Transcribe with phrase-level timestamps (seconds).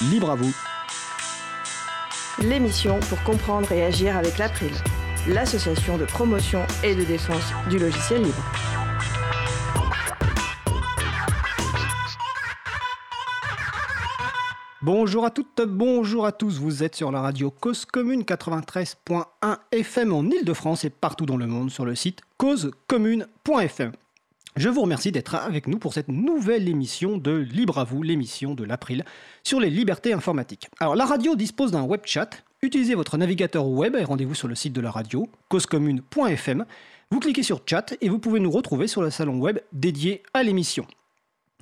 [0.00, 0.54] Libre à vous.
[2.40, 4.70] L'émission pour comprendre et agir avec l'April,
[5.26, 8.44] l'association de promotion et de défense du logiciel libre.
[14.82, 16.60] Bonjour à toutes, bonjour à tous.
[16.60, 19.24] Vous êtes sur la radio Cause Commune 93.1
[19.72, 23.90] FM en Ile-de-France et partout dans le monde sur le site causecommune.fm.
[24.56, 28.54] Je vous remercie d'être avec nous pour cette nouvelle émission de Libre à vous, l'émission
[28.54, 29.04] de l'April
[29.44, 30.68] sur les libertés informatiques.
[30.80, 32.42] Alors la radio dispose d'un web chat.
[32.62, 36.64] Utilisez votre navigateur web et rendez-vous sur le site de la radio, causecommune.fm.
[37.10, 40.42] Vous cliquez sur chat et vous pouvez nous retrouver sur le salon web dédié à
[40.42, 40.86] l'émission.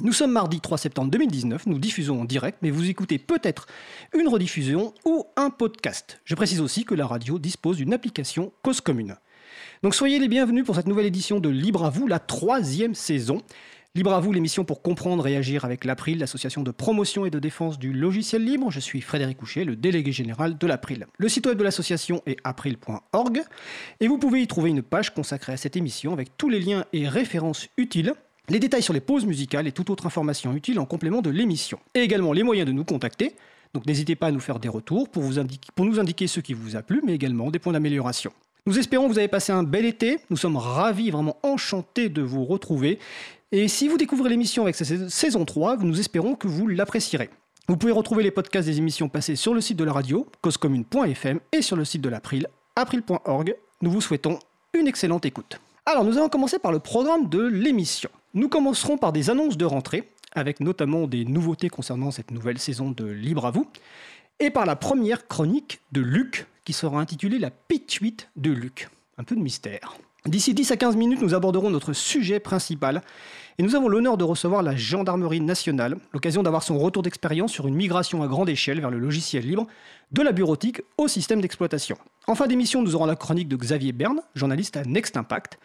[0.00, 3.66] Nous sommes mardi 3 septembre 2019, nous diffusons en direct, mais vous écoutez peut-être
[4.14, 6.20] une rediffusion ou un podcast.
[6.24, 9.16] Je précise aussi que la radio dispose d'une application Cause Commune.
[9.86, 13.40] Donc soyez les bienvenus pour cette nouvelle édition de Libre à vous, la troisième saison.
[13.95, 17.38] Libre à vous, l'émission pour comprendre et agir avec l'April, l'association de promotion et de
[17.38, 18.72] défense du logiciel libre.
[18.72, 21.07] Je suis Frédéric Couchet, le délégué général de l'April.
[21.18, 23.42] Le site web de l'association est april.org
[24.01, 26.84] et vous pouvez y trouver une page consacrée à cette émission avec tous les liens
[26.92, 28.12] et références utiles
[28.48, 31.79] les détails sur les pauses musicales et toute autre information utile en complément de l'émission.
[31.95, 33.37] Et également les moyens de nous contacter.
[33.73, 35.23] Donc n'hésitez pas à nous faire des retours pour,
[35.76, 38.32] pour nous indiquer ce qui vous a plu, mais également des points d'amélioration.
[38.66, 40.18] Nous espérons que vous avez passé un bel été.
[40.28, 42.98] Nous sommes ravis, vraiment enchantés de vous retrouver.
[43.52, 47.30] Et si vous découvrez l'émission avec cette saison 3, nous espérons que vous l'apprécierez.
[47.68, 51.38] Vous pouvez retrouver les podcasts des émissions passées sur le site de la radio, causecommune.fm,
[51.52, 53.54] et sur le site de l'April, april.org.
[53.82, 54.40] Nous vous souhaitons
[54.74, 55.60] une excellente écoute.
[55.84, 58.10] Alors, nous allons commencer par le programme de l'émission.
[58.34, 62.90] Nous commencerons par des annonces de rentrée, avec notamment des nouveautés concernant cette nouvelle saison
[62.90, 63.68] de Libre à vous,
[64.41, 68.88] et par la première chronique de Luc, qui sera intitulée La Pituite de Luc.
[69.16, 69.97] Un peu de mystère.
[70.26, 73.03] D'ici 10 à 15 minutes, nous aborderons notre sujet principal,
[73.58, 77.69] et nous avons l'honneur de recevoir la Gendarmerie nationale, l'occasion d'avoir son retour d'expérience sur
[77.69, 79.69] une migration à grande échelle vers le logiciel libre,
[80.10, 81.97] de la bureautique au système d'exploitation.
[82.26, 85.60] En fin d'émission, nous aurons la chronique de Xavier Berne, journaliste à Next Impact,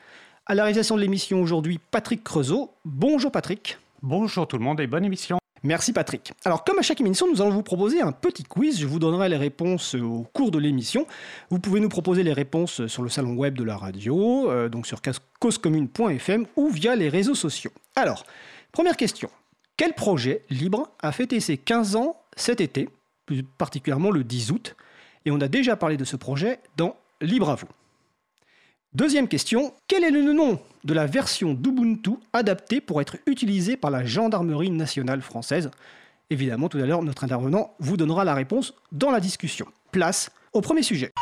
[0.45, 2.71] à la réalisation de l'émission aujourd'hui, Patrick Creusot.
[2.85, 3.79] Bonjour Patrick.
[4.03, 5.40] Bonjour tout le monde et bonne émission.
[5.63, 6.33] Merci Patrick.
[6.43, 8.79] Alors comme à chaque émission, nous allons vous proposer un petit quiz.
[8.79, 11.05] Je vous donnerai les réponses au cours de l'émission.
[11.51, 14.87] Vous pouvez nous proposer les réponses sur le salon web de la radio, euh, donc
[14.87, 15.01] sur
[15.39, 17.71] causecommune.fm ou via les réseaux sociaux.
[17.95, 18.25] Alors,
[18.71, 19.29] première question.
[19.77, 22.89] Quel projet libre a fêté ses 15 ans cet été,
[23.25, 24.75] plus particulièrement le 10 août?
[25.25, 27.67] Et on a déjà parlé de ce projet dans Libre à vous.
[28.93, 33.89] Deuxième question, quel est le nom de la version d'Ubuntu adaptée pour être utilisée par
[33.89, 35.71] la gendarmerie nationale française?
[36.29, 39.65] Évidemment, tout à l'heure, notre intervenant vous donnera la réponse dans la discussion.
[39.93, 41.13] Place au premier sujet.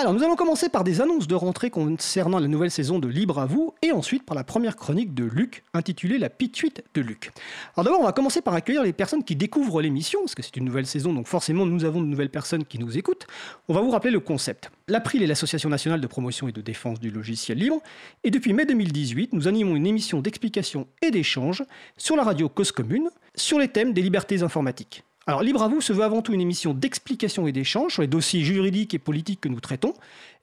[0.00, 3.38] Alors, nous allons commencer par des annonces de rentrée concernant la nouvelle saison de Libre
[3.38, 7.32] à vous, et ensuite par la première chronique de Luc, intitulée La pituite de Luc.
[7.76, 10.56] Alors d'abord, on va commencer par accueillir les personnes qui découvrent l'émission, parce que c'est
[10.56, 13.26] une nouvelle saison, donc forcément nous avons de nouvelles personnes qui nous écoutent.
[13.68, 14.70] On va vous rappeler le concept.
[14.88, 17.82] L'April est l'Association nationale de promotion et de défense du logiciel libre,
[18.24, 21.62] et depuis mai 2018, nous animons une émission d'explication et d'échange
[21.98, 25.04] sur la radio Cause Commune, sur les thèmes des libertés informatiques.
[25.42, 28.42] Libre à vous se veut avant tout une émission d'explication et d'échange sur les dossiers
[28.42, 29.94] juridiques et politiques que nous traitons,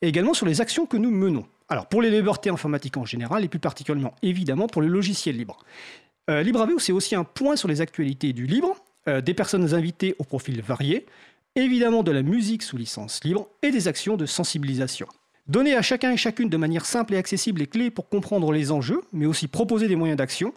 [0.01, 1.45] et également sur les actions que nous menons.
[1.89, 5.57] Pour les libertés informatiques en général, et plus particulièrement évidemment pour le logiciel libre.
[6.29, 8.75] Euh, libre à vous, c'est aussi un point sur les actualités du libre,
[9.07, 11.05] euh, des personnes invitées au profil variés,
[11.55, 15.07] évidemment de la musique sous licence libre et des actions de sensibilisation.
[15.47, 18.71] Donner à chacun et chacune de manière simple et accessible les clés pour comprendre les
[18.71, 20.53] enjeux, mais aussi proposer des moyens d'action,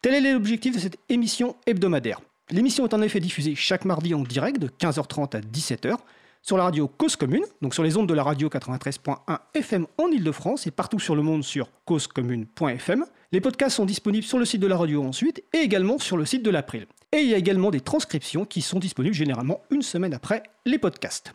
[0.00, 2.20] tel est l'objectif de cette émission hebdomadaire.
[2.52, 5.96] L'émission est en effet diffusée chaque mardi en direct de 15h30 à 17h
[6.42, 10.08] sur la radio Cause Commune, donc sur les ondes de la radio 93.1 FM en
[10.08, 13.06] Ile-de-France et partout sur le monde sur causecommune.fm.
[13.32, 16.26] Les podcasts sont disponibles sur le site de la radio ensuite et également sur le
[16.26, 16.86] site de l'April.
[17.12, 20.78] Et il y a également des transcriptions qui sont disponibles généralement une semaine après les
[20.78, 21.32] podcasts.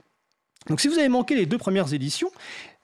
[0.68, 2.30] Donc si vous avez manqué les deux premières éditions,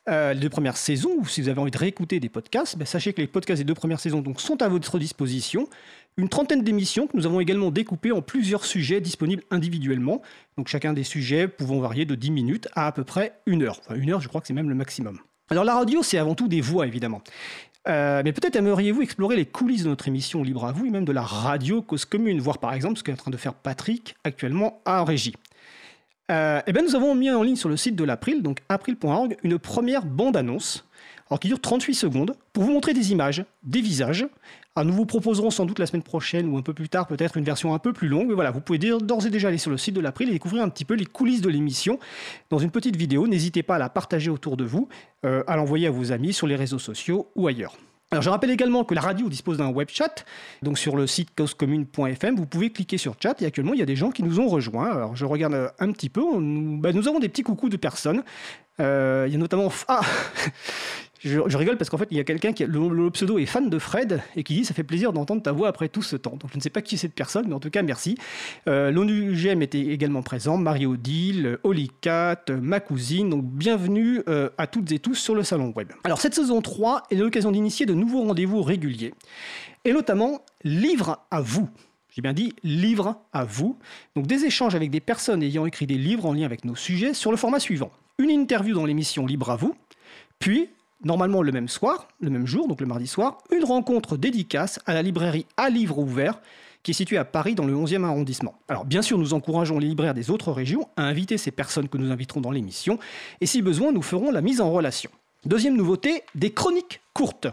[0.10, 2.86] euh, les deux premières saisons, ou si vous avez envie de réécouter des podcasts, ben,
[2.86, 5.68] sachez que les podcasts des deux premières saisons sont à votre disposition
[6.18, 10.22] une trentaine d'émissions que nous avons également découpées en plusieurs sujets disponibles individuellement.
[10.58, 13.80] Donc chacun des sujets pouvant varier de 10 minutes à à peu près une heure.
[13.80, 15.20] Enfin une heure, je crois que c'est même le maximum.
[15.50, 17.22] Alors la radio, c'est avant tout des voix, évidemment.
[17.88, 21.04] Euh, mais peut-être aimeriez-vous explorer les coulisses de notre émission Libre à vous et même
[21.04, 24.16] de la radio Cause Commune, voir par exemple ce qu'est en train de faire Patrick
[24.24, 25.34] actuellement à régie.
[26.34, 29.38] Euh, eh bien, nous avons mis en ligne sur le site de l'April, donc april.org,
[29.44, 30.86] une première bande-annonce
[31.40, 34.28] qui dure 38 secondes, pour vous montrer des images, des visages.
[34.82, 37.44] Nous vous proposerons sans doute la semaine prochaine ou un peu plus tard peut-être une
[37.44, 38.28] version un peu plus longue.
[38.28, 40.64] Mais voilà, vous pouvez d'ores et déjà aller sur le site de l'April et découvrir
[40.64, 42.00] un petit peu les coulisses de l'émission
[42.50, 43.28] dans une petite vidéo.
[43.28, 44.88] N'hésitez pas à la partager autour de vous,
[45.26, 47.78] euh, à l'envoyer à vos amis sur les réseaux sociaux ou ailleurs.
[48.14, 50.24] Alors je rappelle également que la radio dispose d'un web chat,
[50.62, 53.88] donc sur le site causecommune.fm, vous pouvez cliquer sur chat et actuellement il y a
[53.88, 54.92] des gens qui nous ont rejoints.
[54.92, 56.22] Alors je regarde euh, un petit peu,
[56.78, 58.24] bah, nous avons des petits coucous de personnes.
[58.80, 59.72] Euh, il y a notamment...
[59.88, 60.02] Ah
[61.24, 63.80] je, rigole parce qu'en fait, il y a quelqu'un qui, le, pseudo est fan de
[63.80, 66.38] Fred et qui dit ça fait plaisir d'entendre ta voix après tout ce temps.
[66.38, 68.18] Donc je ne sais pas qui est cette personne, mais en tout cas merci.
[68.68, 73.30] Euh, L'ONUGM était également présent, Marie-Odile, Olicat, ma cousine.
[73.30, 75.92] Donc bienvenue euh, à toutes et tous sur le salon web.
[76.04, 79.14] Alors cette saison 3 est l'occasion d'initier de nouveaux rendez-vous réguliers
[79.86, 81.70] et notamment livre à vous.
[82.10, 83.78] J'ai bien dit livre à vous.
[84.16, 87.14] Donc des échanges avec des personnes ayant écrit des livres en lien avec nos sujets
[87.14, 87.92] sur le format suivant.
[88.20, 89.76] Une interview dans l'émission Libre à vous,
[90.38, 90.70] puis
[91.04, 94.94] normalement le même soir, le même jour, donc le mardi soir, une rencontre dédicace à
[94.94, 96.42] la librairie À Livre Ouvert,
[96.84, 98.56] qui est située à Paris dans le 11e arrondissement.
[98.68, 101.98] Alors bien sûr, nous encourageons les libraires des autres régions à inviter ces personnes que
[101.98, 103.00] nous inviterons dans l'émission,
[103.42, 105.10] et si besoin, nous ferons la mise en relation.
[105.46, 107.48] Deuxième nouveauté, des chroniques courtes.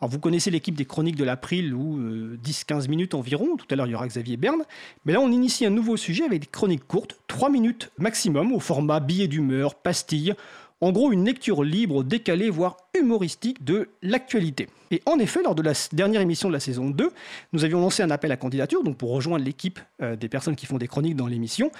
[0.00, 2.00] Alors vous connaissez l'équipe des chroniques de l'April ou
[2.36, 4.64] 10-15 minutes environ, tout à l'heure il y aura Xavier Berne,
[5.04, 8.58] mais là on initie un nouveau sujet avec des chroniques courtes, 3 minutes maximum, au
[8.58, 10.34] format billet d'humeur, pastille,
[10.80, 14.68] en gros, une lecture libre, décalée, voire humoristique de l'actualité.
[14.92, 17.10] Et en effet, lors de la dernière émission de la saison 2,
[17.52, 20.66] nous avions lancé un appel à candidature, donc pour rejoindre l'équipe euh, des personnes qui
[20.66, 21.72] font des chroniques dans l'émission.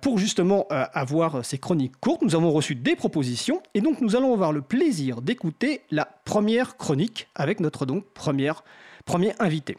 [0.00, 4.16] Pour justement euh, avoir ces chroniques courtes, nous avons reçu des propositions et donc nous
[4.16, 8.64] allons avoir le plaisir d'écouter la première chronique avec notre donc première,
[9.04, 9.76] premier invité.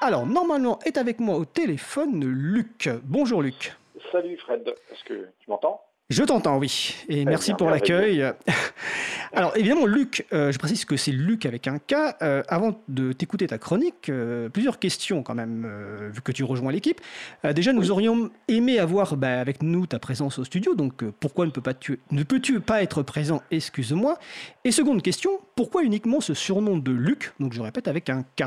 [0.00, 2.90] Alors, normalement est avec moi au téléphone Luc.
[3.04, 3.72] Bonjour Luc.
[4.12, 5.80] Salut Fred, est-ce que tu m'entends?
[6.10, 6.94] Je t'entends, oui.
[7.08, 8.22] Et merci pour l'accueil.
[9.32, 11.94] Alors, évidemment, Luc, euh, je précise que c'est Luc avec un K.
[12.20, 15.66] Euh, avant de t'écouter ta chronique, euh, plusieurs questions quand même,
[16.12, 17.00] vu que tu rejoins l'équipe.
[17.42, 20.74] déjà, nous aurions aimé avoir bah, avec nous ta présence au studio.
[20.74, 23.40] Donc, pourquoi ne, peux pas tu, ne peux-tu pas être présent?
[23.50, 24.18] Excuse-moi.
[24.64, 27.32] Et seconde question, pourquoi uniquement ce surnom de Luc?
[27.40, 28.44] Donc, je répète, avec un K.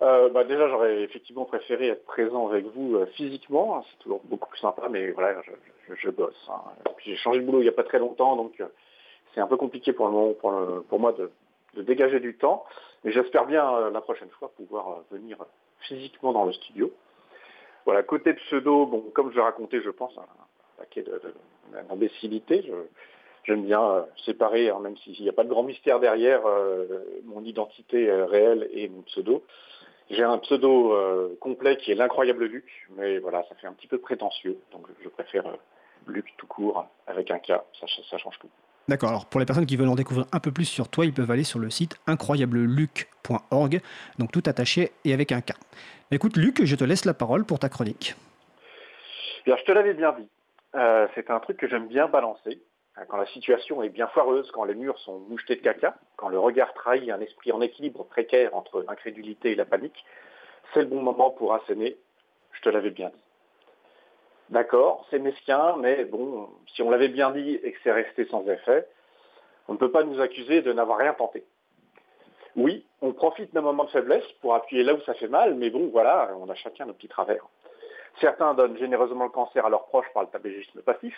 [0.00, 3.82] bah déjà, j'aurais effectivement préféré être présent avec vous physiquement.
[3.90, 5.50] C'est toujours beaucoup plus sympa, mais voilà, je,
[5.94, 6.34] je, bosse.
[6.48, 6.60] Hein.
[7.04, 8.66] J'ai changé de boulot il n'y a pas très longtemps, donc euh,
[9.34, 11.30] c'est un peu compliqué pour, le pour, moi de,
[11.82, 12.64] dégager du temps.
[13.04, 15.38] Mais j'espère bien euh, la prochaine fois pouvoir euh, venir
[15.80, 16.92] physiquement dans le studio.
[17.84, 20.24] Voilà, côté pseudo, bon, comme je raconté, je pense, un,
[20.78, 21.04] paquet
[21.88, 22.70] d'imbécilité.
[23.44, 26.42] J'aime bien séparer, hein, même s'il n'y a pas de grand mystère derrière
[27.24, 29.44] mon identité réelle et mon pseudo.
[30.10, 33.98] J'ai un pseudo complet qui est l'incroyable Luc, mais voilà, ça fait un petit peu
[33.98, 35.44] prétentieux, donc je préfère
[36.06, 38.48] Luc tout court avec un K, ça, change tout.
[38.88, 41.12] D'accord, alors pour les personnes qui veulent en découvrir un peu plus sur toi, ils
[41.12, 43.80] peuvent aller sur le site incroyableluc.org,
[44.18, 45.52] donc tout attaché et avec un K.
[46.10, 48.14] Écoute Luc, je te laisse la parole pour ta chronique.
[49.44, 50.28] Bien, je te l'avais bien dit,
[50.76, 52.60] euh, c'est un truc que j'aime bien balancer,
[52.96, 56.28] hein, quand la situation est bien foireuse, quand les murs sont mouchetés de caca, quand
[56.28, 60.04] le regard trahit un esprit en équilibre précaire entre l'incrédulité et la panique,
[60.72, 61.96] c'est le bon moment pour asséner,
[62.52, 63.25] je te l'avais bien dit.
[64.50, 68.46] D'accord, c'est mesquin, mais bon, si on l'avait bien dit et que c'est resté sans
[68.48, 68.86] effet,
[69.66, 71.44] on ne peut pas nous accuser de n'avoir rien tenté.
[72.54, 75.70] Oui, on profite d'un moment de faiblesse pour appuyer là où ça fait mal, mais
[75.70, 77.44] bon, voilà, on a chacun nos petits travers.
[78.20, 81.14] Certains donnent généreusement le cancer à leurs proches par le tabagisme passif,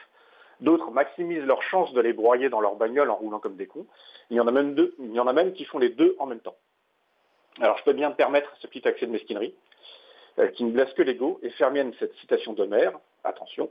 [0.60, 3.86] d'autres maximisent leurs chances de les broyer dans leur bagnole en roulant comme des cons.
[4.30, 6.56] Il y en a même qui font les deux en même temps.
[7.60, 9.54] Alors je peux bien me permettre ce petit accès de mesquinerie,
[10.38, 13.70] euh, qui ne blesse que l'ego, et faire mienne cette citation d'Homère, attention,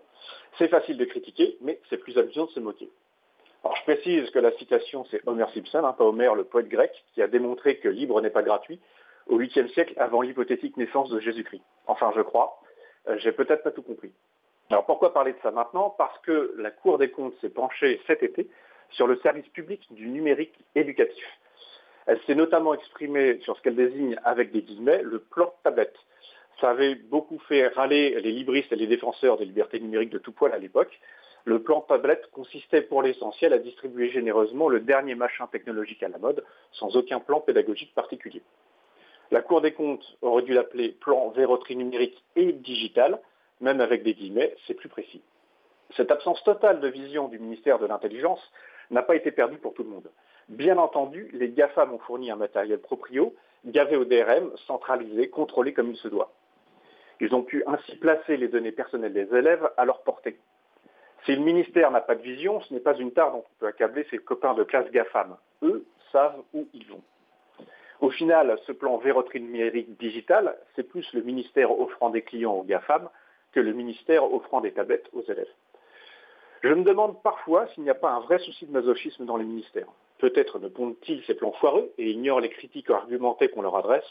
[0.57, 2.89] c'est facile de critiquer, mais c'est plus amusant de se moquer.
[3.63, 6.91] Alors je précise que la citation, c'est Homer Simpson, hein, pas Homer, le poète grec,
[7.13, 8.79] qui a démontré que libre n'est pas gratuit
[9.27, 11.63] au 8e siècle avant l'hypothétique naissance de Jésus-Christ.
[11.87, 12.61] Enfin, je crois.
[13.07, 14.11] Euh, j'ai peut-être pas tout compris.
[14.69, 15.93] Alors pourquoi parler de ça maintenant?
[15.97, 18.49] Parce que la Cour des comptes s'est penchée cet été
[18.91, 21.25] sur le service public du numérique éducatif.
[22.05, 25.95] Elle s'est notamment exprimée sur ce qu'elle désigne avec des guillemets le plan tablette.
[26.59, 30.31] Ça avait beaucoup fait râler les libristes et les défenseurs des libertés numériques de tout
[30.31, 30.99] poil à l'époque.
[31.45, 36.17] Le plan tablette consistait pour l'essentiel à distribuer généreusement le dernier machin technologique à la
[36.17, 38.41] mode, sans aucun plan pédagogique particulier.
[39.29, 43.19] La Cour des comptes aurait dû l'appeler plan verroterie numérique et digital,
[43.61, 45.21] même avec des guillemets, c'est plus précis.
[45.95, 48.41] Cette absence totale de vision du ministère de l'Intelligence
[48.89, 50.09] n'a pas été perdue pour tout le monde.
[50.49, 53.35] Bien entendu, les GAFAM ont fourni un matériel proprio,
[53.65, 56.31] gavé au DRM, centralisé, contrôlé comme il se doit.
[57.19, 60.37] Ils ont pu ainsi placer les données personnelles des élèves à leur portée.
[61.25, 63.67] Si le ministère n'a pas de vision, ce n'est pas une tare dont on peut
[63.67, 65.35] accabler ses copains de classe GAFAM.
[65.63, 67.01] Eux savent où ils vont.
[67.99, 72.63] Au final, ce plan verroterie numérique digital, c'est plus le ministère offrant des clients aux
[72.63, 73.09] GAFAM
[73.51, 75.51] que le ministère offrant des tablettes aux élèves.
[76.61, 79.45] Je me demande parfois s'il n'y a pas un vrai souci de masochisme dans les
[79.45, 79.87] ministères.
[80.19, 84.05] Peut-être ne pondent-ils ces plans foireux et ignorent les critiques argumentées qu'on leur adresse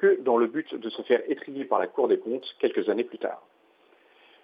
[0.00, 3.04] que dans le but de se faire étrier par la Cour des comptes quelques années
[3.04, 3.42] plus tard.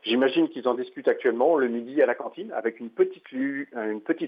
[0.03, 3.29] J'imagine qu'ils en discutent actuellement le midi à la cantine avec une petite,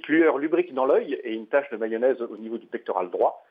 [0.08, 3.44] lueur lubrique dans l'œil et une tache de mayonnaise au niveau du pectoral droit.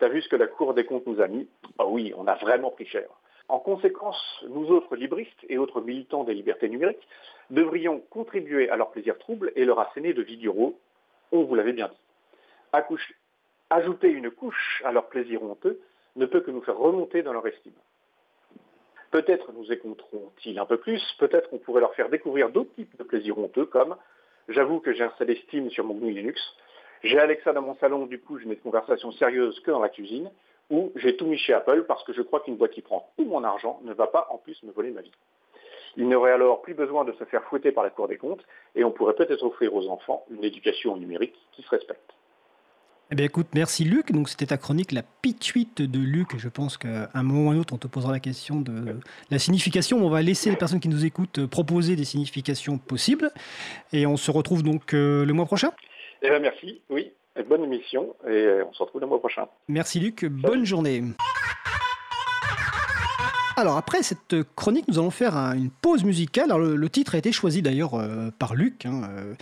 [0.00, 1.48] T'as vu ce que la Cour des comptes nous a mis?
[1.78, 3.08] Ah oui, on a vraiment pris cher.
[3.48, 7.06] En conséquence, nous autres libristes et autres militants des libertés numériques
[7.50, 10.78] devrions contribuer à leur plaisir trouble et leur asséner de vidéos,
[11.32, 12.82] on vous l'avait bien dit.
[13.70, 15.80] ajouter une couche à leur plaisir honteux
[16.16, 17.74] ne peut que nous faire remonter dans leur estime.
[19.10, 23.02] Peut-être nous écouteront-ils un peu plus, peut-être qu'on pourrait leur faire découvrir d'autres types de
[23.02, 23.96] plaisirs honteux, comme
[24.48, 26.40] j'avoue que j'ai installé Steam sur mon GNU Linux,
[27.02, 29.88] j'ai Alexa dans mon salon, du coup je n'ai de conversation sérieuse que dans la
[29.88, 30.30] cuisine,
[30.70, 33.24] ou j'ai tout mis chez Apple parce que je crois qu'une boîte qui prend tout
[33.24, 35.12] mon argent ne va pas en plus me voler ma vie.
[35.96, 38.44] Il n'aurait alors plus besoin de se faire fouetter par la Cour des comptes
[38.76, 42.09] et on pourrait peut-être offrir aux enfants une éducation numérique qui se respecte.
[43.12, 44.12] Eh bien, écoute, merci Luc.
[44.12, 46.36] Donc, c'était ta chronique, la pituite de Luc.
[46.36, 49.00] Je pense qu'à un moment ou à un autre, on te posera la question de
[49.32, 49.98] la signification.
[49.98, 53.32] On va laisser les personnes qui nous écoutent proposer des significations possibles.
[53.92, 55.72] Et on se retrouve donc euh, le mois prochain.
[56.22, 56.82] Eh bien, merci.
[56.88, 57.10] Oui,
[57.48, 58.14] bonne émission.
[58.28, 59.48] Et on se retrouve le mois prochain.
[59.66, 60.24] Merci Luc.
[60.24, 61.02] Bonne journée.
[63.56, 66.44] Alors après cette chronique, nous allons faire une pause musicale.
[66.44, 68.86] Alors, le, titre a été choisi d'ailleurs euh, par Luc.
[68.86, 69.34] Hein, euh,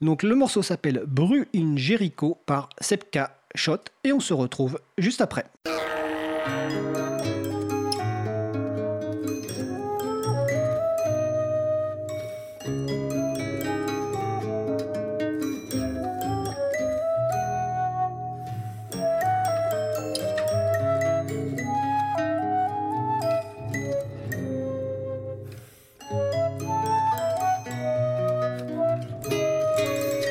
[0.00, 5.20] donc le morceau s'appelle Bru in Jericho par Sepka Shot et on se retrouve juste
[5.20, 5.46] après.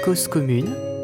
[0.05, 0.94] Cause commune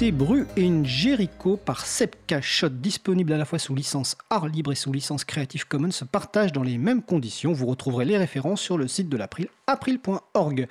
[0.00, 4.72] d'écouter Bru in Jericho par Sepka Shot, disponible à la fois sous licence art libre
[4.72, 7.52] et sous licence Creative Commons, se partage dans les mêmes conditions.
[7.52, 10.68] Vous retrouverez les références sur le site de l'April, april.org.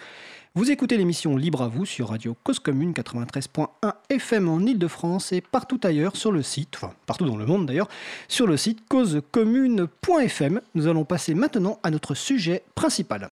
[0.55, 3.67] Vous écoutez l'émission Libre à vous sur Radio Cause Commune 93.1
[4.09, 7.89] FM en Ile-de-France et partout ailleurs sur le site, enfin partout dans le monde d'ailleurs,
[8.27, 10.61] sur le site causecommune.fm.
[10.73, 13.29] Nous allons passer maintenant à notre sujet principal.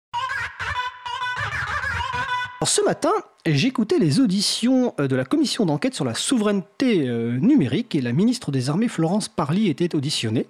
[2.60, 3.12] Alors, ce matin,
[3.44, 8.12] j'écoutais les auditions euh, de la commission d'enquête sur la souveraineté euh, numérique et la
[8.12, 10.46] ministre des Armées Florence Parly était auditionnée.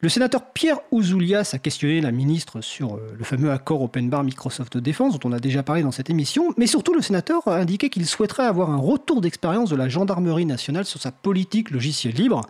[0.00, 4.24] Le sénateur Pierre Ouzoulias a questionné la ministre sur euh, le fameux accord Open Bar
[4.24, 7.56] Microsoft Défense dont on a déjà parlé dans cette émission, mais surtout le sénateur a
[7.56, 12.12] indiqué qu'il souhaiterait avoir un retour d'expérience de la gendarmerie nationale sur sa politique logiciel
[12.14, 12.42] libre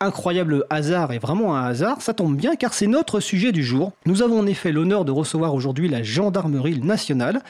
[0.00, 3.92] incroyable hasard et vraiment un hasard, ça tombe bien car c'est notre sujet du jour.
[4.04, 7.42] Nous avons en effet l'honneur de recevoir aujourd'hui la gendarmerie nationale,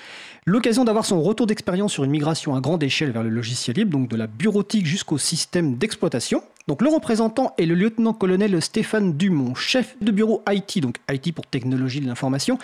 [0.44, 3.98] l'occasion d'avoir son retour d'expérience sur une migration à grande échelle vers le logiciel libre,
[3.98, 6.42] donc de la bureautique jusqu'au système d'exploitation.
[6.68, 11.46] Donc le représentant est le lieutenant-colonel Stéphane Dumont, chef de bureau IT, donc IT pour
[11.46, 12.58] technologie de l'information,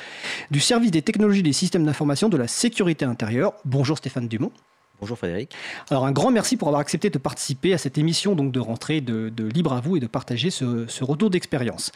[0.52, 3.54] du service des technologies des systèmes d'information de la sécurité intérieure.
[3.64, 4.52] Bonjour Stéphane Dumont.
[5.00, 5.50] Bonjour Frédéric.
[5.90, 9.00] Alors un grand merci pour avoir accepté de participer à cette émission donc de rentrée
[9.00, 11.90] de, Libre à vous et de partager ce, retour d'expérience.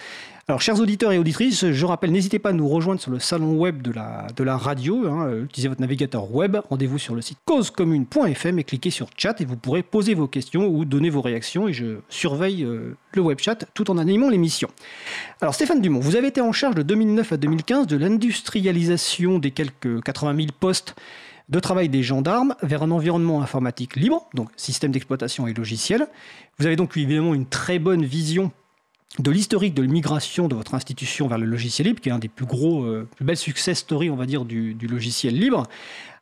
[0.48, 3.56] Alors chers auditeurs et auditrices, je rappelle, n'hésitez pas à nous rejoindre sur le salon
[3.56, 5.06] web de la, radio.
[5.08, 9.40] Hein, euh, utilisez votre navigateur web, rendez-vous sur le site causecommune.fm et cliquez sur chat
[9.40, 13.22] et vous pourrez poser vos questions ou donner vos réactions et je surveille euh, le
[13.22, 14.68] web chat tout en animant l'émission.
[15.40, 19.52] Alors Stéphane Dumont, vous avez été en charge de 2009 à 2015 de l'industrialisation des
[19.52, 20.96] quelques 80 000 postes
[21.48, 26.06] de travail des gendarmes vers un environnement informatique libre, donc système d'exploitation et logiciel.
[26.58, 28.50] Vous avez donc évidemment une très bonne vision
[29.18, 32.28] de l'historique de l'immigration de votre institution vers le logiciel libre, qui est un des
[32.28, 35.66] plus gros, euh, plus belles success stories, on va dire, du logiciel libre.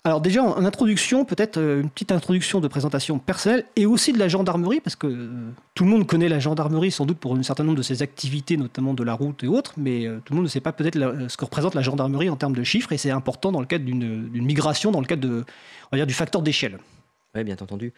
[0.06, 4.18] Alors déjà, en introduction, peut-être euh, une petite introduction de présentation personnelle et aussi de
[4.18, 7.42] la gendarmerie, parce que euh, tout le monde connaît la gendarmerie sans doute pour un
[7.42, 10.36] certain nombre de ses activités, notamment de la route et autres, mais euh, tout le
[10.36, 12.98] monde ne sait pas peut-être ce que représente la gendarmerie en termes de chiffres, et
[12.98, 15.42] c'est important dans le cadre d'une migration, dans le cadre de,
[15.90, 16.78] on va dire, du facteur d'échelle.
[17.34, 17.92] Oui, bien entendu.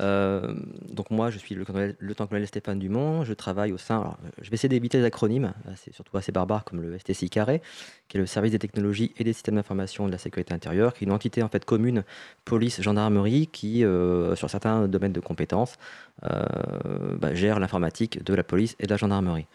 [0.00, 0.54] Euh,
[0.90, 1.64] donc moi, je suis le
[1.98, 3.24] lieutenant-colonel Stéphane Dumont.
[3.24, 4.16] Je travaille au sein.
[4.42, 5.54] je vais essayer d'éviter les acronymes.
[5.76, 7.62] C'est surtout assez barbare comme le STCI carré,
[8.08, 11.04] qui est le service des technologies et des systèmes d'information de la sécurité intérieure, qui
[11.04, 12.04] est une entité en fait commune
[12.44, 15.76] police gendarmerie qui, euh, sur certains domaines de compétences,
[16.24, 19.46] euh, bah, gère l'informatique de la police et de la gendarmerie.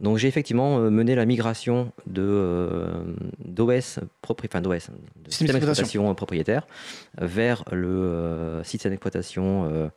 [0.00, 3.04] Donc j'ai effectivement euh, mené la migration de euh,
[3.38, 4.90] d'OS, enfin d'OS,
[5.28, 6.66] système d'exploitation propriétaire,
[7.18, 9.90] vers le euh, système d'exploitation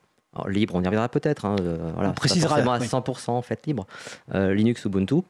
[0.48, 0.76] libre.
[0.76, 1.46] On y reviendra peut-être.
[1.46, 1.56] Hein,
[1.96, 2.58] voilà, on précisera.
[2.58, 3.88] à 100% en fait libre.
[4.34, 5.22] Linux Ubuntu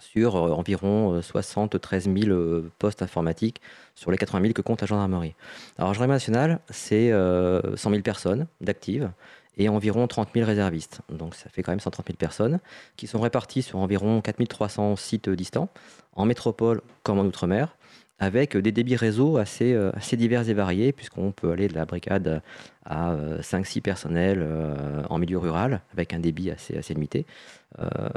[0.00, 3.60] sur environ 73 000 postes informatiques
[3.94, 5.34] sur les 80 000 que compte la gendarmerie.
[5.76, 9.10] Alors, gendarmerie nationale, c'est 100 000 personnes d'actives
[9.56, 11.00] et environ 30 000 réservistes.
[11.10, 12.60] Donc ça fait quand même 130 000 personnes
[12.96, 15.68] qui sont réparties sur environ 4 300 sites distants,
[16.14, 17.76] en métropole comme en outre-mer,
[18.22, 21.86] avec des débits réseau assez, euh, assez divers et variés, puisqu'on peut aller de la
[21.86, 22.40] brigade
[22.84, 27.26] à 5-6 euh, personnels euh, en milieu rural, avec un débit assez, limité,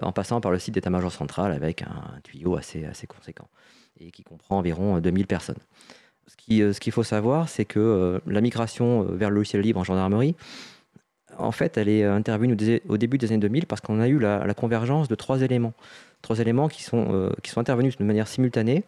[0.03, 3.47] en passant par le site d'état-major central avec un tuyau assez, conséquent,
[3.99, 5.57] et qui comprend environ 2000 personnes.
[6.27, 10.35] Ce qu'il faut savoir, c'est que la migration vers le logiciel libre en gendarmerie,
[11.37, 12.55] en fait, elle est intervenue
[12.87, 15.73] au début des années 2000 parce qu'on a eu la, convergence de trois éléments.
[16.21, 18.83] Trois éléments qui sont, euh, qui sont intervenus de manière simultanée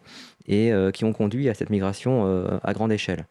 [0.46, 3.26] et euh, qui ont conduit à cette migration euh, à grande échelle.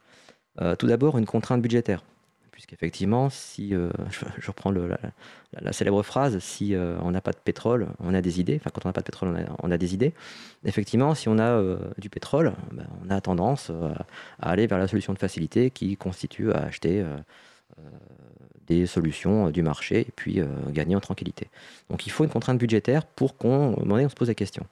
[0.80, 2.04] tout d'abord, une contrainte budgétaire.
[2.52, 3.70] Puisqu'effectivement, si
[4.10, 8.56] je, reprends la, célèbre phrase, si on n'a pas de pétrole, on a des idées.
[8.60, 10.14] Enfin, quand on n'a pas de pétrole, on a, des idées.
[10.66, 11.62] Effectivement, si on a
[12.00, 13.72] du pétrole, ben, on a tendance
[14.40, 17.06] à aller vers la solution de facilité qui constitue à acheter
[18.68, 21.48] des solutions euh, du marché et puis euh, gagner en tranquillité.
[21.90, 24.66] Donc il faut une contrainte budgétaire pour qu'on on se pose la question.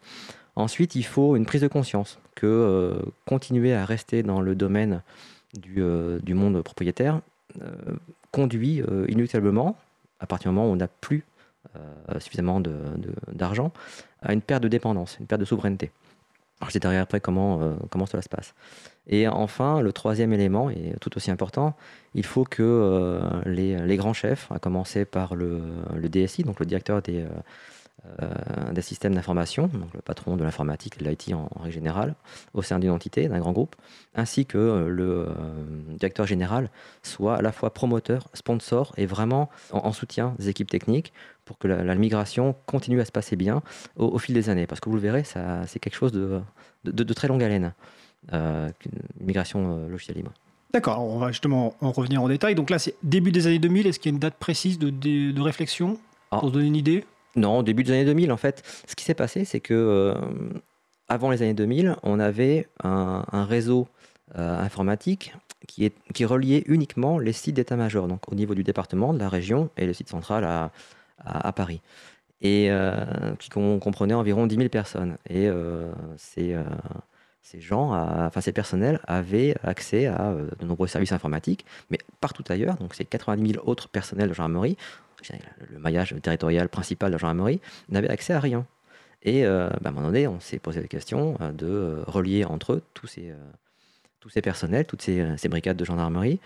[0.55, 5.01] Ensuite, il faut une prise de conscience que euh, continuer à rester dans le domaine
[5.53, 5.81] du,
[6.21, 7.21] du monde propriétaire
[8.31, 9.77] conduit inéluctablement,
[10.19, 11.23] à partir du moment où on n'a plus
[12.19, 12.62] suffisamment
[13.31, 13.71] d'argent,
[14.21, 15.91] à une perte de dépendance, une perte de souveraineté.
[16.60, 18.53] Alors, je détaillerai après comment, comment cela se passe.
[19.07, 21.75] Et enfin, le troisième élément, et tout aussi important,
[22.15, 25.61] il faut que euh, les, grands chefs, à commencer par le,
[26.01, 27.27] DSI, donc le directeur des, euh,
[28.21, 32.15] euh, des systèmes d'information, donc le patron de l'informatique et de l'IT en, règle générale,
[32.55, 33.75] au sein d'une entité, d'un grand groupe,
[34.15, 35.27] ainsi que le
[35.89, 36.71] directeur général
[37.03, 41.13] soit à la fois promoteur, sponsor et vraiment en, soutien des équipes techniques
[41.43, 43.61] pour que la, migration continue à se passer bien
[43.97, 44.65] au, fil des années.
[44.65, 46.41] Parce que vous le verrez, c'est quelque chose de,
[46.85, 47.73] de très longue haleine.
[48.33, 48.69] Euh,
[49.19, 50.31] migration euh, logicielle libre.
[50.73, 52.55] D'accord, on va justement en revenir en détail.
[52.55, 53.88] Donc là, c'est début des années 2000.
[53.88, 55.97] Est-ce qu'il y a une date précise de, de, réflexion
[56.31, 56.39] ah.
[56.39, 57.05] pour se donner une idée?
[57.35, 58.63] Non, début des années 2000, en fait.
[58.88, 60.15] Ce qui s'est passé, c'est que euh,
[61.07, 63.88] avant les années 2000, on avait un, réseau
[64.33, 65.33] informatique
[65.67, 69.29] qui, est, qui reliait uniquement les sites d'état-major, donc au niveau du département, de la
[69.29, 70.71] région et le site central à,
[71.23, 71.81] à, Paris.
[72.41, 72.69] Et
[73.39, 75.17] qui comprenait environ 10 000 personnes.
[75.29, 75.47] Et
[76.17, 76.55] c'est
[77.45, 82.75] ces gens, enfin ces personnels avaient accès à de nombreux services informatiques, mais partout ailleurs,
[82.77, 84.77] donc ces 90 000 autres personnels de gendarmerie,
[85.69, 88.65] le maillage territorial principal de gendarmerie, n'avaient accès à rien.
[89.21, 92.84] Et bah, à un moment donné, on s'est posé la question de relier entre eux
[92.95, 93.31] tous ces,
[94.19, 96.39] tous ces personnels, toutes ces, ces brigades de gendarmerie,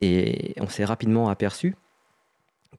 [0.00, 1.74] et on s'est rapidement aperçu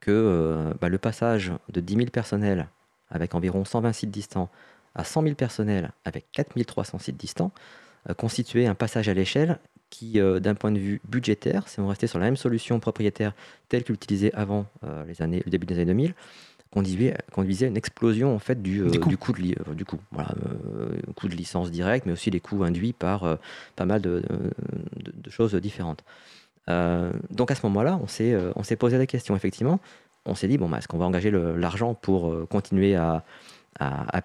[0.00, 2.68] que euh, bah, le passage de 10 000 personnels
[3.10, 4.50] avec environ 120 sites distants
[4.94, 7.52] à 100 000 personnels avec 4 300 sites distants
[8.08, 9.58] euh, constituait un passage à l'échelle
[9.90, 13.32] qui, euh, d'un point de vue budgétaire, si on restait sur la même solution propriétaire
[13.68, 14.66] telle qu'utilisée avant
[15.06, 16.14] les années, le début des années 2000,
[16.70, 20.34] conduisait, conduisait à une explosion en fait du, du, coût, de, du coût, voilà,
[21.16, 23.38] coût de licence directe, mais aussi les coûts induits par
[23.76, 24.22] pas mal de,
[24.96, 26.04] de choses différentes.
[26.68, 29.80] Euh, donc à ce moment-là, euh, on s'est posé la question, effectivement.
[30.24, 33.24] On s'est dit, bon, bah, est-ce qu'on va engager l'argent pour euh, continuer à,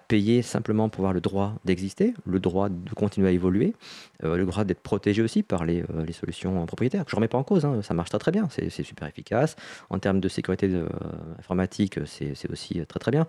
[0.08, 3.74] payer simplement pour avoir le droit d'exister, le droit de continuer à évoluer,
[4.22, 7.64] le droit d'être protégé aussi par les, solutions propriétaires, je ne remets pas en cause,
[7.64, 9.56] hein, ça marche très très bien, c'est super efficace.
[9.90, 10.70] En termes de sécurité
[11.38, 13.26] informatique, c'est aussi très très bien.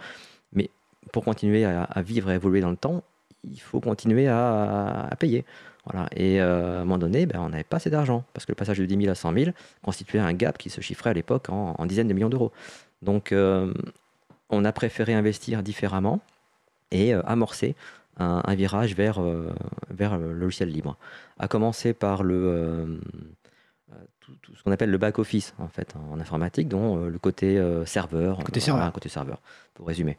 [0.53, 0.69] Mais
[1.11, 3.03] pour continuer à, vivre et à évoluer dans le temps,
[3.43, 5.45] il faut continuer à payer.
[5.85, 6.07] Voilà.
[6.15, 8.55] Et euh, à un moment donné, ben, on n'avait pas assez d'argent, parce que le
[8.55, 9.51] passage de 10 000 à 100 000
[9.83, 12.51] constituait un gap qui se chiffrait à l'époque en, dizaines de millions d'euros.
[13.01, 13.73] Donc euh,
[14.49, 16.19] on a préféré investir différemment
[16.91, 17.75] et euh, amorcer
[18.17, 19.19] un, virage vers,
[19.89, 20.97] vers le logiciel libre.
[21.37, 23.01] À commencer par le,
[24.41, 28.37] tout, ce qu'on appelle le back-office en fait en informatique, dont le côté serveur.
[28.43, 28.91] Côté serveur.
[28.91, 29.41] côté serveur,
[29.73, 30.17] pour résumer.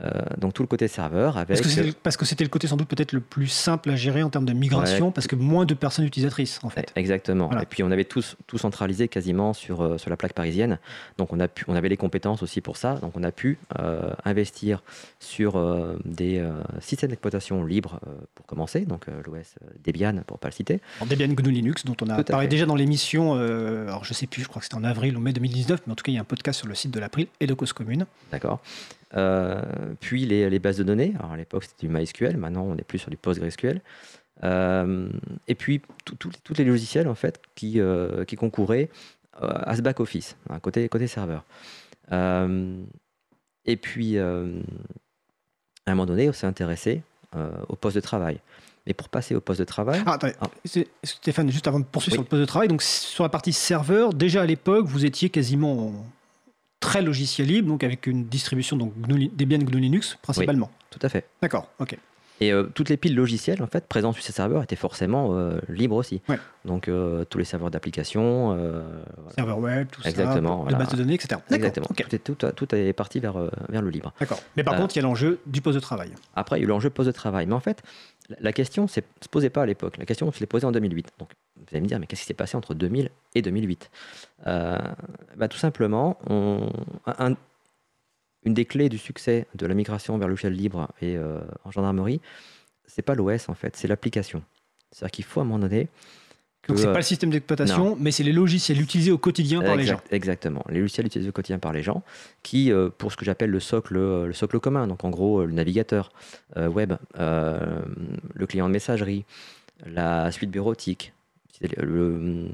[0.00, 1.60] Euh, donc tout le côté serveur avec...
[2.02, 4.44] Parce que c'était le côté sans doute peut-être le plus simple à gérer en termes
[4.44, 6.92] de migration, parce que moins de personnes utilisatrices en fait.
[6.94, 7.50] Exactement.
[7.58, 10.78] Et puis on avait tous tout centralisé quasiment sur, euh, sur la plaque parisienne,
[11.16, 13.58] donc on, a pu, on avait les compétences aussi pour ça, donc on a pu
[13.80, 14.82] euh, investir
[15.18, 15.58] sur
[16.04, 16.44] des
[16.80, 18.00] systèmes d'exploitation libres
[18.34, 20.80] pour commencer, donc l'OS Debian pour pas le citer.
[21.06, 24.48] Debian GNU Linux dont on a parlé déjà dans l'émission, alors je sais plus, je
[24.48, 26.20] crois que c'était en avril ou mai 2019, mais en tout cas il y a
[26.20, 28.06] un podcast sur le site de l'April et de Cause Commune.
[28.30, 28.60] D'accord.
[29.14, 29.62] Euh,
[30.00, 31.14] puis les, bases de données.
[31.18, 32.36] Alors à l'époque, c'était du MySQL.
[32.36, 33.80] Maintenant, on est plus sur du PostgreSQL.
[34.44, 35.08] Euh,
[35.48, 38.88] et puis, tous les logiciels en fait, qui, euh, concouraient
[39.40, 41.44] à ce back-office, hein, côté, côté serveur.
[42.10, 47.02] et puis, à un moment donné, on s'est intéressé
[47.68, 48.40] au poste de travail.
[48.88, 50.02] Mais pour passer au poste de travail.
[50.06, 50.48] Ah, attendez, ah.
[51.04, 54.14] Stéphane, juste avant de poursuivre sur le poste de travail, donc sur la partie serveur,
[54.14, 55.92] déjà à l'époque, vous étiez quasiment
[56.80, 60.70] très logiciel libre, donc avec une distribution donc Debian GNU Linux principalement.
[60.90, 61.26] tout à fait.
[61.42, 61.98] D'accord, ok.
[62.40, 65.58] Et euh, toutes les piles logicielles en fait présentes sur ces serveurs étaient forcément euh,
[65.68, 66.22] libres aussi.
[66.64, 68.56] Donc euh, tous les serveurs d'application,
[69.34, 71.40] serveurs web, tout Exactement, ça, les bases de données, etc.
[71.50, 71.86] Exactement.
[71.86, 72.14] Tout,
[72.46, 73.36] est, tout, est parti vers,
[73.68, 74.12] vers le libre.
[74.20, 74.40] D'accord.
[74.56, 76.12] Mais par contre, il y a l'enjeu du poste de travail.
[76.34, 77.46] Après, il y a eu l'enjeu poste de travail.
[77.46, 77.82] Mais en fait,
[78.40, 79.96] la question ne se posait pas à l'époque.
[79.96, 81.12] La question se l'est posée en 2008.
[81.18, 83.90] Donc vous allez me dire, mais qu'est-ce qui s'est passé entre 2000 et 2008
[84.44, 86.70] bah, Tout simplement, on,
[87.06, 87.34] un,
[88.44, 91.70] une des clés du succès de la migration vers le logiciel libre et euh, en
[91.70, 92.20] gendarmerie,
[92.86, 94.42] c'est pas l'OS en fait, c'est l'application.
[94.90, 95.88] C'est-à-dire qu'il faut à un moment donné.
[96.62, 99.76] Que, Donc c'est pas le système d'exploitation, mais c'est les logiciels utilisés au quotidien par
[99.76, 100.00] les gens.
[100.10, 102.02] Exactement, les logiciels utilisés au quotidien par les gens,
[102.42, 104.86] qui euh, pour ce que j'appelle le socle, le socle commun.
[104.86, 106.12] Donc en gros le navigateur
[106.56, 109.24] web, le client de messagerie,
[109.86, 111.12] la suite bureautique,
[111.76, 112.48] le,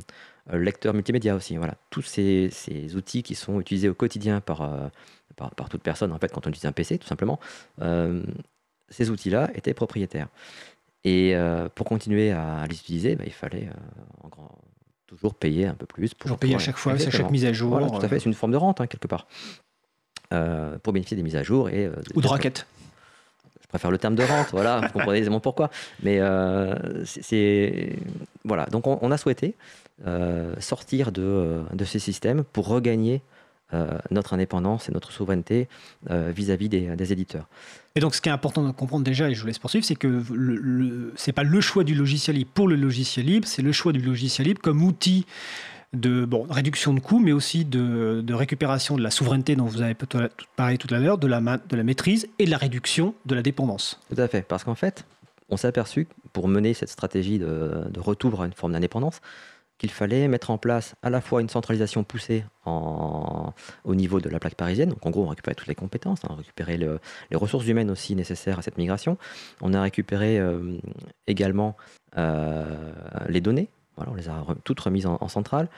[0.52, 1.56] lecteur multimédia aussi.
[1.56, 4.90] Voilà, tous ces, ces, outils qui sont utilisés au quotidien par
[5.36, 7.38] par, toute personne, en fait, quand on utilise un PC, tout simplement,
[7.82, 8.22] euh,
[8.88, 10.28] ces outils-là étaient propriétaires.
[11.04, 14.28] Et euh, pour continuer à, les utiliser, bah, il fallait euh,
[15.06, 16.14] toujours payer un peu plus.
[16.14, 17.78] Pour toujours payer à chaque fois, à chaque mise à jour.
[17.90, 19.26] tout à fait, c'est une forme de rente, hein, quelque part,
[20.82, 21.68] pour bénéficier des mises à jour.
[21.68, 22.66] Et, Ou de raquettes
[23.60, 25.68] je préfère le terme de rente, voilà, vous comprenez aisément pourquoi.
[26.04, 26.20] Mais
[27.04, 27.96] c'est.
[28.44, 29.56] Voilà, donc on, a souhaité
[30.60, 33.20] sortir de, de, ces systèmes pour regagner
[34.10, 35.68] notre indépendance et notre souveraineté
[36.10, 37.46] euh, vis-à-vis des, éditeurs.
[37.96, 39.94] Et donc, ce qui est important de comprendre déjà, et je vous laisse poursuivre, c'est
[39.94, 43.72] que ce n'est pas le choix du logiciel libre pour le logiciel libre, c'est le
[43.72, 45.26] choix du logiciel libre comme outil
[45.92, 49.96] de bon, réduction de coûts, mais aussi de, récupération de la souveraineté dont vous avez
[50.56, 53.42] parlé tout à l'heure, de la, de la maîtrise et de la réduction de la
[53.42, 54.00] dépendance.
[54.12, 55.04] Tout à fait, parce qu'en fait,
[55.50, 59.20] on s'est aperçu, pour mener cette stratégie de, de retour à une forme d'indépendance,
[59.78, 64.38] qu'il fallait mettre en place à la fois une centralisation poussée au niveau de la
[64.38, 64.90] plaque parisienne.
[64.90, 68.14] Donc en gros, on récupérait toutes les compétences, on a récupéré les ressources humaines aussi
[68.14, 69.18] nécessaires à cette migration.
[69.60, 70.78] On a récupéré euh,
[71.26, 71.76] également
[72.16, 72.92] euh,
[73.28, 75.68] les données on les a toutes remises en, centrale.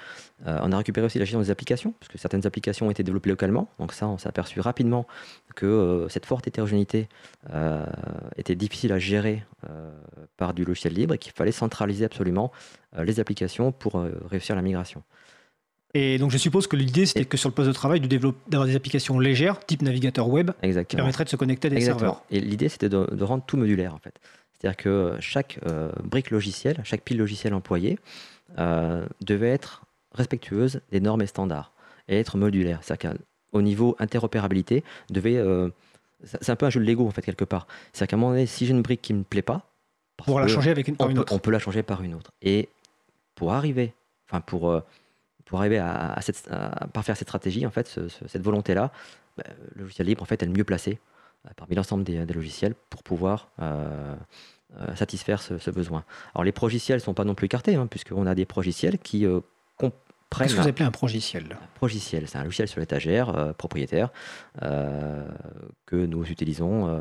[0.46, 3.02] Euh, on a récupéré aussi la gestion des applications, parce que certaines applications ont été
[3.02, 3.68] développées localement.
[3.78, 5.06] Donc ça, on s'est aperçu rapidement
[5.54, 7.08] que euh, cette forte hétérogénéité
[7.52, 7.84] euh,
[8.36, 9.44] était difficile à gérer
[10.36, 12.52] par du logiciel libre et qu'il fallait centraliser absolument
[12.96, 14.00] les applications pour
[14.30, 15.02] réussir la migration.
[15.92, 18.76] Et donc je suppose que l'idée c'était que sur le poste de travail d'avoir des
[18.76, 22.22] applications légères, type navigateur web, qui permettraient de se connecter à des serveurs.
[22.30, 24.20] Et l'idée c'était de, de, rendre tout modulaire en fait.
[24.66, 28.00] C'est-à-dire que chaque euh, brique logicielle, chaque pile logicielle employée
[28.58, 31.72] euh, devait être respectueuse des normes et standards
[32.08, 32.80] et être modulaire.
[32.82, 33.12] C'est-à-dire
[33.52, 35.36] qu'au niveau interopérabilité, devait.
[35.36, 35.70] Euh,
[36.24, 37.68] c'est un peu un jeu de Lego en fait quelque part.
[37.92, 39.70] C'est-à-dire qu'à un moment donné, si j'ai une brique qui ne me plaît pas,
[40.16, 41.32] pour la changer avec une, par une autre.
[41.32, 42.32] on peut la changer par une autre.
[42.42, 42.68] Et
[43.36, 43.92] pour arriver,
[44.28, 44.82] enfin pour
[45.44, 46.50] pour arriver à, cette,
[46.92, 48.90] parfaire cette stratégie, en fait, cette volonté-là,
[49.36, 49.44] bah,
[49.76, 50.98] le logiciel libre en fait est le mieux placé
[51.54, 54.16] parmi l'ensemble des, logiciels pour pouvoir euh,
[54.94, 56.04] satisfaire ce, besoin.
[56.34, 59.24] Alors les progiciels ne sont pas non plus écartés, hein, puisqu'on a des progiciels qui
[59.24, 59.40] euh,
[59.76, 60.48] comprennent...
[60.48, 61.44] Qu'est-ce que vous appelez un progiciel?
[61.52, 64.10] Un progiciel, c'est un logiciel sur l'étagère euh, propriétaire
[64.60, 67.00] que nous utilisons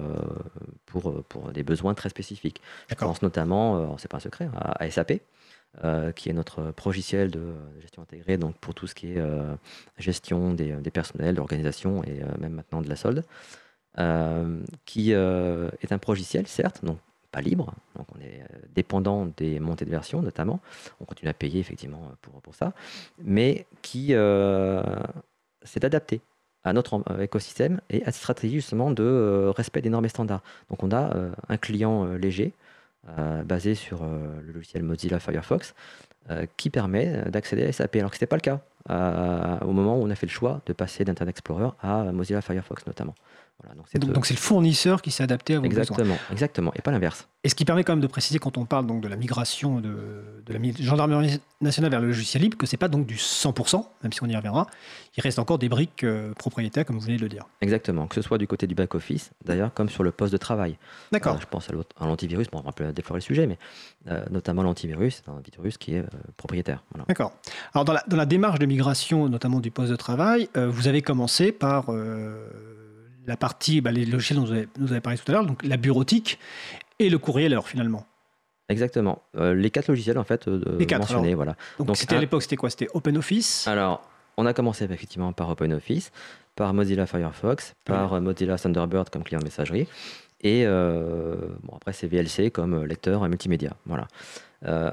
[0.86, 2.62] pour, pour des besoins très spécifiques.
[2.88, 5.14] Je pense notamment, c'est pas un secret, à, SAP.
[6.16, 9.24] qui est notre progiciel de gestion intégrée, donc pour tout ce qui est
[9.98, 13.24] gestion des, des, personnels, l'organisation et même maintenant de la solde,
[14.86, 17.00] qui est un progiciel, certes, donc
[17.42, 20.60] libre, donc on est euh, dépendant des montées de version notamment,
[21.00, 22.74] on continue à payer effectivement pour, pour ça,
[23.20, 24.84] mais qui euh,
[25.64, 26.22] s'est adapté
[26.64, 30.42] à notre écosystème et à cette stratégie justement de euh, respect des normes et standards.
[30.70, 31.14] Donc on a
[31.48, 32.54] un client léger
[33.46, 35.76] basé sur le logiciel Mozilla Firefox
[36.58, 40.02] qui permet d'accéder à SAP, alors que ce n'était pas le cas au moment où
[40.02, 43.14] on a fait le choix de passer d'Internet Explorer à Mozilla Firefox notamment
[43.64, 46.18] donc c'est le fournisseur qui s'est adapté à vos exactement, besoins.
[46.32, 47.28] Exactement, et pas l'inverse.
[47.44, 49.80] Et ce qui permet quand même de préciser quand on parle donc de la migration
[49.80, 53.86] de, de la gendarmerie nationale vers le logiciel libre que c'est pas donc du 100%,
[54.04, 54.68] même si on y reviendra.
[55.16, 57.46] Il reste encore des briques euh, propriétaires, comme vous venez de le dire.
[57.62, 60.78] Exactement, que ce soit du côté du back-office, d'ailleurs, comme sur le poste de travail.
[61.12, 61.36] D'accord.
[61.36, 63.58] Euh, je pense à l'antivirus, bon, on va un peu déflorer le sujet, mais
[64.10, 66.06] euh, notamment l'antivirus, c'est un antivirus qui est
[66.38, 66.84] propriétaire.
[67.08, 67.32] D'accord.
[67.74, 71.02] Alors dans la, dans la, démarche de migration, notamment du poste de travail, vous avez
[71.02, 71.92] commencé par
[73.28, 76.40] la partie, bah, les logiciels dont vous avez, parlé tout à l'heure, donc la bureautique
[77.00, 78.06] et le courriel finalement.
[78.70, 79.22] Exactement.
[79.38, 81.56] Euh, les quatre logiciels en fait euh, les quatre, mentionnés, voilà.
[81.80, 82.70] Donc, c'était à l'époque, c'était quoi?
[82.70, 83.68] C'était OpenOffice?
[83.68, 86.12] Alors, on a commencé effectivement par OpenOffice,
[86.56, 89.88] par Mozilla Firefox, par euh, Mozilla Thunderbird comme client de messagerie,
[90.42, 93.74] et bon après c'est VLC comme lecteur multimédia.
[93.86, 94.08] Voilà.
[94.62, 94.92] ça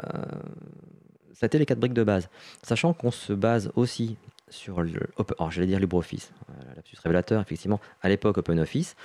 [1.43, 2.29] a été les quatre briques de base,
[2.63, 4.17] sachant qu'on se base aussi
[4.53, 5.01] sur le,
[5.39, 8.97] alors j'allais dire LibreOffice, euh, lapsus révélateur, effectivement, à l'époque OpenOffice,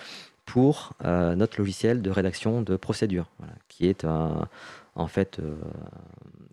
[0.45, 3.29] pour euh, notre logiciel de rédaction de procédure,
[3.67, 5.55] qui est en fait euh,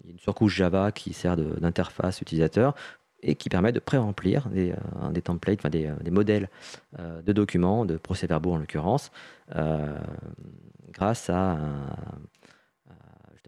[0.08, 2.74] une surcouche Java qui sert d'interface utilisateur
[3.22, 4.74] et qui permet de pré-remplir des,
[5.12, 6.50] des, templates, des, modèles
[6.98, 9.12] de documents, de procès-verbaux en l'occurrence,
[10.92, 11.52] grâce à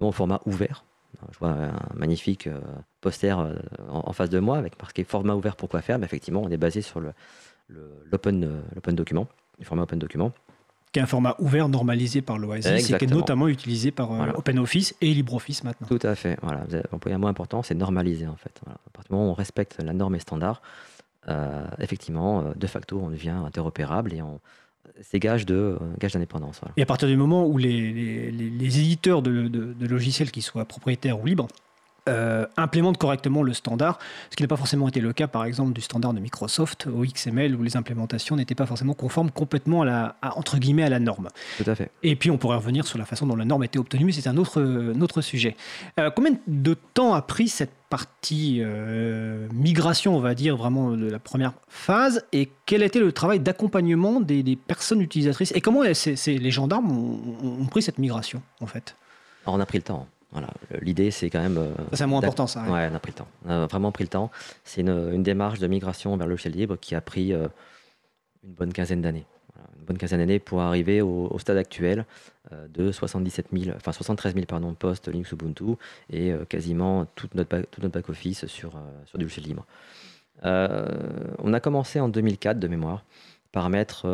[0.01, 0.87] un, format ouvert.
[1.33, 2.61] Je vois un magnifique euh,
[3.07, 3.55] poster euh,
[3.89, 5.97] en, face de moi avec marqué format ouvert pour quoi faire.
[6.01, 9.29] Mais effectivement, on est basé sur l'open le, euh, document,
[9.61, 10.33] le format open document.
[10.91, 14.97] Qui est un format ouvert normalisé par l'OASIS et qui est notamment utilisé par OpenOffice
[15.01, 15.87] et LibreOffice maintenant.
[15.87, 16.37] Tout à fait.
[16.43, 16.65] Voilà.
[16.67, 18.61] Vous avez employé un mot important, c'est normaliser en fait.
[18.67, 20.63] À partir du moment où on respecte la norme et standard,
[21.79, 24.41] effectivement, de facto, on devient interopérable et on,
[25.03, 26.61] c'est gage de gage d'indépendance.
[26.77, 28.31] Et à partir du moment où les,
[28.81, 31.49] éditeurs de, logiciels, qui soient propriétaires ou libres,
[32.09, 33.99] euh, implémentent correctement le standard,
[34.31, 37.03] ce qui n'a pas forcément été le cas, par exemple, du standard de Microsoft au
[37.03, 41.01] XML, où les implémentations n'étaient pas forcément conformes complètement à la, entre guillemets, à la
[41.01, 41.29] norme.
[41.59, 41.91] Tout à fait.
[42.03, 44.29] Et puis, on pourrait revenir sur la façon dont la norme était obtenue, mais c'est
[44.29, 44.63] un autre,
[45.01, 45.57] autre sujet.
[45.99, 51.11] Euh, combien de temps a pris cette partie euh, migration, on va dire, vraiment de
[51.11, 56.51] la première phase, et quel était le travail d'accompagnement des, personnes utilisatrices, et comment les
[56.51, 58.97] gendarmes ont, ont pris cette migration, en fait?
[59.45, 60.07] Alors, on a pris le temps.
[60.33, 60.49] Voilà.
[60.81, 61.59] L'idée, c'est quand même.
[61.59, 62.63] Euh, c'est moins important, ça.
[62.63, 62.89] Ouais.
[62.91, 63.29] on a pris le temps.
[63.45, 64.31] On a vraiment pris le temps.
[64.65, 67.49] C'est une, démarche de migration vers le logiciel libre qui a pris euh,
[68.45, 69.25] une bonne quinzaine d'années.
[69.79, 72.05] une bonne quinzaine d'années pour arriver au, stade actuel
[72.53, 75.77] euh, de 77 000, enfin 73 000 pardon, postes Linux Ubuntu
[76.11, 78.75] et quasiment tout notre, tout notre back-office sur,
[79.07, 79.65] sur du logiciel libre.
[80.43, 83.05] on a commencé en 2004 de mémoire
[83.53, 84.07] par mettre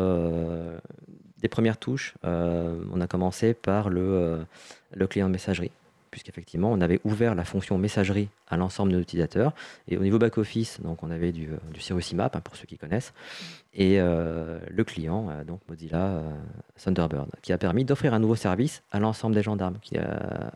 [1.41, 2.13] des premières touches.
[2.23, 4.45] on a commencé par le,
[4.93, 5.71] le client de messagerie
[6.13, 9.51] puisqu'effectivement, on avait ouvert la fonction messagerie à l'ensemble de nos utilisateurs.
[9.87, 12.77] Et au niveau back-office, donc on avait du, du Cirrus IMAP, hein, pour ceux qui
[12.77, 13.13] connaissent,
[13.73, 16.21] et le client, donc Mozilla
[16.81, 19.95] Thunderbird, qui a permis d'offrir un nouveau service à l'ensemble des gendarmes qui,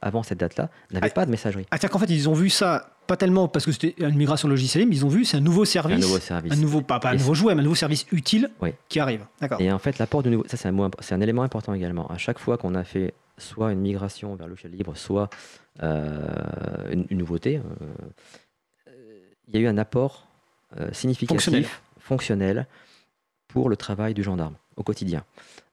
[0.01, 1.65] avant cette date-là, n'avaient ah, pas de messagerie.
[1.71, 4.47] Ah, C'est-à-dire qu'en fait, ils ont vu ça pas tellement parce que c'était une migration
[4.47, 6.99] logicielle, mais ils ont vu c'est un nouveau service, un nouveau service, un nouveau pas,
[7.03, 8.51] un nouveau jouet, mais un nouveau service utile
[8.89, 9.25] qui arrive.
[9.59, 12.07] Et en fait, l'apport de nouveau, ça c'est un, c'est un élément important également.
[12.11, 15.29] À chaque fois qu'on a fait soit une migration vers le logiciel libre, soit
[15.83, 18.93] euh, une, nouveauté, euh,
[19.47, 20.27] il y a eu un apport
[20.77, 22.67] euh, significatif, fonctionnel.
[23.47, 25.23] pour le travail du gendarme au quotidien.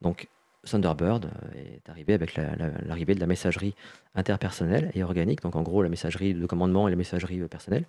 [0.03, 0.29] Donc
[0.65, 3.75] Thunderbird est arrivé avec l'arrivée de la messagerie
[4.15, 7.85] interpersonnelle et organique, donc en gros la messagerie de commandement et la messagerie personnelle,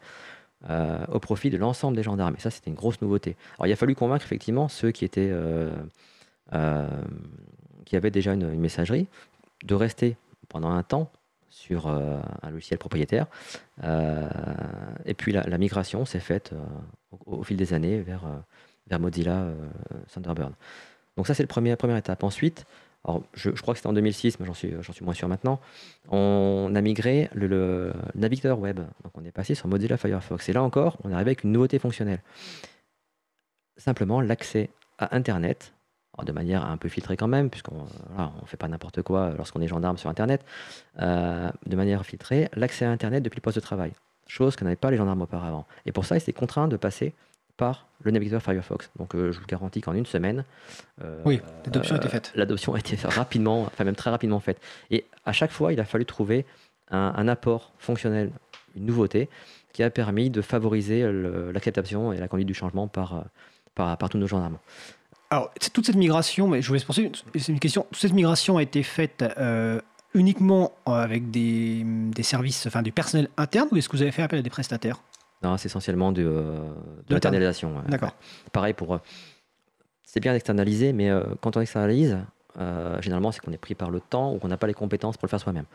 [0.68, 2.36] au profit de l'ensemble des gendarmes.
[2.36, 3.38] Et ça, c'était une grosse nouveauté.
[3.58, 5.32] Alors il a fallu convaincre effectivement ceux qui étaient
[7.86, 9.08] qui avaient déjà une, messagerie
[9.66, 11.12] de rester pendant un temps
[11.50, 13.28] sur euh, un logiciel propriétaire.
[13.84, 14.28] Euh,
[15.06, 18.26] et puis la, migration s'est faite euh, au, fil des années vers,
[18.88, 19.48] vers Mozilla
[20.14, 20.54] Thunderbird.
[21.16, 22.24] Donc ça, c'est la première, étape.
[22.24, 22.66] Ensuite,
[23.34, 25.62] je, crois que c'était en 2006, mais j'en suis, moins sûr maintenant,
[26.10, 28.82] on a migré le, navigateur web.
[29.04, 30.50] Donc on est passé sur Mozilla Firefox.
[30.50, 32.22] Et là encore, on est arrivé avec une nouveauté fonctionnelle.
[33.78, 35.74] Simplement l'accès à Internet
[36.24, 37.86] de manière un peu filtrée quand même, puisqu'on
[38.18, 40.46] ne fait pas n'importe quoi lorsqu'on est gendarme sur Internet,
[41.02, 43.92] euh, de manière filtrée, l'accès à Internet depuis le poste de travail,
[44.28, 45.66] chose que n'avaient pas les gendarmes auparavant.
[45.86, 47.14] Et pour ça, ils étaient contraints de passer
[47.58, 48.90] par le navigateur Firefox.
[48.98, 50.44] Donc euh, je vous garantis qu'en une semaine...
[51.04, 52.32] Euh, oui, l'adoption a été faite.
[52.36, 54.60] L'adoption a été rapidement, enfin même très rapidement faite.
[54.92, 56.46] Et à chaque fois, il a fallu trouver
[56.92, 58.32] un, apport fonctionnel,
[58.76, 59.30] une nouveauté,
[59.74, 61.10] qui a permis de favoriser
[61.52, 63.26] l'acceptation et la conduite du changement par,
[63.74, 64.58] par, par tous nos gendarmes.
[65.30, 68.58] Alors, toute cette migration, mais je voulais se penser, c'est une question, toute cette migration
[68.58, 69.82] a été faite euh,
[70.14, 74.22] uniquement avec des, des, services, enfin du personnel interne, ou est-ce que vous avez fait
[74.22, 75.02] appel à des prestataires?
[75.44, 76.60] Non, c'est essentiellement de, euh,
[77.08, 77.74] de l'internalisation.
[77.88, 78.16] D'accord.
[78.52, 78.94] Pareil pour.
[78.94, 79.00] Euh,
[80.04, 81.10] c'est bien d'externaliser, mais
[81.42, 82.18] quand on externalise,
[83.02, 85.26] généralement, c'est qu'on est pris par le temps ou qu'on n'a pas les compétences pour
[85.26, 85.66] le faire soi-même.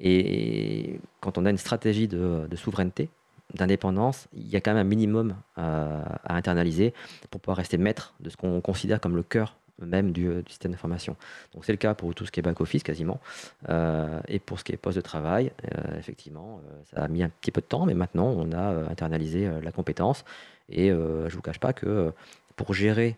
[0.00, 3.10] Et quand on a une stratégie de, de souveraineté,
[3.54, 6.94] d'indépendance, il y a quand même un minimum euh, à internaliser
[7.30, 11.16] pour pouvoir rester maître de ce qu'on considère comme le cœur même du, système d'information.
[11.54, 13.20] Donc c'est le cas pour tout ce qui est back-office quasiment.
[13.68, 16.60] Euh, et pour ce qui est poste de travail, euh, effectivement,
[16.94, 20.24] ça a mis un petit peu de temps, mais maintenant on a internalisé la compétence.
[20.68, 22.12] Et je ne vous cache pas que
[22.54, 23.16] pour gérer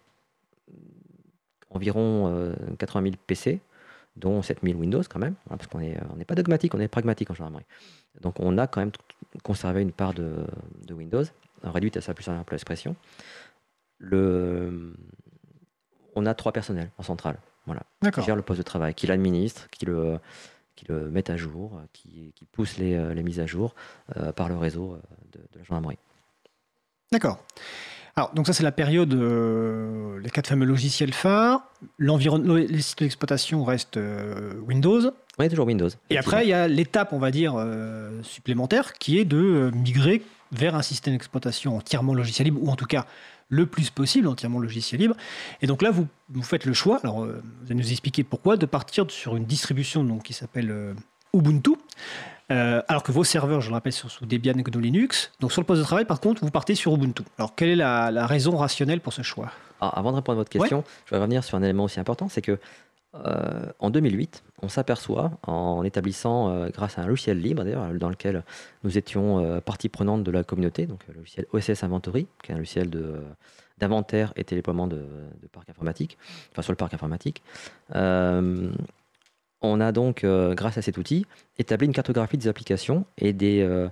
[1.69, 3.61] environ 80 000 PC,
[4.17, 7.35] dont 7000 Windows quand même, hein, parce qu'on n'est pas dogmatique, on est pragmatique en
[7.35, 7.67] gendarmerie.
[8.21, 8.93] Donc on a quand même
[9.43, 10.47] conservé une part de,
[10.91, 11.25] Windows,
[11.63, 12.97] réduite à sa plus simple expression.
[13.99, 14.95] Le,
[16.15, 19.69] on a trois personnels en centrale, voilà, qui gèrent le poste de travail, qui l'administrent,
[19.71, 20.19] qui le,
[20.77, 23.75] qui le mettent à jour, qui, qui poussent les, les, mises à jour
[24.17, 24.99] euh, par le réseau euh,
[25.33, 25.99] de, de la gendarmerie.
[27.13, 27.39] D'accord.
[28.17, 31.69] Alors, donc ça, c'est la période, euh, les quatre fameux logiciels phares.
[31.99, 35.11] L'environnement, les sites d'exploitation restent euh, Windows.
[35.39, 35.89] Oui, toujours Windows.
[36.11, 40.23] Et après, il y a l'étape, on va dire, euh, supplémentaire, qui est de migrer
[40.53, 43.07] vers un système d'exploitation entièrement logiciel libre, ou en tout cas
[43.49, 45.17] le plus possible entièrement logiciel libre.
[45.61, 47.33] Et donc là, vous, vous faites le choix, alors vous
[47.67, 50.95] allez nous expliquer pourquoi, de partir sur une distribution donc, qui s'appelle
[51.35, 51.73] Ubuntu.
[52.51, 55.33] Euh, alors que vos serveurs, je le rappelle, sont sous Debian et GNU Linux.
[55.41, 57.23] Donc sur le poste de travail, par contre, vous partez sur Ubuntu.
[57.39, 59.51] Alors quelle est la, raison rationnelle pour ce choix?
[59.81, 62.43] Avant de répondre à votre question, je vais revenir sur un élément aussi important, c'est
[62.43, 62.59] que
[63.15, 68.09] euh, en 2008, on s'aperçoit, en établissant, euh, grâce à un logiciel libre d'ailleurs, dans
[68.09, 68.43] lequel
[68.83, 72.59] nous étions partie prenante de la communauté, donc le logiciel OSS Inventory, qui est un
[72.59, 72.91] logiciel
[73.79, 76.19] d'inventaire et déploiement de, de parc informatique,
[76.53, 77.43] enfin sur le parc informatique,
[79.65, 81.27] on a donc, euh, grâce à cet outil,
[81.59, 83.89] établi une cartographie des applications et des, euh,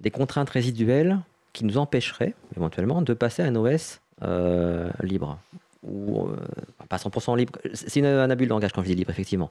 [0.00, 1.20] des contraintes résiduelles
[1.52, 5.38] qui nous empêcheraient éventuellement de passer à un OS euh, libre.
[5.82, 6.28] Ou
[6.88, 7.58] pas 100% libre.
[7.72, 9.50] C'est un abus de langage quand je dis libre, effectivement.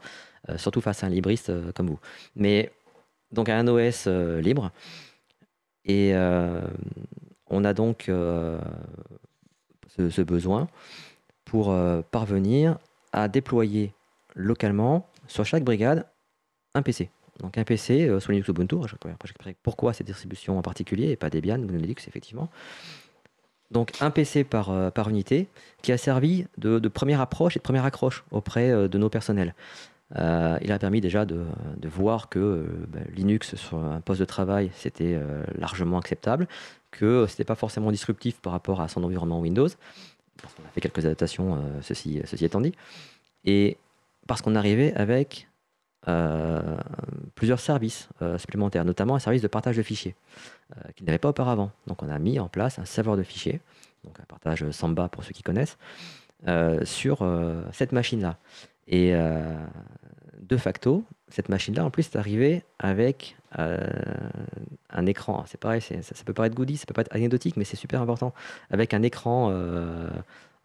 [0.58, 2.00] surtout face à un libriste comme vous.
[2.36, 2.72] Mais
[3.32, 4.72] donc à un OS libre.
[5.86, 6.14] Et
[7.48, 8.62] on a donc ce,
[10.22, 10.68] besoin
[11.46, 11.76] pour
[12.12, 12.78] parvenir
[13.12, 13.94] à déployer
[14.36, 16.06] localement sur chaque brigade
[16.76, 17.10] un PC.
[17.40, 18.76] Donc un PC euh, sous Linux Ubuntu.
[19.64, 22.50] Pourquoi cette distribution en particulier et pas Debian, Linux effectivement.
[23.72, 25.48] Donc un PC par, euh, par unité
[25.82, 29.54] qui a servi de, première approche et de première accroche auprès euh, de nos personnels.
[30.16, 31.46] il a permis déjà de,
[31.84, 35.20] voir que bah, Linux sur un poste de travail c'était
[35.58, 36.48] largement acceptable,
[36.90, 39.68] que ce n'était pas forcément disruptif par rapport à son environnement Windows.
[39.68, 42.74] On a fait quelques adaptations, ceci, ceci étant dit.
[43.46, 43.78] Et
[44.26, 45.49] parce qu'on arrivait avec
[47.36, 50.16] plusieurs services supplémentaires, notamment un service de partage de fichiers
[50.96, 51.72] qu'il n'avait pas auparavant.
[51.88, 53.62] Donc on a mis en place un serveur de fichiers,
[54.04, 55.78] donc un partage Samba pour ceux qui connaissent,
[56.84, 57.26] sur
[57.72, 58.38] cette machine-là.
[58.88, 63.78] Et de facto, cette machine-là, en plus, est arrivée avec euh,
[64.90, 65.44] un écran.
[65.48, 68.02] C'est pareil, ça, ça, peut paraître goody, ça peut pas être anecdotique, mais c'est super
[68.02, 68.34] important.
[68.72, 70.10] Avec un écran, euh,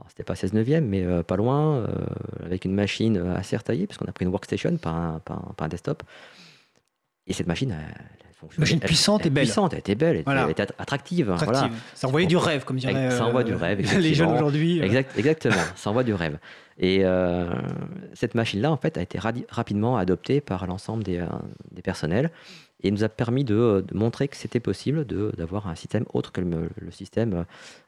[0.08, 1.86] c'était pas 16 neuvième, mais euh, pas loin, euh,
[2.44, 5.20] avec une machine assez retaillée, puisqu'on a pris une workstation, par un,
[5.58, 6.02] un, desktop.
[7.26, 8.24] Et cette machine, elle,
[8.58, 9.44] Machine puissante et belle.
[9.44, 11.34] Puissante, elle était belle, elle, était attractive.
[11.42, 11.70] Voilà.
[11.94, 13.10] Ça envoyait du rêve, comme dirait.
[13.10, 13.80] Ça envoie du rêve.
[13.98, 14.80] Les jeunes aujourd'hui.
[14.80, 16.38] Exact, exactement, ça envoie du rêve.
[16.78, 17.50] Et euh,
[18.14, 21.24] cette machine-là, en fait, a été rapidement adoptée par l'ensemble des,
[21.70, 22.30] des, personnels
[22.84, 26.90] et nous a permis de, montrer que c'était possible d'avoir un système autre que le,
[26.90, 27.44] système,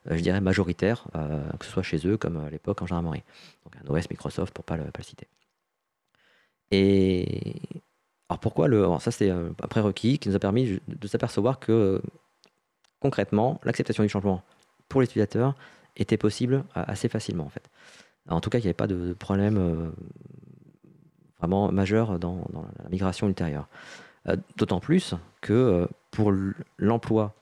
[0.09, 3.23] euh, je dirais, majoritaire, euh, que ce soit chez eux comme à l'époque en gendarmerie.
[3.63, 5.27] Donc un OS Microsoft pour ne pas, le citer.
[6.71, 7.55] Et
[8.27, 12.01] alors pourquoi le, ça c'est un prérequis qui nous a permis de s'apercevoir que
[12.99, 14.43] concrètement l'acceptation du changement
[14.89, 15.55] pour l'utilisateur
[15.95, 17.69] était possible assez facilement en fait.
[18.29, 19.89] En tout cas, il n'y avait pas de problème euh,
[21.39, 22.45] vraiment majeur dans
[22.83, 23.69] la migration ultérieure.
[24.29, 26.33] Euh, d'autant plus que euh, pour
[26.77, 27.33] l'emploi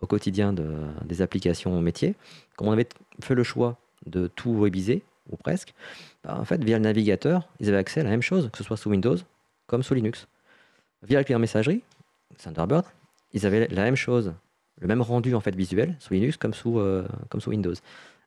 [0.00, 2.14] au quotidien de, des applications métiers,
[2.56, 2.88] comme on avait
[3.20, 5.74] fait le choix de tout webiser, ou presque,
[6.22, 8.64] bah, en fait, via le navigateur, ils avaient accès à la même chose, que ce
[8.64, 9.16] soit sous Windows
[9.66, 10.26] comme sous Linux.
[11.02, 11.82] Via le client messagerie,
[12.38, 12.84] Thunderbird,
[13.32, 14.34] ils avaient la même chose,
[14.80, 17.74] le même rendu en fait visuel sous Linux comme sous, euh, comme sous Windows.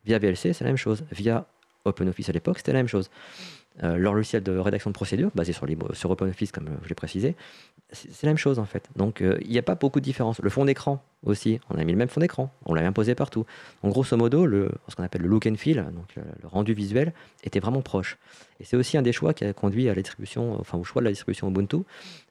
[0.05, 1.03] Via VLC, c'est la même chose.
[1.11, 1.45] Via
[1.85, 3.09] OpenOffice à l'époque, c'était la même chose.
[3.81, 7.35] Leur logiciel de rédaction de procédure, basé sur, les, sur OpenOffice, comme je l'ai précisé,
[7.93, 8.89] c'est la même chose en fait.
[8.95, 10.39] Donc euh, il n'y a pas beaucoup de différence.
[10.39, 13.45] Le fond d'écran aussi, on a mis le même fond d'écran, on l'a imposé partout.
[13.83, 17.13] Donc grosso modo, ce qu'on appelle le look and feel, donc le, rendu visuel,
[17.43, 18.17] était vraiment proche.
[18.59, 21.01] Et c'est aussi un des choix qui a conduit à la distribution, enfin au choix
[21.01, 21.77] de la distribution Ubuntu,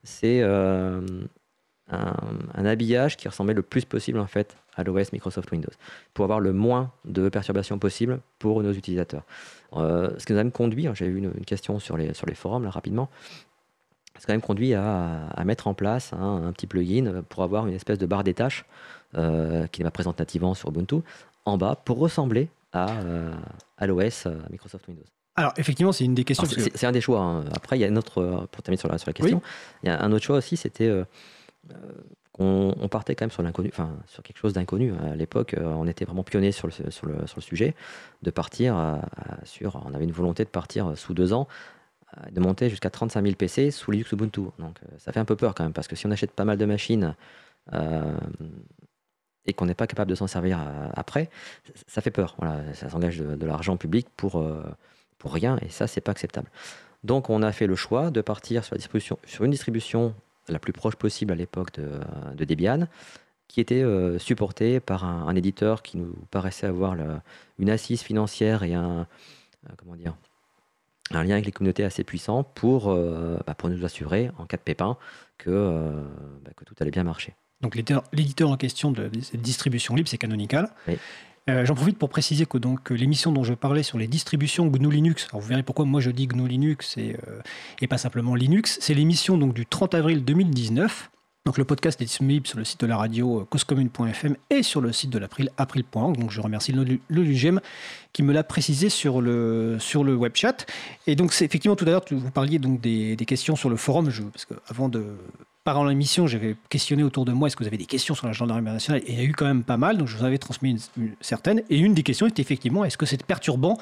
[0.03, 1.01] c'est euh,
[1.89, 5.73] un, habillage qui ressemblait le plus possible en fait à l'OS Microsoft Windows,
[6.15, 9.25] pour avoir le moins de perturbations possible pour nos utilisateurs.
[9.75, 12.27] Euh, ce qui nous a même conduit, hein, j'ai eu une, question sur les, sur
[12.27, 13.09] les forums là rapidement,
[14.19, 17.75] ce qui a même conduit à, mettre en place un petit plugin pour avoir une
[17.75, 18.65] espèce de barre des tâches
[19.17, 20.97] euh, qui n'est pas présente nativement sur Ubuntu
[21.45, 23.35] en bas pour ressembler à, euh,
[23.79, 25.05] à l'OS Microsoft Windows.
[25.35, 26.47] Alors, effectivement, c'est une des questions.
[26.47, 27.21] C'est un des choix.
[27.21, 27.45] Hein.
[27.55, 29.41] Après, il y a une autre, pour terminer sur la, sur la question,
[29.83, 30.91] il y a un autre choix aussi, c'était
[32.39, 34.93] on partait quand même sur l'inconnu, enfin sur quelque chose d'inconnu.
[35.03, 37.75] À l'époque, euh, on était vraiment pionnier sur le, sur le, sujet,
[38.23, 38.97] de partir euh,
[39.45, 41.47] sur, on avait une volonté de partir euh, sous deux ans,
[42.31, 44.43] de monter jusqu'à 35 000 PC sous Linux Ubuntu.
[44.59, 46.59] Donc ça fait un peu peur quand même, parce que si on achète pas mal
[46.59, 47.15] de machines
[49.47, 50.59] et qu'on n'est pas capable de s'en servir
[50.95, 51.31] après,
[51.87, 52.35] ça fait peur.
[52.39, 54.45] Voilà, ça s'engage de, l'argent public pour,
[55.17, 56.51] pour rien, et ça, c'est pas acceptable.
[57.03, 60.15] Donc on a fait le choix de partir sur une distribution
[60.49, 62.87] la plus proche possible à l'époque de, Debian,
[63.49, 66.97] qui était euh, supporté par un, éditeur qui nous paraissait avoir
[67.59, 69.07] une assise financière et un,
[69.69, 70.17] euh, comment dire,
[71.11, 74.57] un lien avec les communautés assez puissant pour, euh, bah, pour nous assurer, en cas
[74.57, 74.97] de pépin,
[75.39, 75.93] que,
[76.45, 77.35] bah, que tout allait bien marcher.
[77.61, 80.69] Donc l'éditeur en question de cette distribution libre, c'est Canonical.
[81.51, 84.91] Euh, j'en profite pour préciser que donc l'émission dont je parlais sur les distributions GNU
[84.91, 87.41] Linux, alors vous verrez pourquoi moi je dis GNU Linux et, euh,
[87.81, 91.11] et pas simplement Linux, c'est l'émission donc du 30 avril 2019.
[91.45, 94.81] Donc le podcast est disponible sur le site de la radio euh, causecommune.fm et sur
[94.81, 96.17] le site de l'April, april.org.
[96.17, 97.61] Donc je remercie le, le
[98.13, 100.35] qui me l'a précisé sur le, sur le web.
[101.09, 104.09] Et donc c'est effectivement tout à l'heure vous parliez donc des, questions sur le forum,
[104.33, 105.17] parce que avant de
[105.65, 108.33] par l'émission, j'avais questionné autour de moi est-ce que vous avez des questions sur la
[108.33, 110.39] gendarmerie nationale Et il y a eu quand même pas mal, donc je vous avais
[110.39, 111.15] transmis une.
[111.71, 113.79] Et une des questions était effectivement est-ce que c'est perturbant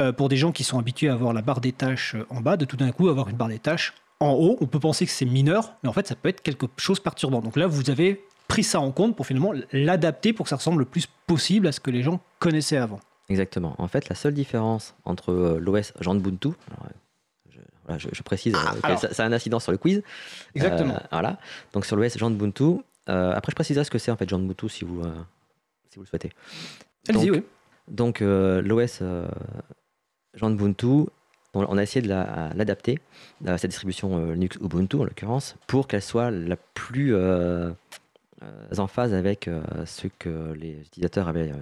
[0.00, 2.40] euh, pour des gens qui sont habitués à avoir la barre des tâches euh, en
[2.40, 4.56] bas, de tout d'un coup avoir une barre des tâches en haut?
[4.60, 7.40] On peut penser que c'est mineur, mais en fait, ça peut être quelque chose perturbant.
[7.40, 10.78] Donc là, vous avez pris ça en compte pour finalement l'adapter pour que ça ressemble
[10.80, 13.00] le plus possible à ce que les gens connaissaient avant.
[13.28, 13.74] Exactement.
[13.78, 16.48] En fait, la seule différence entre euh, l'OS Ubuntu,
[17.98, 20.02] je, précise ah, ça, a un incident sur le quiz.
[20.54, 20.94] Exactement.
[20.94, 21.38] Euh, voilà.
[21.72, 22.80] Donc sur l'OS Jean Ubuntu.
[23.08, 25.12] Euh, après, je préciserai ce que c'est en fait Jean Ubuntu si vous, euh,
[25.88, 26.30] si vous le souhaitez.
[27.08, 27.42] Allez-y, oui.
[27.88, 29.02] Donc l'OS
[30.34, 31.06] Jean Ubuntu,
[31.54, 32.98] on a essayé de l'adapter,
[33.46, 37.72] à cette distribution Linux Ubuntu en l'occurrence, pour qu'elle soit la plus euh,
[38.78, 41.56] en phase avec euh, ce que les utilisateurs avaient euh,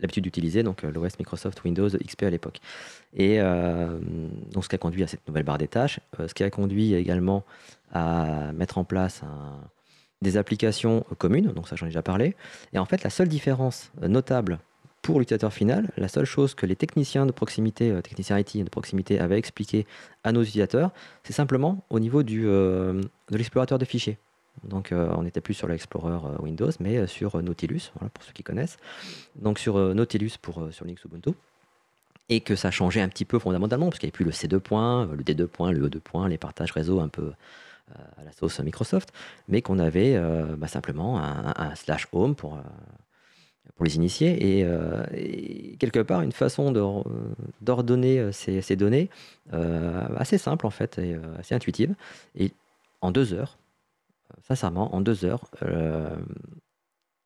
[0.00, 2.60] l'habitude d'utiliser, donc l'OS Microsoft Windows XP à l'époque.
[3.14, 3.38] Et
[4.52, 6.94] donc ce qui a conduit à cette nouvelle barre des tâches, ce qui a conduit
[6.94, 7.44] également
[7.92, 9.20] à mettre en place
[10.22, 12.34] des applications communes, donc ça j'en ai déjà parlé.
[12.72, 14.60] Et en fait, la seule différence notable
[15.02, 18.70] pour l'utilisateur final, la seule chose que les techniciens de proximité, euh, techniciens IT de
[18.70, 19.84] proximité avaient expliqué
[20.24, 20.92] à nos utilisateurs,
[21.24, 24.16] c'est simplement au niveau de l'explorateur de fichiers.
[24.64, 28.76] Donc on n'était plus sur l'Explorer Windows, mais sur Nautilus, pour ceux qui connaissent.
[29.36, 31.32] Donc sur Nautilus pour sur Linux Ubuntu
[32.28, 34.58] et que ça changeait un petit peu fondamentalement, parce qu'il n'y avait plus le C2
[34.58, 37.22] points, le D2 points, le E2 points, les partages réseau un peu
[37.90, 39.12] euh, à la sauce Microsoft,
[39.48, 42.60] mais qu'on avait euh, bah, simplement un, slash home pour, euh,
[43.76, 46.72] pour les initiés et, quelque part une façon
[47.60, 49.10] d'ordonner ces, données
[49.50, 51.94] assez simple en fait et assez intuitive.
[52.38, 52.52] Et
[53.00, 53.58] en deux heures,
[54.42, 55.50] sincèrement, en deux heures,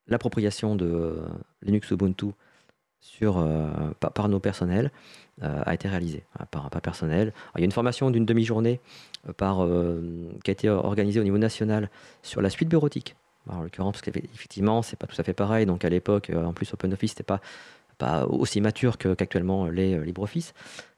[0.06, 1.22] l'appropriation de
[1.62, 2.26] Linux Ubuntu
[3.22, 3.68] euh,
[4.00, 4.90] par, nos personnels
[5.42, 7.32] euh, a été réalisé par, pas personnel.
[7.54, 8.80] il y a une formation d'une demi-journée
[9.28, 9.66] euh, par,
[10.44, 11.88] qui a été organisée au niveau national
[12.22, 13.16] sur la suite bureautique.
[13.48, 15.66] en l'occurrence, parce qu'effectivement, c'est pas tout à fait pareil.
[15.66, 17.40] Donc à l'époque, en plus, OpenOffice n'était pas
[18.28, 20.54] aussi mature qu'actuellement les euh, LibreOffice.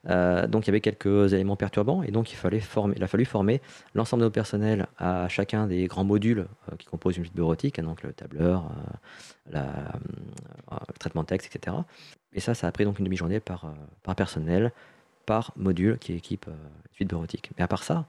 [0.09, 3.07] Euh, donc il y avait quelques éléments perturbants et donc il, fallait former, il a
[3.07, 3.61] fallu former
[3.95, 7.81] l'ensemble de nos personnels à chacun des grands modules euh, qui composent une suite bureautique,
[7.81, 8.71] donc le tableur,
[9.53, 9.61] le
[10.99, 11.77] traitement de texte, etc.
[12.33, 13.67] Et ça, ça a pris donc une demi-journée par,
[14.17, 14.73] personnel,
[15.27, 17.51] par module qui équipe une suite bureautique.
[17.57, 18.07] Mais à part ça,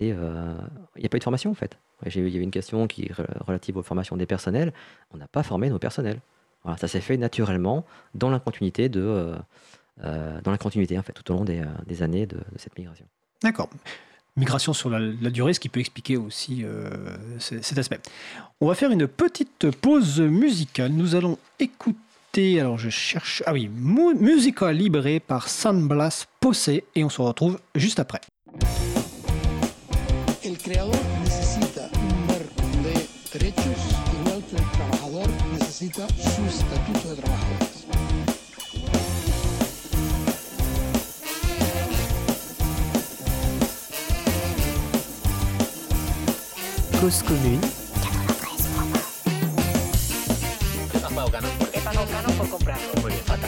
[0.00, 1.78] il n'y a pas eu de formation en fait.
[2.06, 4.72] Il y avait une question qui est relative aux formations des personnels.
[5.12, 6.20] On n'a pas formé nos personnels
[6.76, 9.38] ça s'est fait naturellement dans la continuité de, euh, euh,
[10.02, 13.06] dans la continuité en fait, tout au long des, euh, années de, cette migration.
[13.42, 13.68] D'accord.
[14.36, 16.64] Migration sur la, durée, ce qui peut expliquer aussi
[17.40, 17.98] cet aspect.
[18.60, 20.92] On va faire une petite pause musicale.
[20.92, 26.84] Nous allons écouter, alors je cherche, ah oui, Musica Libre par San Blas Posse et
[27.02, 28.20] on se retrouve juste après.
[30.44, 30.94] El creador
[31.24, 32.92] necesita un de
[33.32, 33.98] derechos
[35.52, 37.67] necesita su estatuto de trabajadores.
[47.00, 47.60] Cause commune.
[51.72, 53.47] Et pas nos ganos por comprarlo.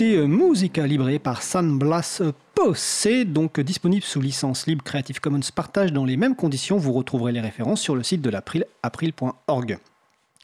[0.00, 2.22] Euh, Musica Libre par San Blas
[2.54, 6.78] Posse, donc disponible sous licence libre Creative Commons partage dans les mêmes conditions.
[6.78, 9.78] Vous retrouverez les références sur le site de l'April, april.org.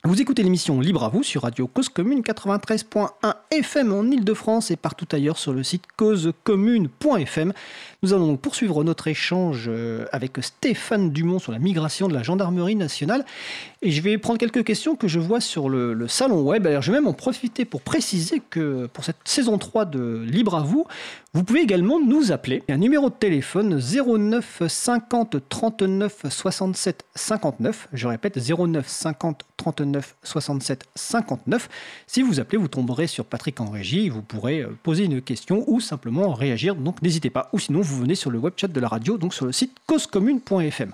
[0.05, 3.11] Vous écoutez l'émission Libre à vous sur Radio Cause Commune 93.1
[3.51, 7.53] FM en Ile-de-France et partout ailleurs sur le site causecommune.fm.
[8.05, 12.23] Nous allons donc poursuivre notre échange euh, avec Stéphane Dumont sur la migration de la
[12.23, 13.25] gendarmerie nationale.
[13.81, 16.67] Et je vais prendre quelques questions que je vois sur le, salon web.
[16.67, 20.57] Alors, je vais même en profiter pour préciser que pour cette saison 3 de Libre
[20.57, 20.85] à vous,
[21.33, 22.65] vous pouvez également nous appeler.
[22.69, 27.89] Un numéro de téléphone 09 50 39 67 59.
[27.93, 31.69] Je répète 09 50 39 67 59.
[32.07, 35.65] Si vous appelez, vous tomberez sur Patrick en régie vous pourrez euh, poser une question
[35.67, 36.75] ou simplement réagir.
[36.75, 37.51] Donc n'hésitez pas.
[37.53, 39.77] Ou sinon, vous venez sur le web chat de la radio, donc sur le site
[39.87, 40.93] causecommune.fm.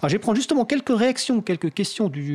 [0.00, 2.25] Alors je vais prendre justement quelques réactions, quelques questions du,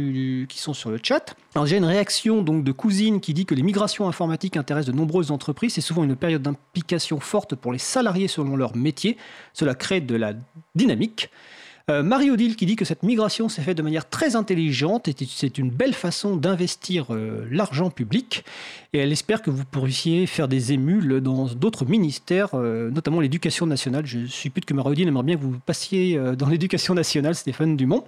[0.47, 1.35] qui sont sur le chat.
[1.55, 4.97] Alors j'ai une réaction donc de cousine qui dit que les migrations informatiques intéressent de
[4.97, 5.73] nombreuses entreprises.
[5.73, 9.17] C'est souvent une période d'implication forte pour les salariés selon leur métier.
[9.53, 10.33] Cela crée de la
[10.75, 11.29] dynamique.
[11.91, 15.57] Euh, Marie-Odile qui dit que cette migration s'est faite de manière très intelligente et c'est
[15.57, 18.45] une belle façon d'investir euh, l'argent public.
[18.93, 23.65] Et elle espère que vous pourriez faire des émules dans d'autres ministères, euh, notamment l'éducation
[23.65, 24.05] nationale.
[24.05, 28.03] Je plus que Marie-Odile aimerait bien que vous passiez dans l'éducation nationale, Stéphane Dumont.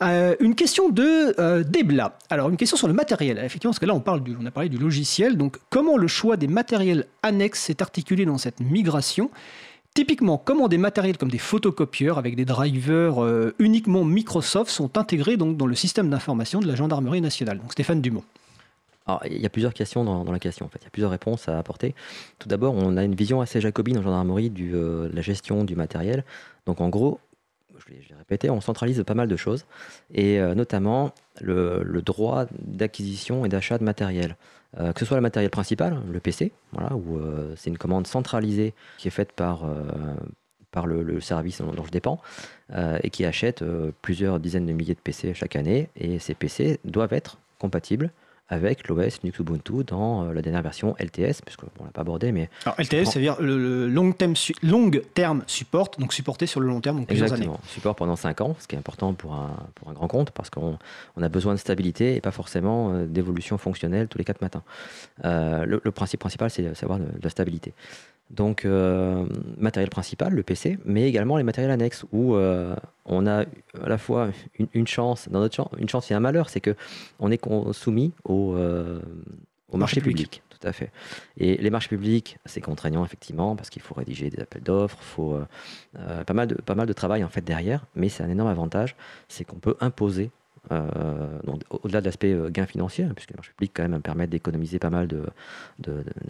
[0.00, 2.16] une question de Debla.
[2.30, 3.38] Alors, une question sur le matériel.
[3.38, 5.36] Effectivement, parce que là, on, parle on a parlé du logiciel.
[5.36, 9.30] Donc, comment le choix des matériels annexes s'est articulé dans cette migration?
[9.94, 15.36] Typiquement, comment des matériels comme des photocopieurs avec des drivers euh, uniquement Microsoft sont intégrés
[15.36, 17.58] donc, dans le système d'information de la gendarmerie nationale?
[17.58, 18.24] Donc Stéphane Dumont.
[19.06, 20.80] Alors, il y a plusieurs questions dans, la question, en fait.
[20.80, 21.94] Il y a plusieurs réponses à apporter.
[22.40, 25.76] Tout d'abord, on a une vision assez jacobine en gendarmerie euh, de la gestion du
[25.76, 26.24] matériel.
[26.66, 27.20] Donc, en gros,
[27.78, 29.64] je l'ai répété, on centralise pas mal de choses,
[30.12, 34.36] et euh, notamment le droit d'acquisition et d'achat de matériel.
[34.80, 38.74] Euh, que ce soit le matériel principal, le PC, voilà, euh, c'est une commande centralisée
[38.98, 40.14] qui est faite par, euh,
[40.72, 42.20] par le, service dont, je dépends,
[43.02, 43.64] et qui achète
[44.02, 48.10] plusieurs dizaines de milliers de PC chaque année, et ces PC doivent être compatibles
[48.48, 52.50] avec l'OS Linux Ubuntu dans la dernière version LTS, puisque on l'a pas abordé, mais
[52.64, 56.66] Alors, LTS, ça veut dire le, long, term long term support, donc supporté sur le
[56.66, 57.54] long terme, donc plusieurs Exactement.
[57.54, 57.64] années.
[57.68, 60.50] support pendant 5 ans, ce qui est important pour un, pour un grand compte, parce
[60.50, 60.78] qu'on
[61.16, 64.62] on a besoin de stabilité et pas forcément euh, d'évolution fonctionnelle tous les 4 matins.
[65.24, 67.72] Euh, le, principe principal, c'est de, de, la stabilité.
[68.30, 69.26] Donc, euh,
[69.58, 73.44] matériel principal, le PC, mais également les matériels annexes, où euh, on a
[73.82, 74.30] à la fois
[74.72, 77.40] une, chance, dans notre chance, une chance et un malheur, c'est qu'on est
[77.72, 79.00] soumis au, euh,
[79.70, 80.42] au marché, public.
[80.48, 80.90] Tout à fait.
[81.36, 85.04] Et les marchés publics, c'est contraignant, effectivement, parce qu'il faut rédiger des appels d'offres, il
[85.04, 85.38] faut
[86.26, 88.96] pas, mal de, pas mal de travail en fait derrière, mais c'est un énorme avantage,
[89.28, 90.30] c'est qu'on peut imposer
[90.70, 94.78] au-delà de l'aspect euh, gain financier, hein, puisque les marchés publics quand même permettent d'économiser
[94.78, 95.24] pas mal de,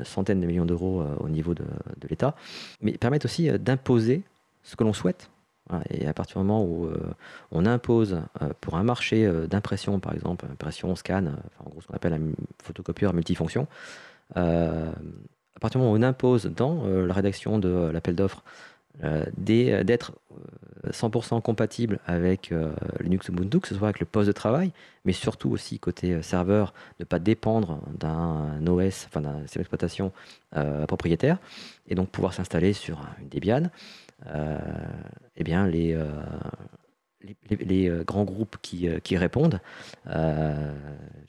[0.03, 1.65] centaines de millions d'euros euh, au niveau de,
[2.09, 2.35] l'État,
[2.81, 4.23] mais permettent aussi d'imposer
[4.63, 5.31] ce que l'on souhaite.
[5.89, 6.91] Et à partir du moment où
[7.51, 8.21] on impose
[8.61, 11.25] pour un marché d'impression, par exemple, impression, scan,
[11.65, 12.21] en gros ce qu'on appelle un
[12.63, 13.67] photocopieur multifonction,
[14.35, 14.93] à
[15.61, 18.45] partir du moment où on impose dans la rédaction de l'appel d'offres
[19.37, 20.13] d'être
[20.91, 24.73] 100% compatible avec euh, Linux Ubuntu, que ce soit avec le poste de travail,
[25.05, 30.13] mais surtout aussi côté euh, serveur, ne pas dépendre d'un OS, enfin d'un système d'exploitation
[30.57, 31.39] euh, propriétaire,
[31.89, 33.71] et donc pouvoir s'installer sur une Debian.
[35.37, 35.97] eh bien, les,
[37.51, 39.61] les, grands groupes qui, répondent,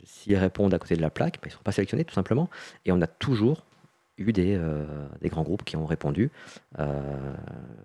[0.03, 2.49] s'ils répondent à côté de la plaque, ben, ils ne seront pas sélectionnés tout simplement,
[2.85, 3.65] et on a toujours
[4.17, 4.85] eu des, euh,
[5.21, 6.31] des, grands groupes qui ont répondu
[6.79, 7.33] euh,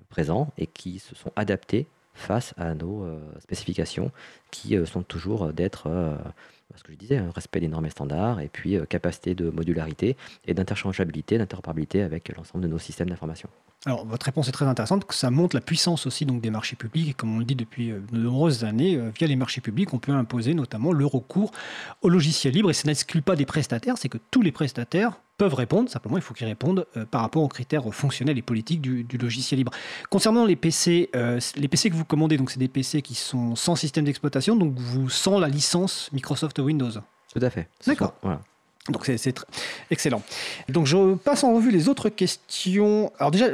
[0.09, 4.11] présents et qui se sont adaptés face à nos euh, spécifications
[4.51, 5.89] qui sont toujours d'être,
[6.75, 10.17] ce que je disais, un respect des normes et standards et puis capacité de modularité
[10.47, 13.49] et d'interchangeabilité, d'interopérabilité avec l'ensemble de nos systèmes d'information.
[13.87, 16.77] Alors, votre réponse est très intéressante, que ça montre la puissance aussi donc, des marchés
[16.77, 17.09] publics.
[17.09, 20.13] Et comme on le dit depuis de nombreuses années, via les marchés publics, on peut
[20.13, 21.51] imposer notamment le recours
[22.03, 22.71] au logiciel libre.
[22.71, 25.89] Et ça n'exclut pas des prestataires, c'est que tous les prestataires peuvent répondre.
[25.89, 29.57] Simplement, il faut qu'ils répondent euh, par rapport aux critères fonctionnels et politiques du, logiciel
[29.57, 29.73] libre.
[30.11, 33.57] Concernant les PC, euh, les PC que vous commandez, donc c'est des PC qui sont
[33.57, 36.91] sans système d'exploitation, donc vous sans la licence Microsoft Windows?
[37.33, 37.71] Tout à fait.
[37.87, 38.15] D'accord.
[38.21, 38.43] Voilà.
[38.89, 39.35] Donc c'est
[39.91, 40.23] excellent.
[40.69, 43.13] Donc je passe en revue les autres questions.
[43.19, 43.49] Alors déjà,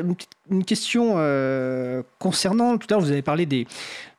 [0.51, 3.67] une, question euh, concernant, tout à l'heure vous avez parlé de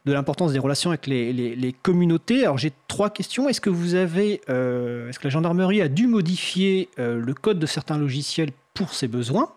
[0.06, 2.44] l'importance des relations avec les, communautés.
[2.44, 3.48] Alors j'ai trois questions.
[3.48, 7.60] Est-ce que vous avez, euh, est-ce que la gendarmerie a dû modifier euh, le code
[7.60, 9.52] de certains logiciels pour ses besoins?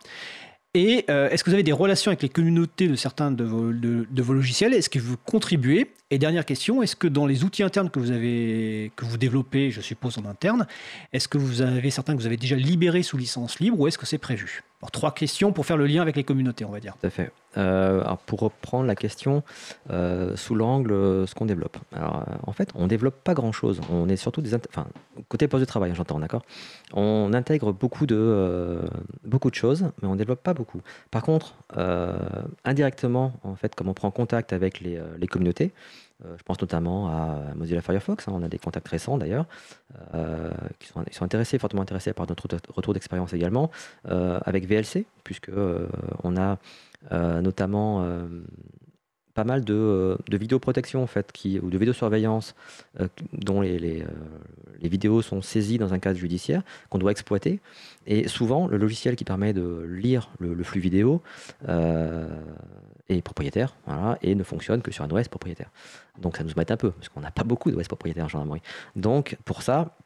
[0.74, 4.32] Et euh, est-ce que vous avez des relations avec les communautés de certains de vos,
[4.32, 4.72] logiciels?
[4.72, 5.90] Est-ce que vous contribuez?
[6.10, 9.72] Et dernière question, est-ce que dans les outils internes que vous, avez, que vous développez,
[9.72, 10.68] je suppose en interne,
[11.12, 13.98] est-ce que vous avez certains que vous avez déjà libérés sous licence libre ou est-ce
[13.98, 14.62] que c'est prévu?
[14.80, 16.96] Alors, Trois questions pour faire le lien avec les communautés, on va dire.
[17.00, 17.32] Tout à fait.
[17.56, 19.42] Euh, pour reprendre la question
[19.90, 20.90] euh, sous l'angle
[21.26, 21.76] ce qu'on développe.
[21.92, 23.80] Alors, en fait, on développe pas grand-chose.
[23.90, 24.54] On est surtout des...
[24.54, 24.86] Enfin,
[25.28, 26.42] côté poste de travail, j'entends, d'accord?
[26.92, 28.80] On intègre beaucoup de,
[29.24, 30.80] beaucoup de choses, mais on développe pas beaucoup.
[31.10, 32.18] Par contre, euh,
[32.64, 37.08] indirectement, en fait, comme on prend contact avec les, euh, communautés, euh, je pense notamment
[37.08, 39.46] à Mozilla Firefox, hein, on a des contacts récents d'ailleurs,
[40.78, 43.70] qui sont, intéressés, fortement intéressés par notre retour d'expérience également,
[44.04, 45.50] avec VLC, puisque
[46.22, 46.58] on a
[47.10, 48.04] notamment
[49.34, 52.54] pas mal de, de vidéoprotection en fait, ou de vidéosurveillance
[53.00, 54.04] euh, dont les,
[54.82, 57.60] vidéos sont saisies dans un cadre judiciaire qu'on doit exploiter.
[58.06, 61.22] Et souvent, le logiciel qui permet de lire le, flux vidéo
[63.22, 63.74] propriétaire
[64.22, 65.70] et ne fonctionne que sur un OS propriétaire.
[66.18, 68.62] Donc ça nous met un peu, parce qu'on n'a pas beaucoup d'OS propriétaires en gendarmerie.
[68.96, 69.96] Donc pour ça,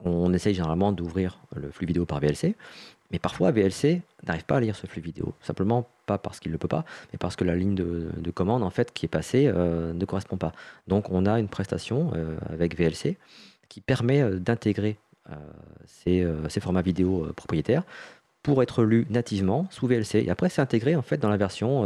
[0.00, 2.54] on essaye généralement d'ouvrir le flux vidéo par VLC.
[3.12, 5.32] Mais parfois, VLC n'arrive pas à lire ce flux vidéo.
[5.40, 8.62] Simplement pas parce qu'il ne le peut pas, mais parce que la ligne de, commande
[8.62, 10.52] en fait, qui est passée euh, ne correspond pas.
[10.86, 13.16] Donc on a une prestation euh, avec VLC
[13.68, 14.98] qui permet euh, d'intégrer
[15.86, 16.24] ces,
[16.60, 17.82] formats vidéo propriétaires
[18.46, 20.22] pour être lu nativement sous VLC.
[20.24, 21.84] Et après, c'est intégré en fait dans la version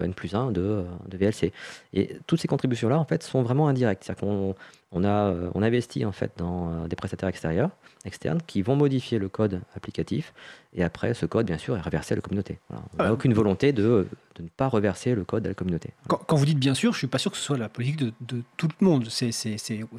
[0.00, 1.52] N plus 1 de, de, VLC.
[1.92, 4.04] Et toutes ces contributions-là, en fait, sont vraiment indirectes.
[4.04, 4.54] C'est-à-dire
[4.92, 7.70] on a, on investit en fait dans des prestataires extérieurs
[8.04, 10.32] externes qui vont modifier le code applicatif
[10.74, 12.58] et après ce code bien sûr est reversé à la communauté.
[12.70, 15.90] On n'a euh, aucune volonté de, de, ne pas reverser le code à la communauté.
[16.06, 18.12] Quand, vous dites bien sûr, je suis pas sûr que ce soit la politique de,
[18.20, 19.08] de tout le monde.
[19.08, 19.30] C'est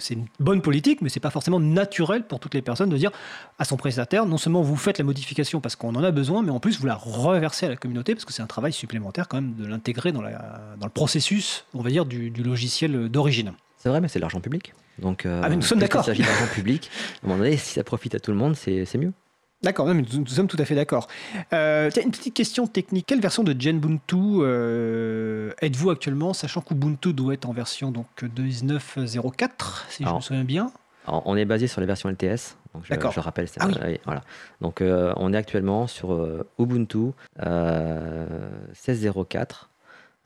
[0.10, 3.12] une bonne politique, mais c'est pas forcément naturel pour toutes les personnes de dire
[3.58, 6.52] à son prestataire, non seulement vous faites la modification parce qu'on en a besoin, mais
[6.52, 9.38] en plus vous la reversez à la communauté parce que c'est un travail supplémentaire quand
[9.38, 13.54] même de l'intégrer dans, dans le processus, on va dire, du, du logiciel d'origine.
[13.80, 14.74] C'est vrai, mais c'est l'argent public.
[15.00, 16.02] Donc, euh, ah, nous sommes d'accord.
[16.02, 16.92] Il s'agit d'argent public.
[17.24, 19.14] À un moment donné, si ça profite à tout le monde, c'est mieux.
[19.62, 21.08] D'accord, nous, nous, sommes tout à fait d'accord.
[21.52, 23.08] Euh, une petite question technique.
[23.08, 29.84] Quelle version de Genbuntu euh, êtes-vous actuellement, sachant qu'Ubuntu doit être en version donc 19.04,
[29.90, 30.72] si je me souviens bien?
[31.08, 32.56] On est basé sur les versions LTS.
[32.74, 33.48] Donc je, je rappelle.
[33.60, 33.68] Ah
[34.06, 34.22] voilà.
[34.62, 39.69] Donc on est actuellement sur Ubuntu 16.04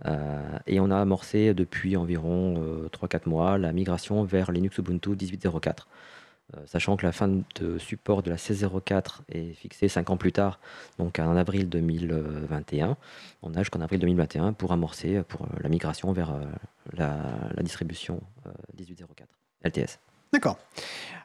[0.05, 5.11] euh, et on a amorcé depuis environ 3-4 euh, mois la migration vers Linux Ubuntu
[5.11, 5.85] 18.04.
[6.55, 10.33] Euh, sachant que la fin de support de la 16.04 est fixée 5 ans plus
[10.33, 10.59] tard,
[10.99, 12.97] donc en avril 2021.
[13.41, 16.35] On a jusqu'en avril 2021 pour amorcer pour la migration vers
[16.91, 17.15] la,
[17.55, 18.21] la distribution
[18.77, 19.05] 18.04
[19.63, 19.99] LTS.
[20.33, 20.57] D'accord.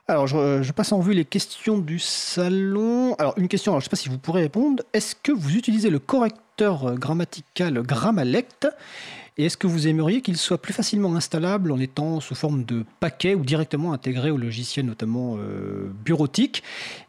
[0.07, 3.15] Alors, je, passe en vue les questions du salon.
[3.15, 4.83] Alors, une question, alors, je ne sais pas si vous pourrez répondre.
[4.93, 8.67] Est-ce que vous utilisez le correcteur grammatical Grammalect
[9.39, 12.83] et est-ce que vous aimeriez qu'il soit plus facilement installable en étant sous forme de
[12.99, 16.61] paquet ou directement intégré au logiciel, notamment euh, bureautique?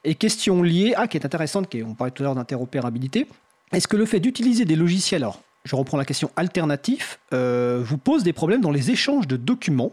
[0.04, 3.26] Et question liée, ah, qui est intéressante, qui on parlait tout à l'heure d'interopérabilité.
[3.72, 7.98] Est-ce que le fait d'utiliser des logiciels, alors je reprends la question alternatif, euh, vous
[7.98, 9.90] pose des problèmes dans les échanges de documents?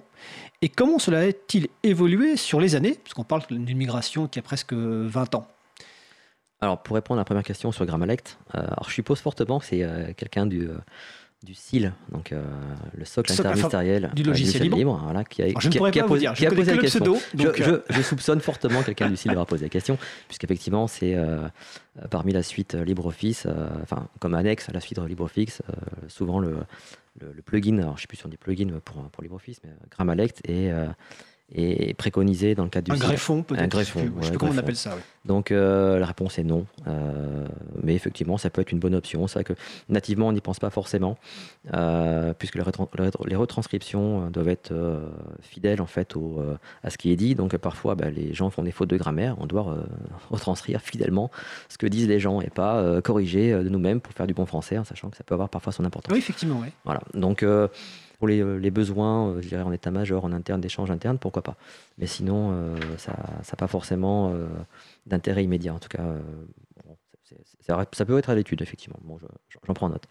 [0.62, 3.00] Et comment cela a-t-il évolué sur les années?
[3.04, 5.48] Puisqu'on parle d'une migration qui a presque 20 ans.
[6.60, 9.66] Alors, pour répondre à la première question sur Grammalect, euh, alors je suppose fortement que
[9.66, 10.78] c'est euh, quelqu'un du, euh,
[11.44, 12.34] du SIL, donc
[12.96, 16.34] le socle interministériel du logiciel libre, voilà, qui a, je ne pourrais pas posé, dire,
[16.34, 17.16] je posé la question.
[17.36, 21.16] je, soupçonne fortement quelqu'un du SIL d'avoir posé la question, puisqu'effectivement, c'est
[22.10, 23.46] parmi la suite LibreOffice,
[23.84, 25.62] enfin, comme annexe à la suite LibreOffice,
[26.08, 26.58] souvent le,
[27.22, 29.70] le, plugin, alors je ne sais plus si on dit plugin pour, pour LibreOffice, mais
[29.92, 30.74] Grammalect est,
[31.54, 34.52] est préconisé dans le cadre du un greffon peut-être un greffon je sais plus comment
[34.54, 36.66] on appelle ça donc euh, la réponse est non.
[36.88, 37.46] Euh,
[37.84, 39.28] mais effectivement ça peut être une bonne option.
[39.28, 39.54] C'est vrai que
[39.90, 41.18] nativement on n'y pense pas forcément
[41.74, 42.62] euh, puisque les,
[43.36, 44.74] retranscriptions doivent être
[45.42, 46.42] fidèles en fait au,
[46.82, 47.36] à ce qui est dit.
[47.36, 49.36] Donc parfois bah, les gens font des fautes de grammaire.
[49.40, 49.78] On doit
[50.32, 51.30] retranscrire fidèlement
[51.68, 54.78] ce que disent les gens et pas corriger de nous-mêmes pour faire du bon français
[54.78, 56.14] en sachant que ça peut avoir parfois son importance.
[56.14, 56.70] Oui effectivement oui.
[56.86, 57.02] voilà.
[57.14, 57.44] Donc
[58.18, 61.56] pour les, les besoins, euh, je dirais en état-major, en interne, d'échange interne, pourquoi pas.
[61.98, 64.48] Mais sinon, euh, ça n'a pas forcément euh,
[65.06, 65.74] d'intérêt immédiat.
[65.74, 66.04] En tout cas,
[67.62, 68.98] ça peut être à l'étude, effectivement.
[69.04, 69.20] Bon,
[69.68, 70.08] j'en prends note.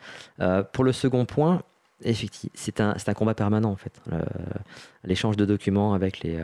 [0.72, 1.62] pour le second point,
[2.04, 4.00] effectivement, c'est un, un, combat permanent, en fait.
[5.02, 6.38] L'échange de documents avec les,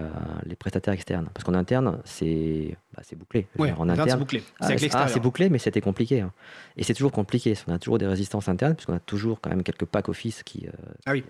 [0.46, 1.28] les, prestataires externes.
[1.34, 3.46] Parce qu'en interne, c'est bah, bouclé.
[3.58, 4.42] en interne, c'est bouclé.
[4.62, 6.22] C'est ah, bouclé, mais c'était compliqué.
[6.22, 6.32] Hein.
[6.76, 7.54] Et c'est toujours compliqué.
[7.68, 10.66] On a toujours des résistances internes, puisqu'on a toujours quand même quelques packs office qui,
[11.04, 11.22] ah oui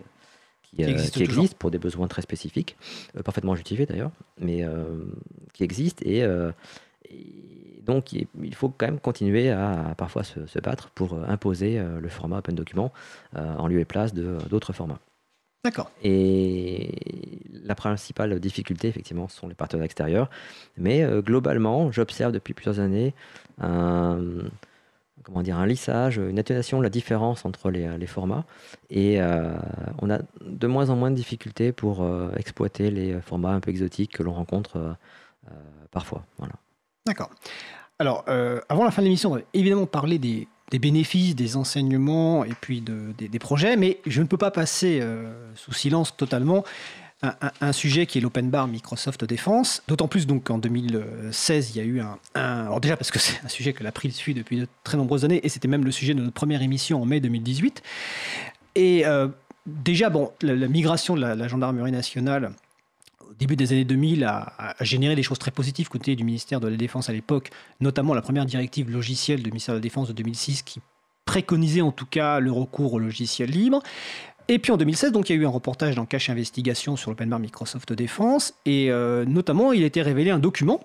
[0.75, 2.77] qui, existe, existe pour des besoins très spécifiques,
[3.17, 5.05] euh, parfaitement justifiés d'ailleurs, mais euh,
[5.53, 6.27] qui existent et,
[7.11, 12.39] Et donc, il faut quand même continuer à, parfois se, battre pour imposer le format
[12.39, 12.93] Open Document
[13.35, 15.01] en lieu et place d'autres formats.
[15.65, 15.91] D'accord.
[16.03, 20.31] Et la principale difficulté, effectivement, sont les partenaires extérieurs.
[20.79, 23.15] Mais globalement, j'observe depuis plusieurs années
[23.61, 24.21] un,
[25.23, 28.45] comment dire, un lissage, une atténuation de la différence entre les, formats.
[28.91, 29.55] Et euh,
[30.01, 33.71] on a de moins en moins de difficultés pour euh, exploiter les formats un peu
[33.71, 35.55] exotiques que l'on rencontre euh,
[35.91, 36.25] parfois.
[36.39, 36.55] Voilà.
[37.07, 37.31] D'accord.
[37.99, 38.25] Alors,
[38.69, 42.81] avant la fin de l'émission, on va évidemment parler des, bénéfices, des enseignements et puis
[42.81, 45.01] des, des, projets, mais je ne peux pas passer
[45.55, 46.65] sous silence totalement
[47.23, 49.83] un, sujet qui est l'open bar Microsoft Défense.
[49.87, 53.41] D'autant plus donc qu'en 2016, il y a eu un, Alors déjà parce que c'est
[53.45, 56.15] un sujet que l'April suit depuis de très nombreuses années, et c'était même le sujet
[56.15, 57.83] de notre première émission en mai 2018.
[58.75, 59.29] Et euh,
[59.67, 62.53] déjà, bon, la, migration de la, gendarmerie nationale
[63.21, 66.69] au début des années 2000 a, généré des choses très positives côté du ministère de
[66.69, 67.51] la Défense à l'époque,
[67.81, 70.81] notamment la première directive logicielle du ministère de la Défense de 2006 qui
[71.25, 73.81] préconisait en tout cas le recours au logiciel libre.
[74.49, 77.11] Et puis en 2016, donc, il y a eu un reportage dans Cache Investigation sur
[77.11, 80.81] l'open bar Microsoft Défense, et euh, notamment il a été révélé un document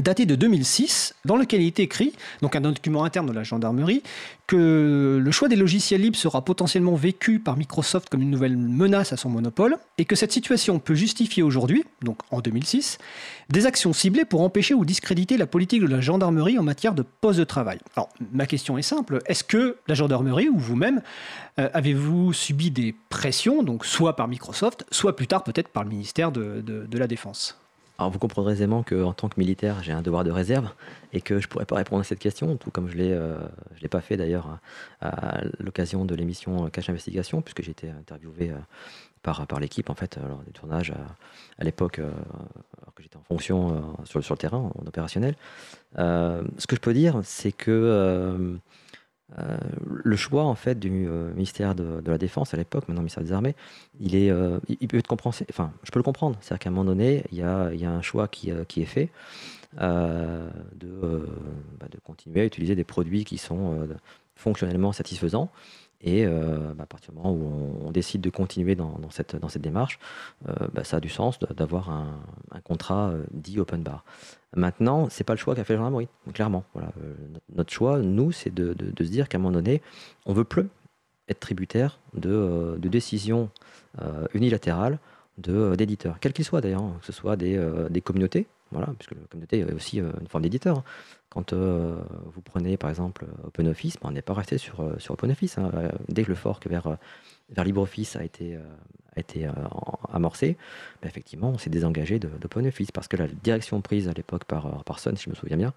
[0.00, 4.02] daté de 2006, dans lequel il est écrit, donc un document interne de la gendarmerie,
[4.46, 9.12] que le choix des logiciels libres sera potentiellement vécu par Microsoft comme une nouvelle menace
[9.12, 12.98] à son monopole, et que cette situation peut justifier aujourd'hui, donc en 2006,
[13.50, 17.02] des actions ciblées pour empêcher ou discréditer la politique de la gendarmerie en matière de
[17.02, 17.78] poste de travail.
[17.96, 21.02] Alors, ma question est simple, est-ce que la gendarmerie ou vous-même
[21.58, 25.90] euh, avez-vous subi des pressions, donc soit par Microsoft, soit plus tard peut-être par le
[25.90, 27.58] ministère de la Défense?
[27.98, 30.70] Alors vous comprendrez aisément qu'en tant que militaire, j'ai un devoir de réserve
[31.12, 33.36] et que je ne pourrais pas répondre à cette question, tout comme je ne euh,
[33.82, 34.60] l'ai pas fait d'ailleurs
[35.00, 38.54] à, l'occasion de l'émission Cache Investigation, puisque j'ai été interviewé euh,
[39.22, 40.92] par, l'équipe en fait lors des tournages
[41.58, 42.08] à, l'époque, euh,
[42.80, 45.34] alors que j'étais en fonction sur, sur, le terrain, en opérationnel.
[45.96, 48.58] ce que je peux dire, c'est que
[49.38, 53.22] euh, le choix en fait du euh, ministère de, la Défense à l'époque, maintenant ministère
[53.22, 53.54] des Armées,
[54.00, 54.58] il est, euh,
[54.88, 55.48] peut être compréhensible.
[55.52, 56.36] Enfin, je peux le comprendre.
[56.40, 59.10] C'est-à-dire qu'à un moment donné, il y a, un choix qui, qui est fait
[59.74, 61.28] de,
[61.78, 63.86] bah, de continuer à utiliser des produits qui sont
[64.34, 65.50] fonctionnellement satisfaisants
[66.00, 69.98] et euh, bah, à partir du moment où on, décide de continuer dans, cette, démarche,
[70.48, 72.20] euh, bah, ça a du sens d'avoir un,
[72.62, 74.04] contrat euh, dit open bar.
[74.54, 76.64] Maintenant, c'est pas le choix qu'a fait la gendarmerie, clairement.
[76.72, 76.92] Voilà.
[77.54, 79.82] notre choix, nous, c'est de, se dire qu'à un moment donné,
[80.24, 80.68] on veut plus
[81.28, 83.50] être tributaire de, décisions
[84.32, 84.98] unilatérales
[85.36, 89.60] d'éditeurs, quels qu'ils soient d'ailleurs, hein, que ce soit des communautés, voilà, puisque la communauté
[89.60, 90.78] est aussi une forme d'éditeur.
[90.78, 90.84] Hein.
[91.30, 95.14] Quand euh, vous prenez par exemple OpenOffice, ben, on n'est pas resté sur, euh, sur
[95.14, 95.58] OpenOffice.
[95.58, 95.70] Hein.
[95.74, 96.96] Euh, dès que le fork vers,
[97.50, 98.56] vers LibreOffice a été,
[99.16, 99.48] a été
[100.12, 100.56] amorcé,
[101.02, 104.98] ben, effectivement, on s'est désengagé d'OpenOffice parce que la direction prise à l'époque par, par
[104.98, 105.72] Sun, si je me souviens bien,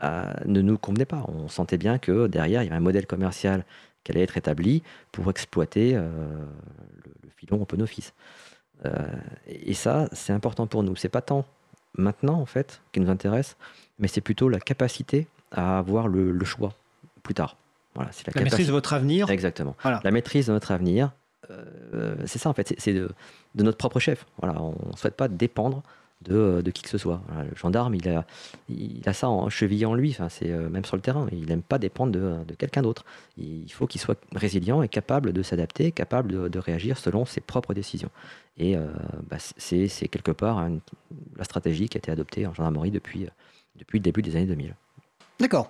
[0.00, 1.24] ne nous convenait pas.
[1.28, 3.64] On sentait bien que derrière, il y avait un modèle commercial
[4.04, 8.14] qui allait être établi pour exploiter le, filon OpenOffice.
[9.46, 10.96] Et ça, c'est important pour nous.
[10.96, 11.44] C'est pas tant
[11.98, 13.56] maintenant, en fait, qui nous intéresse,
[13.98, 16.72] mais c'est plutôt la capacité à avoir le, choix
[17.22, 17.56] plus tard.
[17.94, 19.30] Voilà, c'est la, maîtrise de votre avenir.
[19.30, 19.76] Exactement.
[19.84, 21.12] La maîtrise de notre avenir,
[21.50, 23.10] euh, c'est ça en fait, c'est de,
[23.54, 24.26] notre propre chef.
[24.38, 25.82] Voilà, on ne souhaite pas dépendre
[26.22, 27.22] de, qui que ce soit.
[27.48, 31.02] le gendarme, il a, ça en chevillé en lui, enfin, c'est euh, même sur le
[31.02, 31.26] terrain.
[31.32, 33.04] Il n'aime pas dépendre de, quelqu'un d'autre.
[33.36, 37.74] Il faut qu'il soit résilient et capable de s'adapter, capable de, réagir selon ses propres
[37.74, 38.10] décisions.
[38.58, 38.86] Et euh,
[39.28, 40.66] bah, c'est quelque part
[41.36, 43.26] la stratégie qui a été adoptée en gendarmerie depuis,
[43.92, 44.74] le début des années 2000.
[45.38, 45.68] D'accord.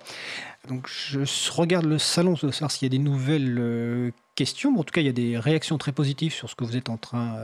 [0.69, 4.73] Donc je regarde le salon pour savoir s'il y a des nouvelles euh, questions.
[4.79, 6.89] en tout cas, il y a des réactions très positives sur ce que vous êtes
[6.89, 7.35] en train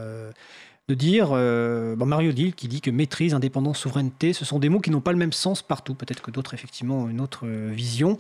[0.90, 4.82] de dire, euh, Mario Dill qui dit que maîtrise, indépendance, souveraineté, ce sont des mots
[4.82, 5.96] qui n'ont pas le même sens partout.
[5.96, 8.18] Peut-être que d'autres, effectivement, ont une autre euh, vision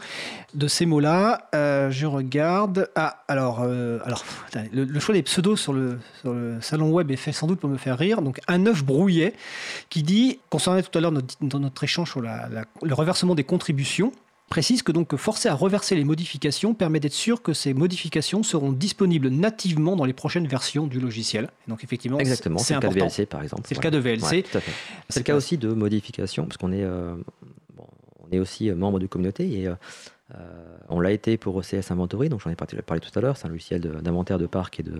[0.53, 1.49] de ces mots-là.
[1.53, 2.89] Euh, je regarde.
[2.95, 5.99] Ah, alors, le, choix des pseudos sur le,
[6.61, 8.21] salon web est fait sans doute pour me faire rire.
[8.21, 9.33] Donc, un œuf brouillet
[9.89, 14.13] qui dit, concernant tout à l'heure notre échange sur le reversement des contributions,
[14.49, 18.71] précise que donc forcer à reverser les modifications permet d'être sûr que ces modifications seront
[18.71, 21.49] disponibles nativement dans les prochaines versions du logiciel.
[21.67, 23.63] donc effectivement, exactement, c'est le cas de VLC par exemple.
[23.65, 24.45] C'est le cas de VLC.
[25.09, 27.15] c'est le cas aussi de modifications parce qu'on est, euh,
[28.19, 29.75] on est aussi euh, membre de communauté et euh,
[30.89, 33.49] on l'a été pour OCS Inventory, donc j'en ai parlé tout à l'heure, c'est un
[33.49, 34.99] logiciel d'inventaire de, parc et de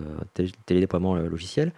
[0.66, 1.72] télédéploiement logiciel.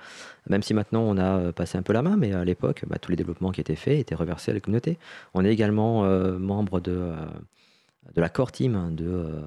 [0.49, 3.11] Même si maintenant on a passé un peu la main, mais à l'époque, bah, tous
[3.11, 4.99] les développements qui étaient faits étaient reversés à la communauté.
[5.33, 6.03] On est également
[6.39, 7.14] membre de
[8.15, 9.43] de la core team de,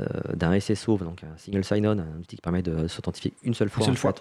[0.00, 3.68] euh, d'un SSO, donc un single sign-on, un outil qui permet de s'authentifier une seule
[3.68, 4.14] fois, sur,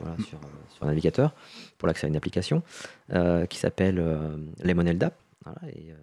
[0.82, 1.34] un navigateur
[1.78, 2.64] pour l'accès à une application,
[3.50, 4.04] qui s'appelle
[4.64, 4.98] Lemonel
[5.76, 5.94] et,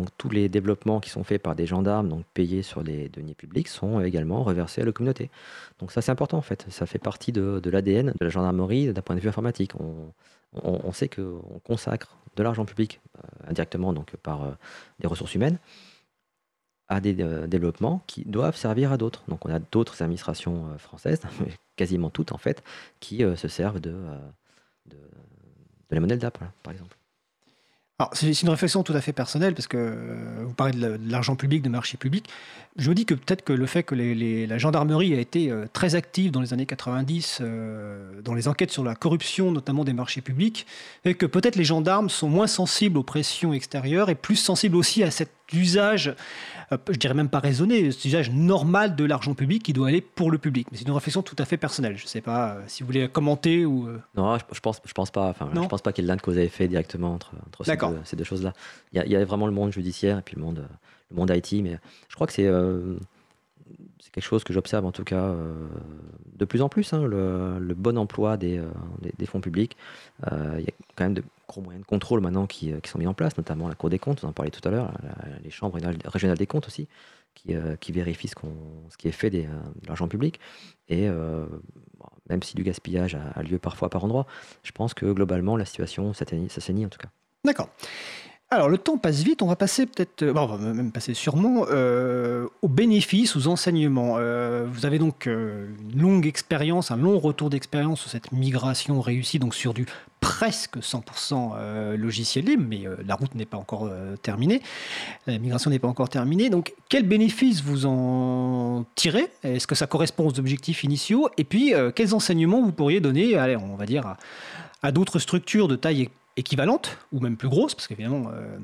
[0.00, 3.34] donc tous les développements qui sont faits par des gendarmes, donc payés sur les deniers
[3.34, 5.30] publics, sont également reversés à la communauté.
[5.78, 9.02] Donc ça c'est important en fait, ça fait partie de, l'ADN de la gendarmerie d'un
[9.02, 9.72] point de vue informatique.
[10.54, 14.50] On, sait qu'on consacre de l'argent public euh, indirectement donc par euh,
[14.98, 15.58] des ressources humaines
[16.90, 19.24] à des euh, développements qui doivent servir à d'autres.
[19.28, 21.22] Donc on a d'autres administrations françaises,
[21.76, 22.62] quasiment toutes en fait,
[23.00, 23.94] qui se servent de,
[24.86, 24.96] de,
[25.90, 26.96] la monnaie DAP, par exemple
[28.12, 31.62] c'est une réflexion tout à fait personnelle, parce que euh, vous parlez de l'argent public,
[31.62, 32.28] de marché public.
[32.76, 35.94] Je me dis que peut-être que le fait que la gendarmerie a été euh, très
[35.94, 40.20] active dans les années 90 euh, dans les enquêtes sur la corruption, notamment des marchés
[40.20, 40.66] publics,
[41.04, 45.02] et que peut-être les gendarmes sont moins sensibles aux pressions extérieures et plus sensibles aussi
[45.02, 46.14] à cet usage
[46.72, 50.00] euh, je dirais même pas raisonné, c'est usage normal de l'argent public qui doit aller
[50.00, 50.68] pour le public.
[50.70, 51.96] Mais c'est une réflexion tout à fait personnelle.
[51.96, 53.88] Je ne sais pas euh, si vous voulez commenter ou.
[53.88, 54.00] Euh.
[54.16, 55.28] Non, je, pense, je pense pas.
[55.28, 57.32] Enfin, je pense pas qu'il y ait de lien de cause à effet directement entre,
[57.46, 57.64] entre
[58.04, 58.52] ces, deux, choses-là.
[58.92, 60.68] Il, y, a vraiment le monde judiciaire et puis le monde,
[61.10, 61.78] le monde IT, mais
[62.08, 62.48] je crois que c'est
[64.00, 65.32] c'est quelque chose que j'observe en tout cas
[66.36, 68.60] de plus en plus, hein, le, bon emploi des,
[69.18, 69.76] des, fonds publics.
[70.30, 73.06] il y a quand même de gros moyens de contrôle maintenant qui, qui, sont mis
[73.06, 74.92] en place, notamment la Cour des comptes, vous en parlez tout à l'heure,
[75.42, 76.88] les chambres régionales des comptes aussi,
[77.34, 80.40] qui, qui vérifient ce, qui est fait des, de l'argent public.
[80.88, 81.08] Et
[82.28, 84.26] même si du gaspillage a, lieu parfois par endroit,
[84.62, 87.10] je pense que globalement la situation s'assainit en tout cas.
[87.44, 87.68] D'accord.
[88.52, 91.66] Alors le temps passe vite, on va passer peut-être, bon, on va même passer sûrement
[91.70, 94.16] euh, aux bénéfices, aux enseignements.
[94.18, 99.00] Euh, vous avez donc euh, une longue expérience, un long retour d'expérience sur cette migration
[99.00, 99.86] réussie, donc sur du
[100.18, 103.88] presque 100% logiciel libre, mais la route n'est pas encore
[104.20, 104.60] terminée,
[105.26, 106.50] la migration n'est pas encore terminée.
[106.50, 109.28] Donc quels bénéfices vous en tirez?
[109.44, 111.30] Est-ce que ça correspond aux objectifs initiaux?
[111.38, 114.16] Et puis quels enseignements vous pourriez donner, allez, on va dire,
[114.82, 118.58] à, d'autres structures de taille équivalente, ou même plus grosse, parce qu'évidemment, euh,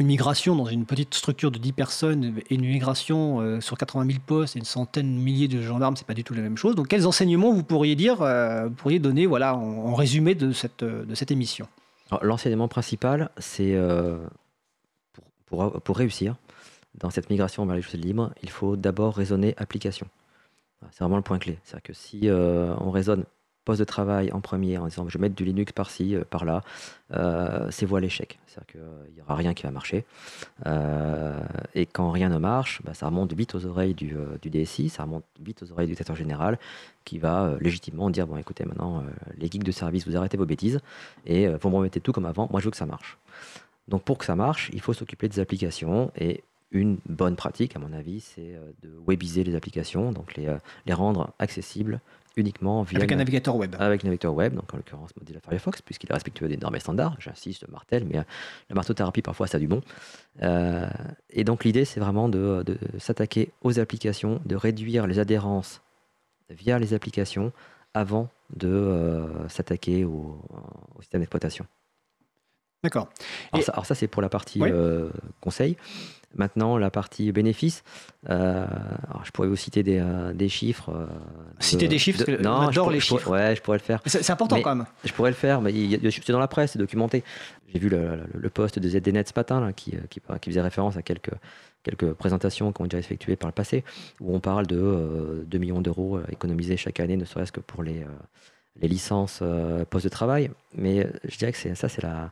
[0.00, 4.06] une migration dans une petite structure de 10 personnes et une migration euh, sur 80
[4.06, 6.56] 000 postes et une centaine de milliers de gendarmes, c'est pas du tout la même
[6.56, 6.74] chose.
[6.74, 11.14] Donc, quels enseignements vous pourriez dire, euh, pourriez donner, voilà, en, résumé de cette, de
[11.14, 11.68] cette émission?
[12.22, 13.76] L'enseignement principal, c'est
[15.12, 16.36] pour, pour, pour, réussir
[16.96, 20.06] dans cette migration vers les choses libres, il faut d'abord raisonner application.
[20.92, 21.58] C'est vraiment le point clé.
[21.64, 23.24] C'est-à-dire que si on raisonne
[23.64, 26.62] poste de travail en premier en disant je vais mettre du Linux par-ci, euh, par-là,
[27.12, 28.38] euh, c'est voie l'échec.
[28.46, 30.04] C'est-à-dire qu'il euh, n'y aura rien qui va marcher.
[31.74, 35.24] et quand rien ne marche, bah, ça remonte vite aux oreilles du, DSI, ça remonte
[35.40, 36.58] vite aux oreilles du directeur général
[37.04, 39.04] qui va légitimement dire bon écoutez maintenant
[39.36, 40.80] les geeks de service vous arrêtez vos bêtises
[41.26, 43.18] et vous me remettez tout comme avant, moi je veux que ça marche.
[43.88, 47.78] Donc pour que ça marche, il faut s'occuper des applications et une bonne pratique, à
[47.78, 52.00] mon avis, c'est de webiser les applications, donc les rendre accessibles,
[52.36, 53.74] uniquement via avec un navigateur web.
[53.78, 56.80] Avec un navigateur web, donc en l'occurrence Mozilla Firefox, puisqu'il est respectueux des normes et
[56.80, 57.16] standards.
[57.18, 58.22] J'insiste, martel, mais euh,
[58.68, 59.82] la martothérapie parfois ça a du bon.
[60.42, 60.88] Euh,
[61.30, 62.64] et donc l'idée c'est vraiment de,
[62.98, 65.82] s'attaquer aux applications, de réduire les adhérences
[66.50, 67.52] via les applications
[67.94, 70.40] avant de euh, s'attaquer au,
[71.00, 71.66] système d'exploitation.
[72.82, 73.08] D'accord.
[73.52, 74.60] Alors, ça, c'est pour la partie
[75.40, 75.78] conseil.
[76.36, 77.84] Maintenant, la partie bénéfice,
[78.28, 78.66] euh,
[79.24, 80.90] je pourrais vous citer des, euh, chiffres.
[80.90, 81.06] Euh,
[81.60, 83.30] citer des chiffres, parce que non, j'adore les chiffres.
[83.30, 84.00] ouais, je pourrais le faire.
[84.06, 84.86] C'est important quand même.
[85.04, 85.72] Je pourrais le faire, mais
[86.10, 87.22] c'est dans la presse, c'est documenté.
[87.72, 91.02] J'ai vu le, le, post de ZDNet ce matin là, qui, qui, faisait référence à
[91.02, 91.32] quelques,
[91.82, 93.84] quelques présentations qui ont déjà effectuées par le passé,
[94.20, 98.04] où on parle de 2 millions d'euros économisés chaque année, ne serait-ce que pour les,
[98.80, 99.42] les licences
[99.90, 100.50] postes de travail.
[100.74, 102.30] Mais je dirais que ça, c'est la,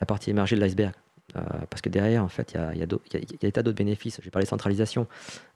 [0.00, 0.94] la partie émergée de l'iceberg.
[1.36, 4.20] Euh, parce que derrière, en fait, il y a, des tas d'autres bénéfices.
[4.22, 5.06] J'ai parlé de centralisation.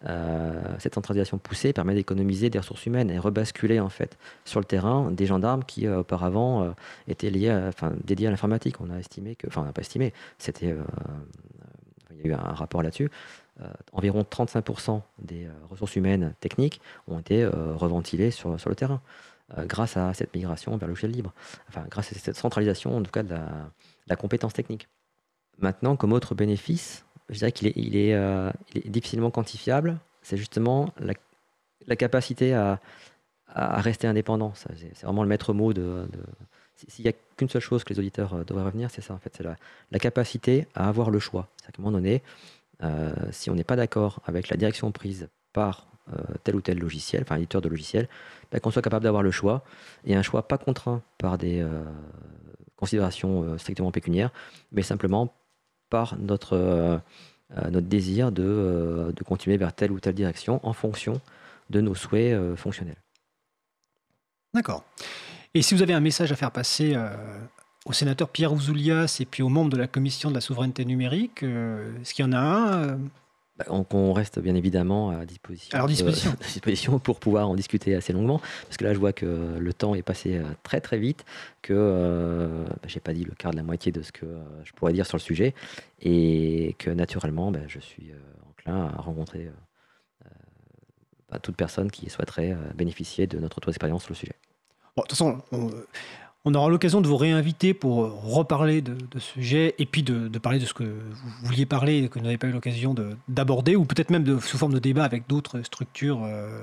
[0.07, 4.67] Euh, cette centralisation poussée permet d'économiser des ressources humaines et rebasculer en fait sur le
[4.67, 6.75] terrain des gendarmes qui euh, auparavant
[7.09, 7.71] étaient liés,
[8.05, 8.81] dédiés à l'informatique.
[8.81, 10.75] On a estimé que, enfin, on n'a pas estimé, c'était,
[12.11, 13.11] il y a eu un rapport là-dessus.
[13.93, 19.01] environ 35% des ressources humaines techniques ont été reventilées sur, sur le terrain
[19.67, 21.33] grâce à cette migration vers le logiciel libre.
[21.69, 23.35] Enfin, grâce à cette centralisation, en tout cas, de
[24.07, 24.89] la compétence technique.
[25.63, 28.51] Maintenant, comme autre bénéfice, je dirais qu'il est, euh,
[28.85, 29.99] difficilement quantifiable.
[30.21, 32.81] C'est justement la, capacité à,
[33.55, 34.53] rester indépendant.
[34.55, 36.07] C'est vraiment le maître mot de.
[36.89, 39.19] S'il n'y a qu'une seule chose que les auditeurs euh, devraient revenir, c'est ça en
[39.19, 41.49] fait, c'est la, capacité à avoir le choix.
[41.63, 42.23] C'est à un moment donné,
[42.83, 45.87] euh, si on n'est pas d'accord avec la direction prise par
[46.43, 48.09] tel ou tel logiciel, enfin éditeur de logiciel,
[48.51, 49.63] ben, qu'on soit capable d'avoir le choix
[50.05, 51.65] et un choix pas contraint par des
[52.75, 54.33] considérations strictement pécuniaires,
[54.73, 55.33] mais simplement
[55.93, 56.99] par notre, euh,
[57.71, 61.21] notre désir de, de, continuer vers telle ou telle direction en fonction
[61.69, 62.97] de nos souhaits fonctionnels.
[64.55, 64.85] D'accord.
[65.53, 66.97] Et si vous avez un message à faire passer
[67.85, 71.43] au sénateur Pierre Ouzoulias et puis aux membres de la commission de la souveraineté numérique,
[71.43, 72.99] est-ce qu'il y en a un
[73.69, 76.35] on, reste bien évidemment à disposition, à disposition.
[76.41, 76.99] disposition.
[76.99, 80.03] pour pouvoir en discuter assez longuement, parce que là je vois que le temps est
[80.03, 81.25] passé euh, très très vite,
[81.63, 84.43] que euh, bah, j'ai pas dit le quart de la moitié de ce que euh,
[84.65, 85.55] je pourrais dire sur le sujet,
[86.01, 88.13] et que naturellement bah, je suis
[88.51, 89.51] enclin à rencontrer
[91.41, 94.35] toute personne qui souhaiterait bénéficier de notre expérience sur le sujet.
[94.97, 95.71] de toute façon, on
[96.47, 100.67] aura l'occasion de vous réinviter pour reparler de, ce sujet et puis de, parler de
[100.67, 102.95] ce que vous vouliez parler et que vous n'avez pas eu l'occasion
[103.29, 106.63] d'aborder, ou peut-être même de, sous forme de débat avec d'autres structures euh,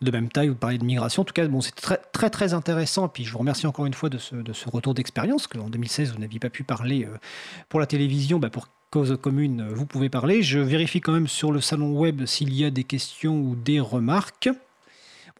[0.00, 1.22] de même taille ou de parler de migration.
[1.22, 3.06] En tout cas, bon, c'est très, très très intéressant.
[3.06, 6.20] Et puis je vous remercie encore une fois de ce, retour d'expérience, qu'en 2016, vous
[6.20, 7.16] n'aviez pas pu parler euh,
[7.68, 10.42] pour la télévision, bah, pour cause commune, vous pouvez parler.
[10.42, 13.78] Je vérifie quand même sur le salon web s'il y a des questions ou des
[13.78, 14.50] remarques.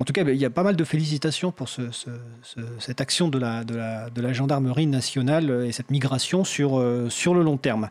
[0.00, 3.64] En tout cas, il y a pas mal de félicitations pour cette action de la,
[3.64, 7.90] de, la, gendarmerie nationale et cette migration sur, euh, sur le long terme.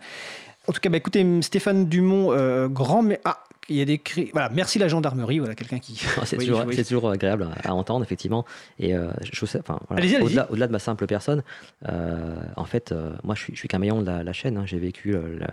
[0.68, 3.04] En tout cas, bah, écoutez, Stéphane Dumont, euh, grand.
[3.04, 4.32] Mais, ah, il y a des cris.
[4.34, 5.38] Voilà, merci la gendarmerie.
[5.38, 6.04] Voilà, quelqu'un qui.
[6.26, 8.44] c'est toujours, agréable à entendre, effectivement.
[8.80, 11.44] Et euh, je, enfin, au-delà, de ma simple personne,
[11.86, 12.92] en fait,
[13.24, 14.58] moi, je suis, je suis qu'un maillon de la, chaîne.
[14.58, 14.64] Hein.
[14.66, 15.48] J'ai vécu la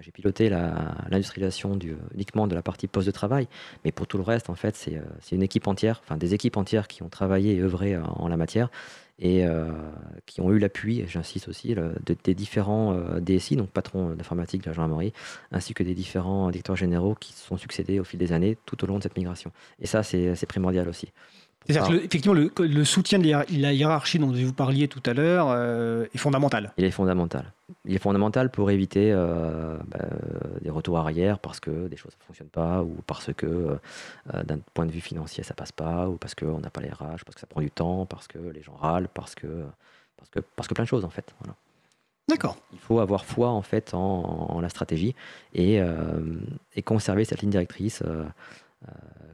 [0.00, 1.78] j'ai piloté l'industrialisation
[2.14, 3.46] uniquement de la partie poste de travail,
[3.84, 6.56] mais pour tout le reste, en fait, c'est euh, une équipe entière, enfin des équipes
[6.56, 8.70] entières qui ont travaillé et œuvré en, la matière
[9.20, 9.70] et euh,
[10.26, 11.76] qui ont eu l'appui, j'insiste aussi,
[12.24, 15.12] des différents euh, DSI, donc patrons d'informatique de la gendarmerie,
[15.52, 18.82] ainsi que des différents directeurs généraux qui se sont succédés au fil des années tout
[18.82, 19.52] au long de cette migration.
[19.80, 21.12] Et ça, c'est primordial aussi.
[21.66, 26.18] C'est-à-dire effectivement, le, soutien de la hiérarchie dont vous parliez tout à l'heure euh, est
[26.18, 26.72] fondamental.
[26.76, 27.52] Il est fondamental.
[27.86, 30.04] Il est fondamental pour éviter euh, bah,
[30.60, 34.58] des retours arrière parce que des choses ne fonctionnent pas ou parce que euh, d'un
[34.74, 37.34] point de vue financier ça passe pas ou parce qu'on n'a pas les RH, parce
[37.34, 39.64] que ça prend du temps, parce que les gens râlent, parce que,
[40.16, 41.34] parce que, parce que plein de choses en fait.
[42.28, 42.56] D'accord.
[42.72, 45.14] Il faut avoir foi en fait en, la stratégie
[45.54, 45.80] et,
[46.74, 48.02] et, conserver cette ligne directrice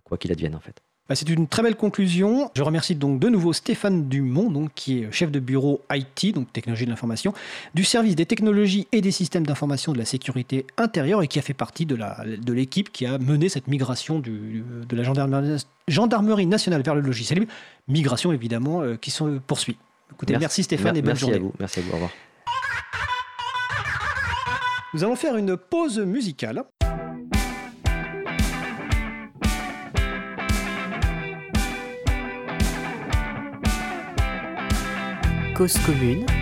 [0.04, 0.82] quoi qu'il advienne en fait.
[1.10, 2.52] Bah, c'est une très belle conclusion.
[2.54, 6.52] Je remercie donc de nouveau Stéphane Dumont, donc, qui est chef de bureau IT, donc
[6.52, 7.34] technologie de l'information,
[7.74, 11.42] du service des technologies et des systèmes d'information de la sécurité intérieure et qui a
[11.42, 11.98] fait partie de,
[12.52, 15.02] l'équipe qui a mené cette migration de la
[15.88, 17.48] gendarmerie, nationale vers le logiciel
[17.88, 19.78] Migration évidemment euh, qui se poursuit.
[20.12, 21.38] Écoutez, merci, Stéphane et bonne merci journée.
[21.38, 21.52] À vous.
[21.58, 21.90] Merci à vous.
[21.90, 22.10] Au revoir.
[24.94, 26.62] Nous allons faire une pause musicale.
[35.60, 36.39] Cause commune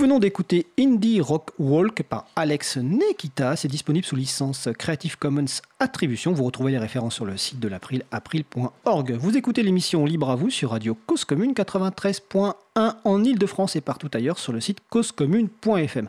[0.00, 3.54] venons d'écouter Indie Rock Walk par Alex Nekita.
[3.54, 6.32] C'est disponible sous licence Creative Commons Attribution.
[6.32, 9.12] Vous retrouvez les références sur le site de l'April, april.org.
[9.12, 12.54] Vous écoutez l'émission Libre à vous sur Radio Cause Commune 93.1
[13.04, 16.08] en Ile-de-France et partout ailleurs sur le site causecommune.fm.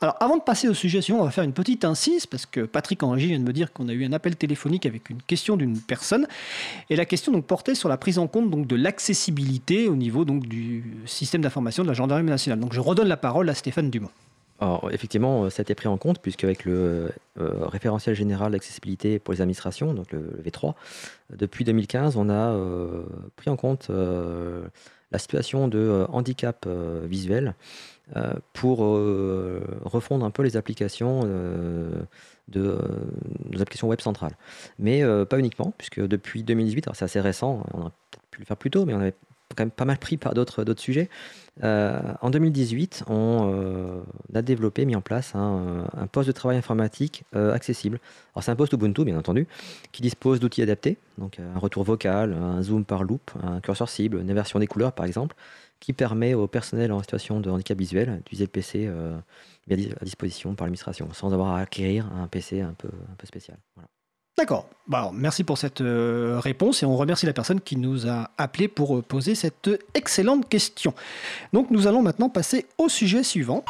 [0.00, 2.60] Alors, avant de passer au sujet suivant, on va faire une petite incise parce que
[2.60, 5.56] Patrick Henry vient de me dire qu'on a eu un appel téléphonique avec une question
[5.56, 6.26] d'une personne.
[6.90, 10.24] Et la question donc portait sur la prise en compte donc, de l'accessibilité au niveau
[10.24, 12.60] donc, du système d'information de la gendarmerie nationale.
[12.60, 14.05] Donc, je redonne la parole à Stéphane Dumont.
[14.60, 19.18] Alors, effectivement, ça a été pris en compte, puisque avec le euh, référentiel général d'accessibilité
[19.18, 20.74] pour les administrations, donc le, V3,
[21.36, 23.02] depuis 2015, on a euh,
[23.36, 24.66] pris en compte euh,
[25.12, 27.54] la situation de euh, handicap euh, visuel
[28.16, 28.78] euh, pour
[29.84, 32.78] refondre un peu les applications de
[33.50, 34.36] nos applications web centrales.
[34.78, 38.56] Mais pas uniquement, puisque depuis 2018, c'est assez récent, on aurait peut-être pu le faire
[38.56, 39.14] plus tôt, mais on avait
[39.56, 41.08] quand même pas mal pris par d'autres sujets.
[41.62, 44.02] En 2018, on
[44.34, 48.00] a développé, mis en place un, poste de travail informatique accessible.
[48.34, 49.46] Alors c'est un poste Ubuntu, bien entendu,
[49.92, 54.20] qui dispose d'outils adaptés, donc un retour vocal, un zoom par loop, un curseur cible,
[54.20, 55.36] une inversion des couleurs par exemple,
[55.80, 58.90] qui permet au personnel en situation de handicap visuel d'utiliser le PC
[59.70, 62.88] à disposition par l'administration, sans avoir à acquérir un PC un peu,
[63.24, 63.58] spécial.
[64.38, 64.68] D'accord.
[64.86, 68.68] Bah, merci pour cette euh, réponse et on remercie la personne qui nous a appelé
[68.68, 70.92] pour euh, poser cette excellente question.
[71.54, 73.64] Donc nous allons maintenant passer au sujet suivant.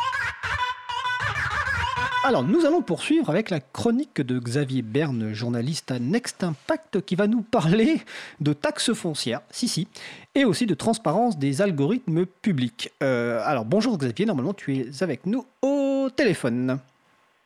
[2.25, 7.15] Alors, nous allons poursuivre avec la chronique de Xavier Berne, journaliste à Next Impact, qui
[7.15, 8.01] va nous parler
[8.41, 9.87] de taxes foncières, si, si,
[10.35, 12.91] et aussi de transparence des algorithmes publics.
[13.01, 16.81] Euh, alors, bonjour Xavier, normalement tu es avec nous au téléphone.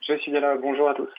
[0.01, 1.09] Je suis là, bonjour à tous.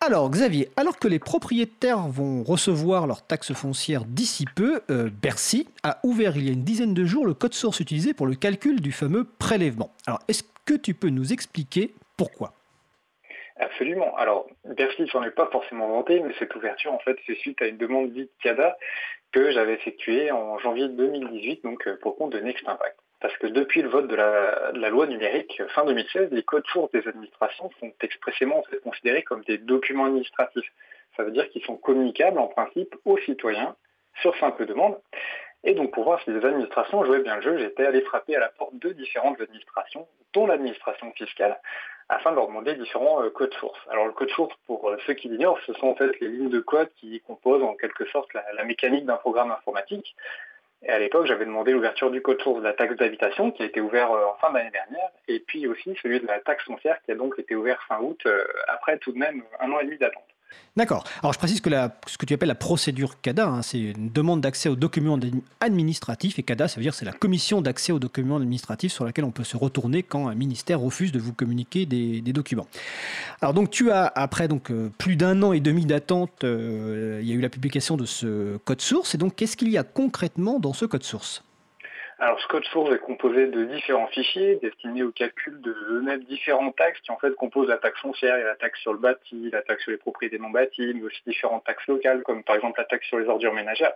[0.00, 5.68] Alors Xavier, alors que les propriétaires vont recevoir leur taxe foncière d'ici peu, euh, Bercy
[5.82, 8.36] a ouvert il y a une dizaine de jours le code source utilisé pour le
[8.36, 9.90] calcul du fameux prélèvement.
[10.06, 12.52] Alors est-ce que tu peux nous expliquer pourquoi?
[13.56, 14.16] Absolument.
[14.16, 17.66] Alors, Bercy s'en est pas forcément vanté, mais cette ouverture, en fait, c'est suite à
[17.66, 18.30] une demande dite
[19.32, 22.96] que j'avais effectuée en janvier 2018, donc euh, pour compte de Next Impact.
[23.20, 27.06] Parce que depuis le vote de la, loi numérique fin 2016, les codes sources des
[27.08, 30.72] administrations sont expressément considérés comme des documents administratifs.
[31.16, 33.74] Ça veut dire qu'ils sont communicables en principe aux citoyens
[34.22, 35.00] sur simple demande.
[35.64, 38.40] Et donc pour voir si les administrations jouaient bien le jeu, j'étais allé frapper à
[38.40, 41.58] la porte de différentes administrations, dont l'administration fiscale,
[42.08, 43.80] afin de leur demander différents euh, codes sources.
[43.90, 46.50] Alors le code source, pour euh, ceux qui l'ignorent, ce sont en fait les lignes
[46.50, 50.14] de code qui composent en quelque sorte la mécanique d'un programme informatique.
[50.82, 53.66] Et à l'époque, j'avais demandé l'ouverture du code source de la taxe d'habitation qui a
[53.66, 57.02] été ouvert euh, en fin d'année dernière, et puis aussi celui de la taxe foncière
[57.02, 59.84] qui a donc été ouvert fin août, euh, après tout de même un an et
[59.84, 60.22] demi d'attente.
[60.76, 61.04] D'accord.
[61.22, 61.70] Alors je précise que
[62.06, 65.18] ce que tu appelles la procédure CADA, hein, c'est une demande d'accès aux documents
[65.60, 66.38] administratifs.
[66.38, 69.32] Et CADA, ça veut dire c'est la commission d'accès aux documents administratifs sur laquelle on
[69.32, 72.68] peut se retourner quand un ministère refuse de vous communiquer des, documents.
[73.40, 77.28] Alors donc tu as, après donc, euh, plus d'un an et demi d'attente, euh, il
[77.28, 79.14] y a eu la publication de ce code source.
[79.14, 81.42] Et donc qu'est-ce qu'il y a concrètement dans ce code source?
[82.20, 85.72] Alors, source est composé de différents fichiers destinés au calcul de
[86.16, 89.50] différents taxes qui en fait composent la taxe foncière et la taxe sur le bâti,
[89.52, 92.80] la taxe sur les propriétés non bâties, mais aussi différentes taxes locales comme par exemple
[92.80, 93.94] la taxe sur les ordures ménagères.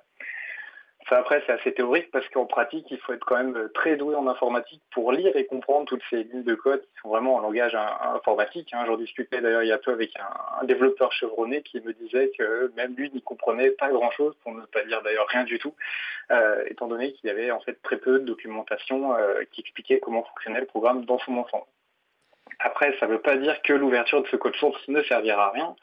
[1.09, 4.15] Ça, après, c'est assez théorique parce qu'en pratique, il faut être quand même très doué
[4.15, 7.41] en informatique pour lire et comprendre toutes ces lignes de code qui sont vraiment en
[7.41, 8.73] langage informatique.
[8.73, 8.85] Hein.
[8.87, 12.73] J'en discutais d'ailleurs il y a peu avec un, développeur chevronné qui me disait que
[12.77, 15.75] même lui n'y comprenait pas grand-chose, pour ne pas dire d'ailleurs rien du tout,
[16.31, 19.99] euh, étant donné qu'il y avait en fait très peu de documentation euh, qui expliquait
[19.99, 21.67] comment fonctionnait le programme dans son ensemble.
[22.61, 25.51] Après, ça ne veut pas dire que l'ouverture de ce code source ne servira à
[25.51, 25.75] rien.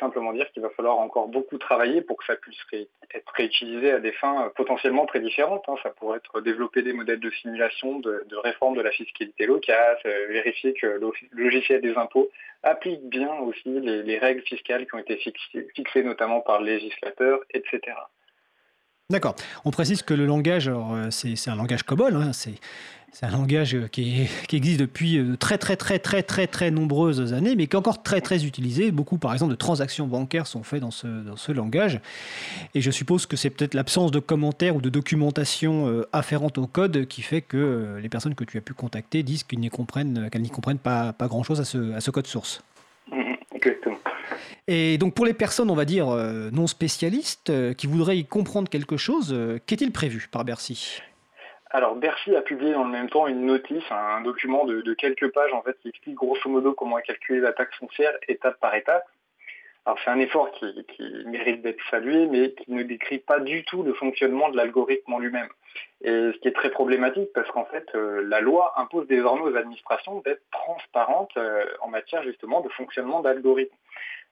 [0.00, 3.98] Simplement dire qu'il va falloir encore beaucoup travailler pour que ça puisse être réutilisé à
[3.98, 5.64] des fins euh, potentiellement très différentes.
[5.68, 5.74] Hein.
[5.82, 10.26] Ça pourrait être développer des modèles de simulation, de, réforme de la fiscalité locale, euh,
[10.28, 12.28] vérifier que le logiciel des impôts
[12.62, 17.80] applique bien aussi les, règles fiscales qui ont été fixées, notamment par le législateur, etc.
[19.08, 19.36] D'accord.
[19.64, 22.32] On précise que le langage, euh, c'est un langage COBOL, hein.
[22.32, 22.54] c'est
[23.18, 27.56] c'est un langage qui, existe depuis euh, très très très très très très nombreuses années,
[27.56, 28.90] mais qui est encore très très utilisé.
[28.90, 32.00] Beaucoup, par exemple, de transactions bancaires sont faites dans ce, dans ce langage.
[32.74, 36.66] Et je suppose que c'est peut-être l'absence de commentaires ou de documentation euh, afférente au
[36.66, 39.70] code qui fait que euh, les personnes que tu as pu contacter disent qu'elles n'y
[39.70, 42.62] comprennent, qu'elles n'y comprennent pas, pas grand-chose à ce, à ce code source.
[43.10, 43.36] Mm-hmm.
[43.54, 43.96] Exactement.
[44.68, 46.08] Et donc pour les personnes, on va dire,
[46.52, 49.34] non spécialistes, qui voudraient y comprendre quelque chose,
[49.64, 51.00] qu'est-il prévu par Bercy?
[51.76, 55.52] Alors Bercy a publié dans le même temps une notice, un document de, quelques pages
[55.52, 59.04] en fait qui explique grosso modo comment calculer la taxe foncière étape par étape.
[60.02, 60.74] C'est un effort qui,
[61.26, 65.18] mérite d'être salué, mais qui ne décrit pas du tout le fonctionnement de l'algorithme en
[65.18, 65.48] lui-même.
[66.00, 70.22] Et ce qui est très problématique parce qu'en fait, la loi impose désormais aux administrations
[70.22, 71.38] d'être transparentes
[71.82, 73.76] en matière justement de fonctionnement d'algorithmes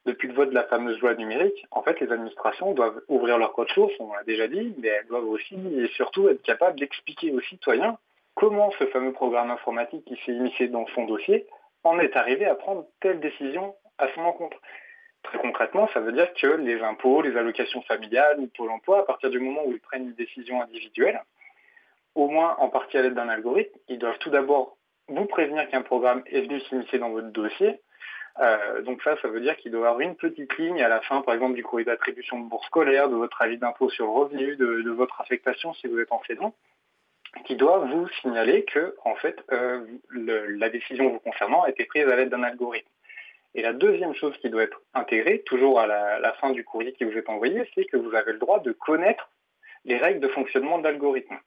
[0.07, 3.53] depuis le vote de la fameuse loi numérique, en fait, les administrations doivent ouvrir leur
[3.53, 7.33] code source, on l'a déjà dit, mais elles doivent aussi et surtout être capables d'expliquer
[7.33, 7.99] aux citoyens
[8.35, 11.47] comment ce fameux programme informatique qui s'est immiscé dans son dossier
[11.85, 14.59] en est arrivé à prendre telle décision à son encontre.
[15.23, 19.03] Très concrètement, ça veut dire que les impôts, les allocations familiales ou Pôle emploi, à
[19.05, 21.23] partir du moment où ils prennent une décision individuelle,
[22.15, 24.77] au moins en partie à l'aide d'un algorithme, ils doivent tout d'abord
[25.09, 27.81] vous prévenir qu'un programme est venu s'immiscer dans votre dossier,
[28.41, 31.01] euh, donc ça, ça veut dire qu'il doit y avoir une petite ligne à la
[31.03, 34.11] fin, par exemple, du courrier d'attribution de bourse scolaire, de votre avis d'impôt sur le
[34.11, 36.55] revenu, de, votre affectation si vous êtes enseignant,
[37.45, 42.09] qui doit vous signaler que, en fait, euh, la décision vous concernant a été prise
[42.09, 42.89] à l'aide d'un algorithme.
[43.55, 47.05] Et la deuxième chose qui doit être intégrée, toujours à la, fin du courrier qui
[47.05, 49.31] vous est envoyé, c'est que vous avez le droit de connaître
[49.85, 51.39] les règles de fonctionnement de l'algorithme.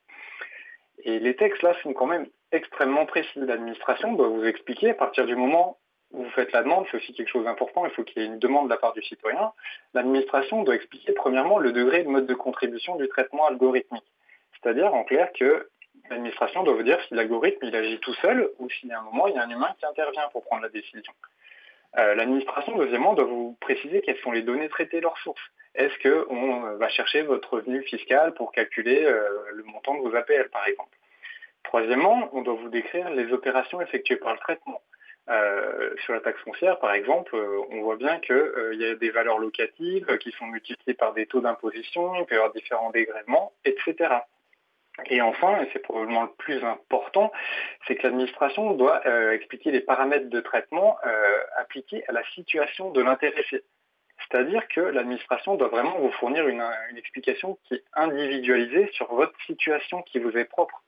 [1.04, 3.40] Et les textes là sont quand même extrêmement précis.
[3.40, 5.78] L'administration doit vous expliquer à partir du moment
[6.12, 8.40] vous faites la demande, c'est aussi quelque chose d'important, il faut qu'il y ait une
[8.40, 9.52] demande de la part du citoyen.
[9.94, 14.06] L'administration doit expliquer premièrement le degré de mode de contribution du traitement algorithmique.
[14.54, 15.70] C'est-à-dire en clair que
[16.10, 19.04] l'administration doit vous dire si l'algorithme il agit tout seul ou s'il y a un
[19.04, 21.14] moment il y a un humain qui intervient pour prendre la décision.
[21.98, 25.42] Euh, l'administration, deuxièmement, doit vous préciser quelles sont les données traitées, leurs sources.
[25.76, 30.50] Est-ce qu'on va chercher votre revenu fiscal pour calculer euh, le montant de vos APL,
[30.50, 30.96] par exemple?
[31.64, 34.82] Troisièmement, on doit vous décrire les opérations effectuées par le traitement.
[35.30, 38.96] Euh, sur la taxe foncière, par exemple, euh, on voit bien qu'il euh, y a
[38.96, 42.92] des valeurs locatives qui sont multipliées par des taux d'imposition, il peut y avoir différents
[42.92, 44.16] dégrèvements, etc.
[45.08, 47.34] Et enfin, et c'est probablement le plus important,
[47.86, 50.98] c'est que l'administration doit expliquer les paramètres de traitement
[51.58, 53.64] appliqués à la situation de l'intéressé.
[54.18, 59.40] C'est-à-dire que l'administration doit vraiment vous fournir une, une explication qui est individualisée sur votre
[59.46, 60.82] situation qui vous est propre.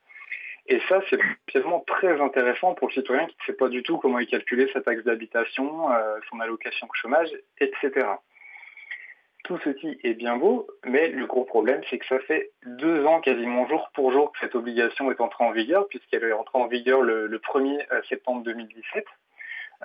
[0.69, 1.19] Et ça, c'est
[1.49, 4.69] finalement très intéressant pour le citoyen qui ne sait pas du tout comment il calculer
[4.71, 7.29] sa taxe d'habitation, euh, son allocation chômage,
[7.59, 8.07] etc.
[9.43, 13.19] Tout ceci est bien beau, mais le gros problème, c'est que ça fait deux ans
[13.19, 16.67] quasiment jour pour jour que cette obligation est entrée en vigueur, puisqu'elle est entrée en
[16.67, 19.05] vigueur le, 1er euh, septembre 2017.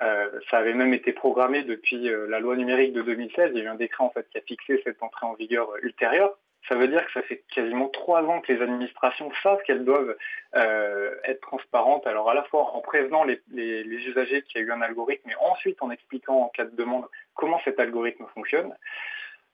[0.03, 3.51] Euh, ça avait même été programmé depuis la loi numérique de 2016.
[3.53, 5.67] Il y a eu un décret en fait qui a fixé cette entrée en vigueur
[5.81, 9.85] ultérieure ça veut dire que ça fait quasiment trois ans que les administrations savent qu'elles
[9.85, 10.15] doivent
[10.55, 14.71] euh, être transparentes, alors à la fois en prévenant les, usagers qu'il y a eu
[14.71, 17.05] un algorithme, mais ensuite en expliquant en cas de demande
[17.35, 18.73] comment cet algorithme fonctionne.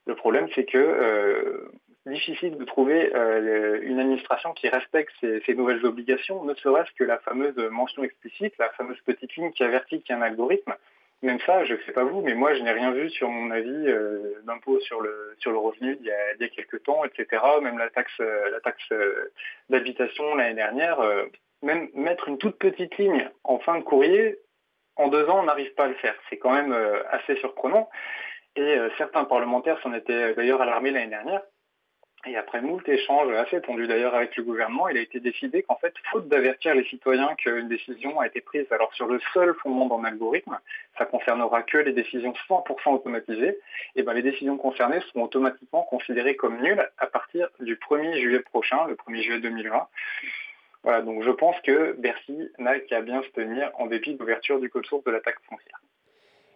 [0.07, 1.71] Le problème, c'est que euh,
[2.05, 7.03] difficile de trouver euh, une administration qui respecte ces, ces nouvelles obligations, ne serait-ce que
[7.03, 10.73] la fameuse mention explicite, la fameuse petite ligne qui avertit qu'il y a un algorithme.
[11.21, 13.51] Même ça, je ne sais pas vous, mais moi, je n'ai rien vu sur mon
[13.51, 16.81] avis euh, d'impôt sur le, sur le revenu il y, a, il y, a, quelques
[16.83, 17.43] temps, etc.
[17.61, 19.31] Même la taxe, euh, la taxe euh,
[19.69, 20.99] d'habitation l'année dernière,
[21.61, 24.39] même mettre une toute petite ligne en fin de courrier,
[24.95, 26.15] en deux ans, on n'arrive pas à le faire.
[26.29, 26.75] C'est quand même
[27.11, 27.89] assez surprenant.
[28.55, 31.41] Et certains parlementaires s'en étaient d'ailleurs alarmés l'année dernière.
[32.27, 35.75] Et après moult échanges assez tendus d'ailleurs avec le gouvernement, il a été décidé qu'en
[35.77, 39.87] fait, faute d'avertir les citoyens qu'une décision a été prise alors sur le seul fondement
[39.87, 40.59] d'un algorithme,
[40.99, 43.57] ça concernera que les décisions 100% automatisées,
[43.95, 48.41] et ben les décisions concernées seront automatiquement considérées comme nulles à partir du 1er juillet
[48.41, 49.87] prochain, le 1er juillet 2020.
[50.83, 54.59] Voilà, donc je pense que Bercy n'a qu'à bien se tenir en dépit de l'ouverture
[54.59, 55.79] du code source de la taxe foncière.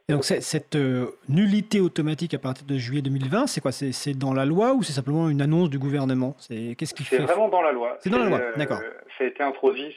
[0.08, 3.72] Et donc cette euh, nullité automatique à partir de juillet 2020, c'est quoi?
[3.72, 6.36] C'est dans la loi ou c'est simplement une annonce du gouvernement?
[6.38, 7.18] C'est qu'est-ce qui fait?
[7.18, 7.98] C'est vraiment dans la loi.
[8.02, 8.82] C'est dans la loi, d'accord.
[9.18, 9.96] ça a été introduit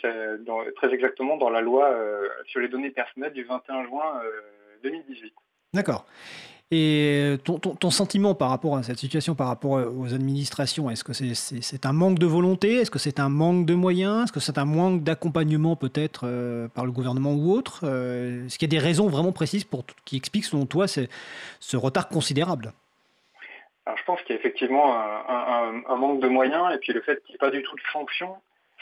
[0.76, 4.22] très exactement dans la loi euh, sur les données personnelles du 21 juin
[4.82, 5.26] 2018.
[5.26, 5.28] Euh,
[5.74, 6.06] d'accord.
[6.70, 11.86] Et ton, sentiment par rapport à cette situation, par rapport aux administrations, est-ce que c'est
[11.86, 12.74] un manque de volonté?
[12.74, 14.24] Est-ce que c'est un manque de moyens?
[14.24, 17.80] Est-ce que c'est un manque d'accompagnement peut-être euh, par le gouvernement ou autre?
[17.84, 21.76] Euh, Est-ce qu'il y a des raisons vraiment précises pour, qui expliquent selon toi ce
[21.78, 22.74] retard considérable?
[23.86, 27.22] Alors, Je pense qu'il y a effectivement un, manque de moyens et puis le fait
[27.22, 28.36] qu'il n'y ait pas du tout de sanctions,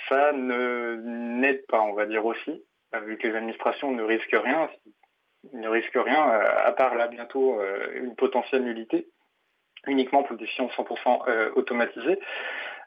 [0.08, 2.60] ça n'aide pas, on va dire aussi,
[3.06, 4.68] vu que les administrations ne risquent rien
[5.52, 9.08] il ne risque rien, euh, à part là bientôt euh, une potentielle nullité,
[9.86, 12.18] uniquement pour des décisions 100% euh, automatisées.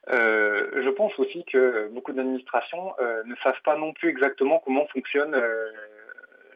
[0.08, 2.94] je pense aussi que beaucoup d'administrations
[3.26, 5.36] ne savent pas non plus exactement comment fonctionne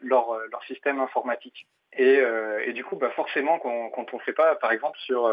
[0.02, 1.66] leur, système informatique.
[1.96, 5.32] Et, du coup, bah, forcément, quand, on ne sait pas, par exemple, sur...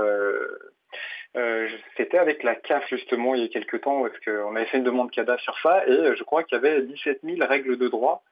[1.98, 4.84] C'était avec la CAF justement il y a quelques temps, parce qu'on avait fait une
[4.84, 8.24] demande CADA sur ça, et je crois qu'il y avait 17 000 règles de droit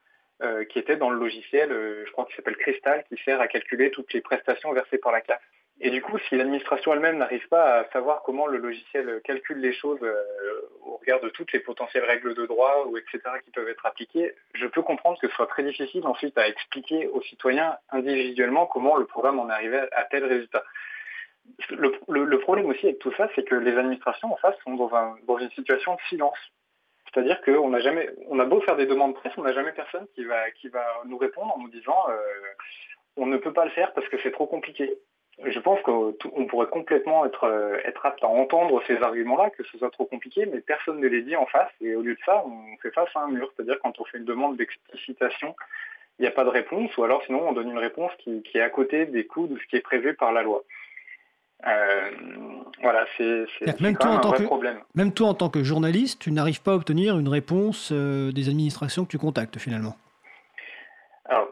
[0.41, 3.48] euh, qui était dans le logiciel, euh, je crois qu'il s'appelle Crystal, qui sert à
[3.48, 5.41] calculer toutes les prestations versées par la CAF.
[5.82, 9.72] Et du coup, si l'administration elle-même n'arrive pas à savoir comment le logiciel calcule les
[9.72, 10.14] choses euh,
[10.86, 13.20] au regard de toutes les potentielles règles de droit ou etc.
[13.45, 17.07] qui peuvent être appliquées, je peux comprendre que ce soit très difficile ensuite à expliquer
[17.07, 20.64] aux citoyens individuellement comment le programme en arrivé à tel résultat.
[21.70, 25.49] Le, problème aussi avec tout ça, c'est que les administrations en face sont dans, une
[25.52, 26.38] situation de silence.
[27.14, 30.23] C'est-à-dire qu'on jamais, on a beau faire des demandes presse, on n'a jamais personne qui
[30.26, 32.18] va, qui va nous répondre en nous disant euh,
[33.18, 34.98] on ne peut pas le faire parce que c'est trop compliqué
[35.45, 36.14] je pense qu'on
[36.48, 40.45] pourrait complètement être, euh, être apte à entendre ces arguments-là, que ce soit trop compliqué,
[40.45, 41.72] mais personne ne les dit en face.
[41.81, 43.52] Et au lieu de ça, on fait face à un mur.
[43.56, 45.56] C'est-à-dire quand on fait une demande d'explicitation,
[46.18, 48.61] il n'y a pas de réponse, ou alors sinon on donne une réponse qui, est
[48.61, 50.64] à côté des coûts de ce qui est prévu par la loi.
[51.68, 52.11] Euh,
[52.81, 54.80] voilà, c'est quand même un vrai problème.
[54.95, 58.48] Même toi, en tant que journaliste, tu n'arrives pas à obtenir une réponse euh, des
[58.48, 59.95] administrations que tu contactes finalement.
[61.26, 61.49] Alors,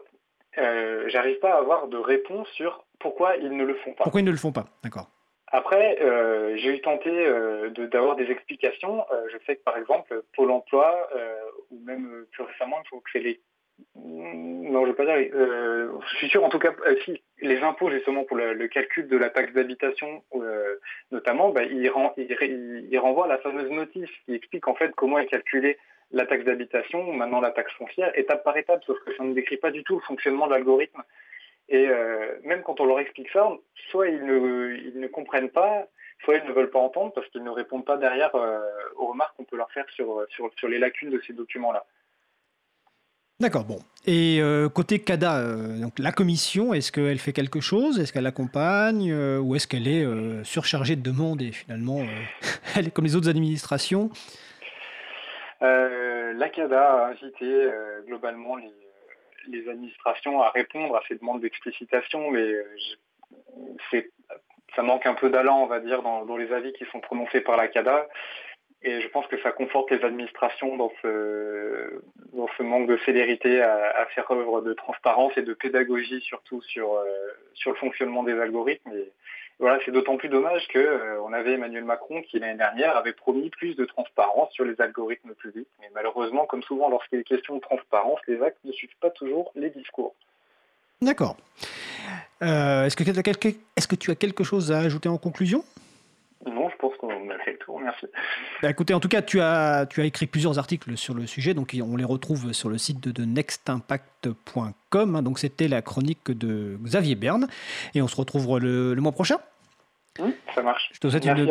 [1.06, 4.04] j'arrive pas à avoir de réponse sur pourquoi ils ne le font pas.
[4.04, 5.08] Pourquoi ils ne le font pas, d'accord.
[5.50, 9.06] Après, euh, j'ai eu tenté euh, d'avoir des explications.
[9.10, 11.08] Euh, je sais que par exemple, Pôle emploi,
[11.70, 13.40] ou même plus récemment, il faut que c'est les...
[13.94, 15.30] Non, je ne veux pas dire...
[15.32, 16.72] je suis sûr, en tout cas,
[17.04, 20.22] si les impôts, justement, pour le, calcul de la taxe d'habitation,
[21.10, 25.78] notamment, bah, ils, renvoient à la fameuse notice qui explique en fait comment est calculée
[26.10, 29.58] la taxe d'habitation, maintenant la taxe foncière, étape par étape, sauf que ça ne décrit
[29.58, 31.02] pas du tout le fonctionnement de l'algorithme.
[31.68, 33.50] Et euh, même quand on leur explique ça,
[33.90, 35.86] soit ils ne, comprennent pas,
[36.24, 38.60] soit ils ne veulent pas entendre parce qu'ils ne répondent pas derrière euh,
[38.96, 41.84] aux remarques qu'on peut leur faire sur, sur, les lacunes de ces documents-là.
[43.40, 43.78] D'accord, bon.
[44.06, 45.42] Et euh, côté CADA,
[45.80, 48.00] donc la commission, est-ce qu'elle fait quelque chose?
[48.00, 50.04] Est-ce qu'elle accompagne Ou est-ce qu'elle est
[50.44, 52.00] surchargée de demandes et finalement,
[52.76, 54.10] elle est comme les autres administrations?
[56.38, 57.68] La CADA a invité
[58.06, 62.64] globalement les, administrations à répondre à ces demandes d'explicitation, mais euh,
[64.76, 67.56] ça manque un peu d'allant, on va dire, dans, les avis qui sont prononcés par
[67.56, 68.06] la CADA.
[68.82, 72.00] Et je pense que ça conforte les administrations dans ce,
[72.32, 76.94] dans ce manque de célérité à, faire œuvre de transparence et de pédagogie surtout sur,
[76.94, 77.04] euh,
[77.54, 78.92] sur le fonctionnement des algorithmes.
[78.92, 79.12] Et,
[79.58, 83.50] voilà, c'est d'autant plus dommage qu'on euh, avait Emmanuel Macron qui l'année dernière avait promis
[83.50, 85.68] plus de transparence sur les algorithmes publics.
[85.80, 89.50] Mais malheureusement, comme souvent lorsqu'il est question de transparence, les actes ne suivent pas toujours
[89.56, 90.14] les discours.
[91.02, 91.36] D'accord.
[92.42, 95.64] Euh, est-ce, que, que tu as quelque chose à ajouter en conclusion?
[96.46, 96.76] Non, je
[98.62, 101.54] Bah, écoutez, en tout cas, tu as, tu as écrit plusieurs articles sur le sujet,
[101.54, 105.16] donc on les retrouve sur le site de, nextimpact.com.
[105.16, 105.22] Hein.
[105.22, 107.48] donc c'était la chronique de Xavier Berne,
[107.94, 109.38] et on se retrouve le, mois prochain.
[110.18, 110.90] Mmh, ça marche.
[110.92, 111.50] Je te souhaite une,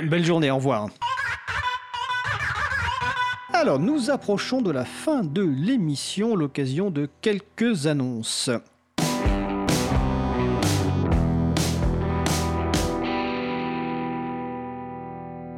[0.00, 0.88] une, belle journée, au revoir.
[3.52, 8.50] Alors, nous approchons de la fin de l'émission, l'occasion de quelques annonces.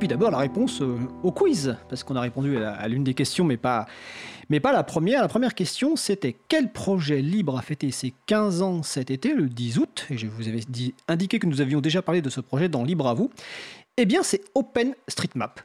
[0.09, 3.59] D'abord la réponse euh, au quiz, parce qu'on a répondu à, l'une des questions, mais
[3.59, 3.85] pas,
[4.49, 5.21] mais pas la première.
[5.21, 9.51] La première question, c'était quel projet libre a fêté ses 15 ans cet été, le
[9.51, 10.07] 10 août?
[10.09, 12.85] Et je vous avais dit, indiqué que nous avions déjà parlé de ce projet dans
[12.85, 13.29] Libre à vous.
[13.99, 15.61] Eh bien, c'est OpenStreetMap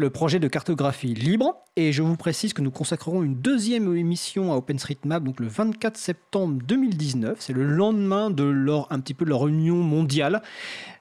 [0.00, 1.56] le projet de cartographie libre.
[1.74, 5.96] Et je vous précise que nous consacrerons une deuxième émission à OpenStreetMap, donc le 24
[5.96, 7.38] septembre 2019.
[7.40, 10.40] C'est le lendemain de leur, un petit peu de leur réunion mondiale.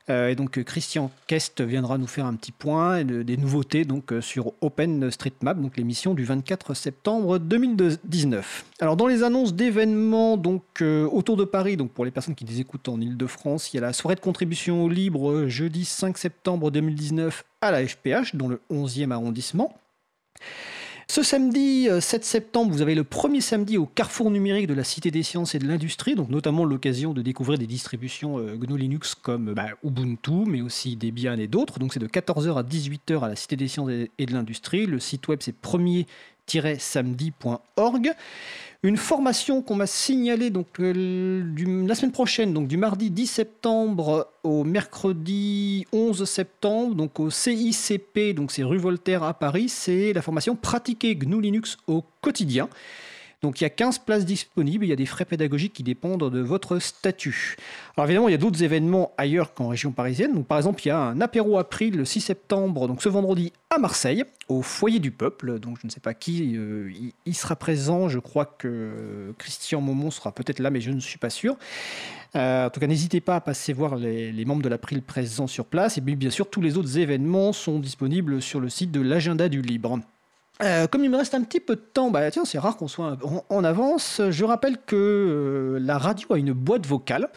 [0.10, 4.54] Euh, donc Christian Kest viendra nous faire un petit point des nouveautés donc euh, sur
[4.62, 8.66] OpenStreetMap, donc l'émission du 24 septembre 2019.
[8.80, 12.46] Alors dans les annonces d'événements donc euh, autour de Paris, donc pour les personnes qui
[12.46, 16.72] les écoutent en Ile-de-France, il y a la soirée de contribution libre jeudi 5 septembre
[16.72, 19.78] 2019 à la FPH dans le 11e arrondissement.
[21.10, 24.84] Ce samedi 7 euh, septembre, vous avez le premier samedi au carrefour numérique de la
[24.84, 28.78] Cité des sciences et de l'industrie, donc notamment l'occasion de découvrir des distributions euh, GNU
[28.78, 31.80] Linux comme bah, Ubuntu, mais aussi Debian et d'autres.
[31.80, 34.86] Donc c'est de 14h à 18h à la Cité des sciences et de l'industrie.
[34.86, 38.12] Le site web c'est premier-samedi.org.
[38.84, 41.44] Une formation qu'on m'a signalée euh,
[41.88, 48.36] la semaine prochaine, donc du mardi 10 septembre au mercredi 11 septembre, donc au CICP,
[48.52, 52.70] c'est rue Voltaire à Paris, c'est la formation Pratiquer GNU Linux au quotidien.
[53.42, 56.32] Donc il y a 15 places disponibles, il y a des frais pédagogiques qui dépendent
[56.32, 57.56] de votre statut.
[57.96, 60.44] Alors évidemment, il y a d'autres événements ailleurs qu'en région parisienne.
[60.44, 63.78] Par exemple, il y a un apéro April le 6 septembre, donc ce vendredi à
[63.78, 65.60] Marseille, au foyer du peuple.
[65.60, 66.92] Donc je ne sais pas qui euh,
[67.26, 68.10] y sera présent.
[68.10, 71.58] Je crois que Christian Momon sera peut-être là, mais je ne suis pas sûr.
[72.36, 75.66] Euh, en tout cas, n'hésitez pas à passer voir les, membres de l'April présents sur
[75.66, 75.98] place.
[75.98, 79.62] Et bien sûr, tous les autres événements sont disponibles sur le site de l'agenda du
[79.62, 80.00] libre.
[80.64, 82.88] Euh, comme il me reste un petit peu de temps, bah tiens, c'est rare qu'on
[82.88, 83.18] soit
[83.50, 84.22] en, avance.
[84.30, 87.30] Je rappelle que euh, la radio a une boîte vocale.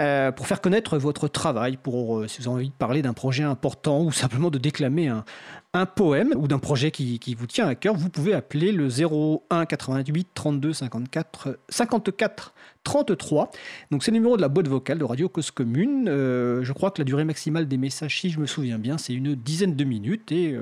[0.00, 3.44] euh, pour faire connaître votre travail, pour si vous avez envie de parler d'un projet
[3.44, 5.08] important ou simplement de déclamer
[5.74, 9.64] un, poème ou d'un projet qui, vous tient à cœur, vous pouvez appeler le 01
[9.64, 13.50] 88 32 54 54 33.
[13.92, 16.06] Donc c'est le numéro de la boîte vocale de Radio Cause Commune.
[16.06, 19.36] Je crois que la durée maximale des messages, si je me souviens bien, c'est une
[19.36, 20.56] dizaine de minutes et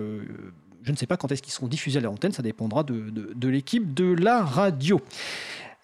[0.90, 3.48] je ne sais pas quand est-ce qu'ils seront diffusés à l'antenne, ça dépendra de, de,
[3.48, 5.00] l'équipe de la radio.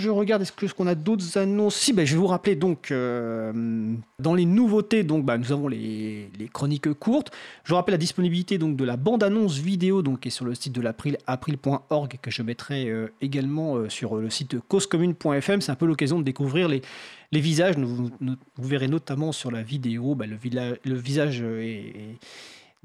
[0.00, 1.76] Je regarde, est-ce qu'on ce qu'on a d'autres annonces?
[1.76, 5.68] Si, ben, je vais vous rappeler donc, euh, dans les nouveautés, donc, ben, nous avons
[5.68, 7.30] les, les, chroniques courtes.
[7.62, 10.56] Je vous rappelle la disponibilité donc, de la bande-annonce vidéo donc, qui est sur le
[10.56, 15.60] site de l'April, april.org, que je mettrai euh, également euh, sur le site causecommune.fm.
[15.60, 16.82] C'est un peu l'occasion de découvrir les,
[17.30, 17.76] les visages.
[17.78, 22.18] Vous verrez notamment sur la vidéo, ben, le, visage est, est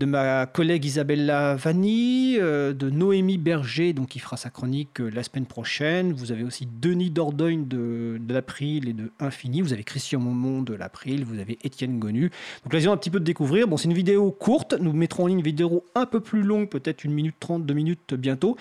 [0.01, 5.11] de ma collègue Isabella Vanni, euh, de Noémie Berger, donc qui fera sa chronique euh,
[5.13, 6.11] la semaine prochaine.
[6.11, 9.61] Vous avez aussi Denis Dordogne de, l'April et de Infini.
[9.61, 11.23] Vous avez Christian Momont de l'April.
[11.23, 12.31] Vous avez Étienne Gonu.
[12.63, 13.67] Donc l'occasion un petit peu de découvrir.
[13.67, 14.73] Bon, c'est une vidéo courte.
[14.79, 17.75] Nous mettrons en ligne une vidéo un peu plus longue, peut-être une minute trente, deux
[17.75, 18.57] minutes bientôt.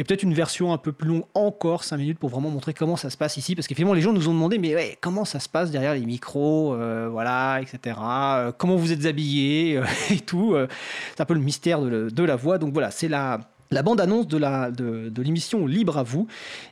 [0.00, 2.96] Et peut-être une version un peu plus longue encore, cinq minutes, pour vraiment montrer comment
[2.96, 3.54] ça se passe ici.
[3.54, 6.72] Parce qu'effectivement, les gens nous ont demandé, mais comment ça se passe derrière les micros,
[6.72, 7.98] euh, voilà, etc.
[8.00, 10.56] Euh, comment vous êtes habillés euh, et tout.
[11.14, 12.56] c'est un peu le mystère de, la voix.
[12.56, 13.40] Donc voilà, c'est la,
[13.70, 16.26] bande-annonce de l'émission Libre à vous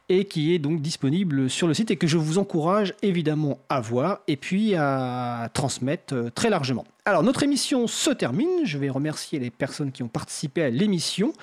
[0.08, 3.82] et qui est donc disponible sur le site et que je vous encourage évidemment à
[3.82, 6.86] voir et puis à transmettre très largement.
[7.04, 11.34] Alors notre émission se termine, je vais remercier les personnes qui ont participé à l'émission.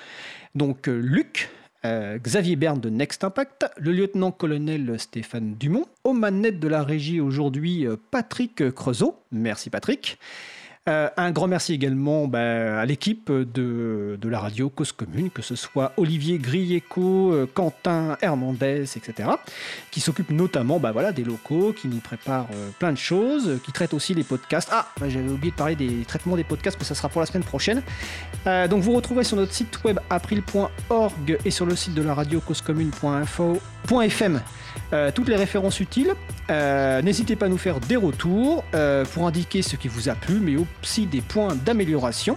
[0.56, 1.48] Donc Luc,
[1.84, 7.20] euh, Xavier Berne de Next Impact, le lieutenant-colonel Stéphane Dumont, aux manettes de la régie
[7.20, 10.18] aujourd'hui Patrick Creusot, merci Patrick,
[10.88, 15.42] euh, un grand merci également bah, à l'équipe de, de, la radio Cause Commune, que
[15.42, 19.30] ce soit Olivier Grieco, euh, Quentin Hernandez, etc.,
[19.90, 23.72] qui s'occupent notamment bah, voilà, des locaux, qui nous préparent euh, plein de choses, qui
[23.72, 24.68] traitent aussi les podcasts.
[24.70, 27.26] Ah, bah, j'avais oublié de parler des traitements des podcasts, mais ça sera pour la
[27.26, 27.82] semaine prochaine.
[28.46, 32.14] Euh, donc vous retrouverez sur notre site web april.org et sur le site de la
[32.14, 34.40] radio causecommune.info.fm
[34.92, 36.14] euh, toutes les références utiles.
[36.50, 40.14] Euh, N'hésitez pas à nous faire des retours euh, pour indiquer ce qui vous a
[40.14, 42.36] plu, mais aussi des points d'amélioration.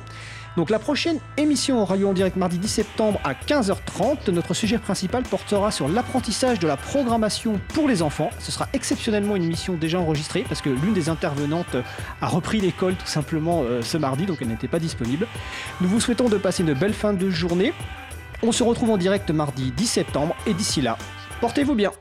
[0.57, 4.31] Donc la prochaine émission aura lieu en direct mardi 10 septembre à 15h30.
[4.31, 8.31] Notre sujet principal portera sur l'apprentissage de la programmation pour les enfants.
[8.39, 11.77] Ce sera exceptionnellement une émission déjà enregistrée parce que l'une des intervenantes
[12.19, 15.27] a repris l'école tout simplement ce mardi, donc elle n'était pas disponible.
[15.81, 17.71] Nous vous souhaitons de passer une belle fin de journée.
[18.41, 20.97] On se retrouve en direct mardi 10 septembre et d'ici là,
[21.39, 21.91] Portez-vous bien.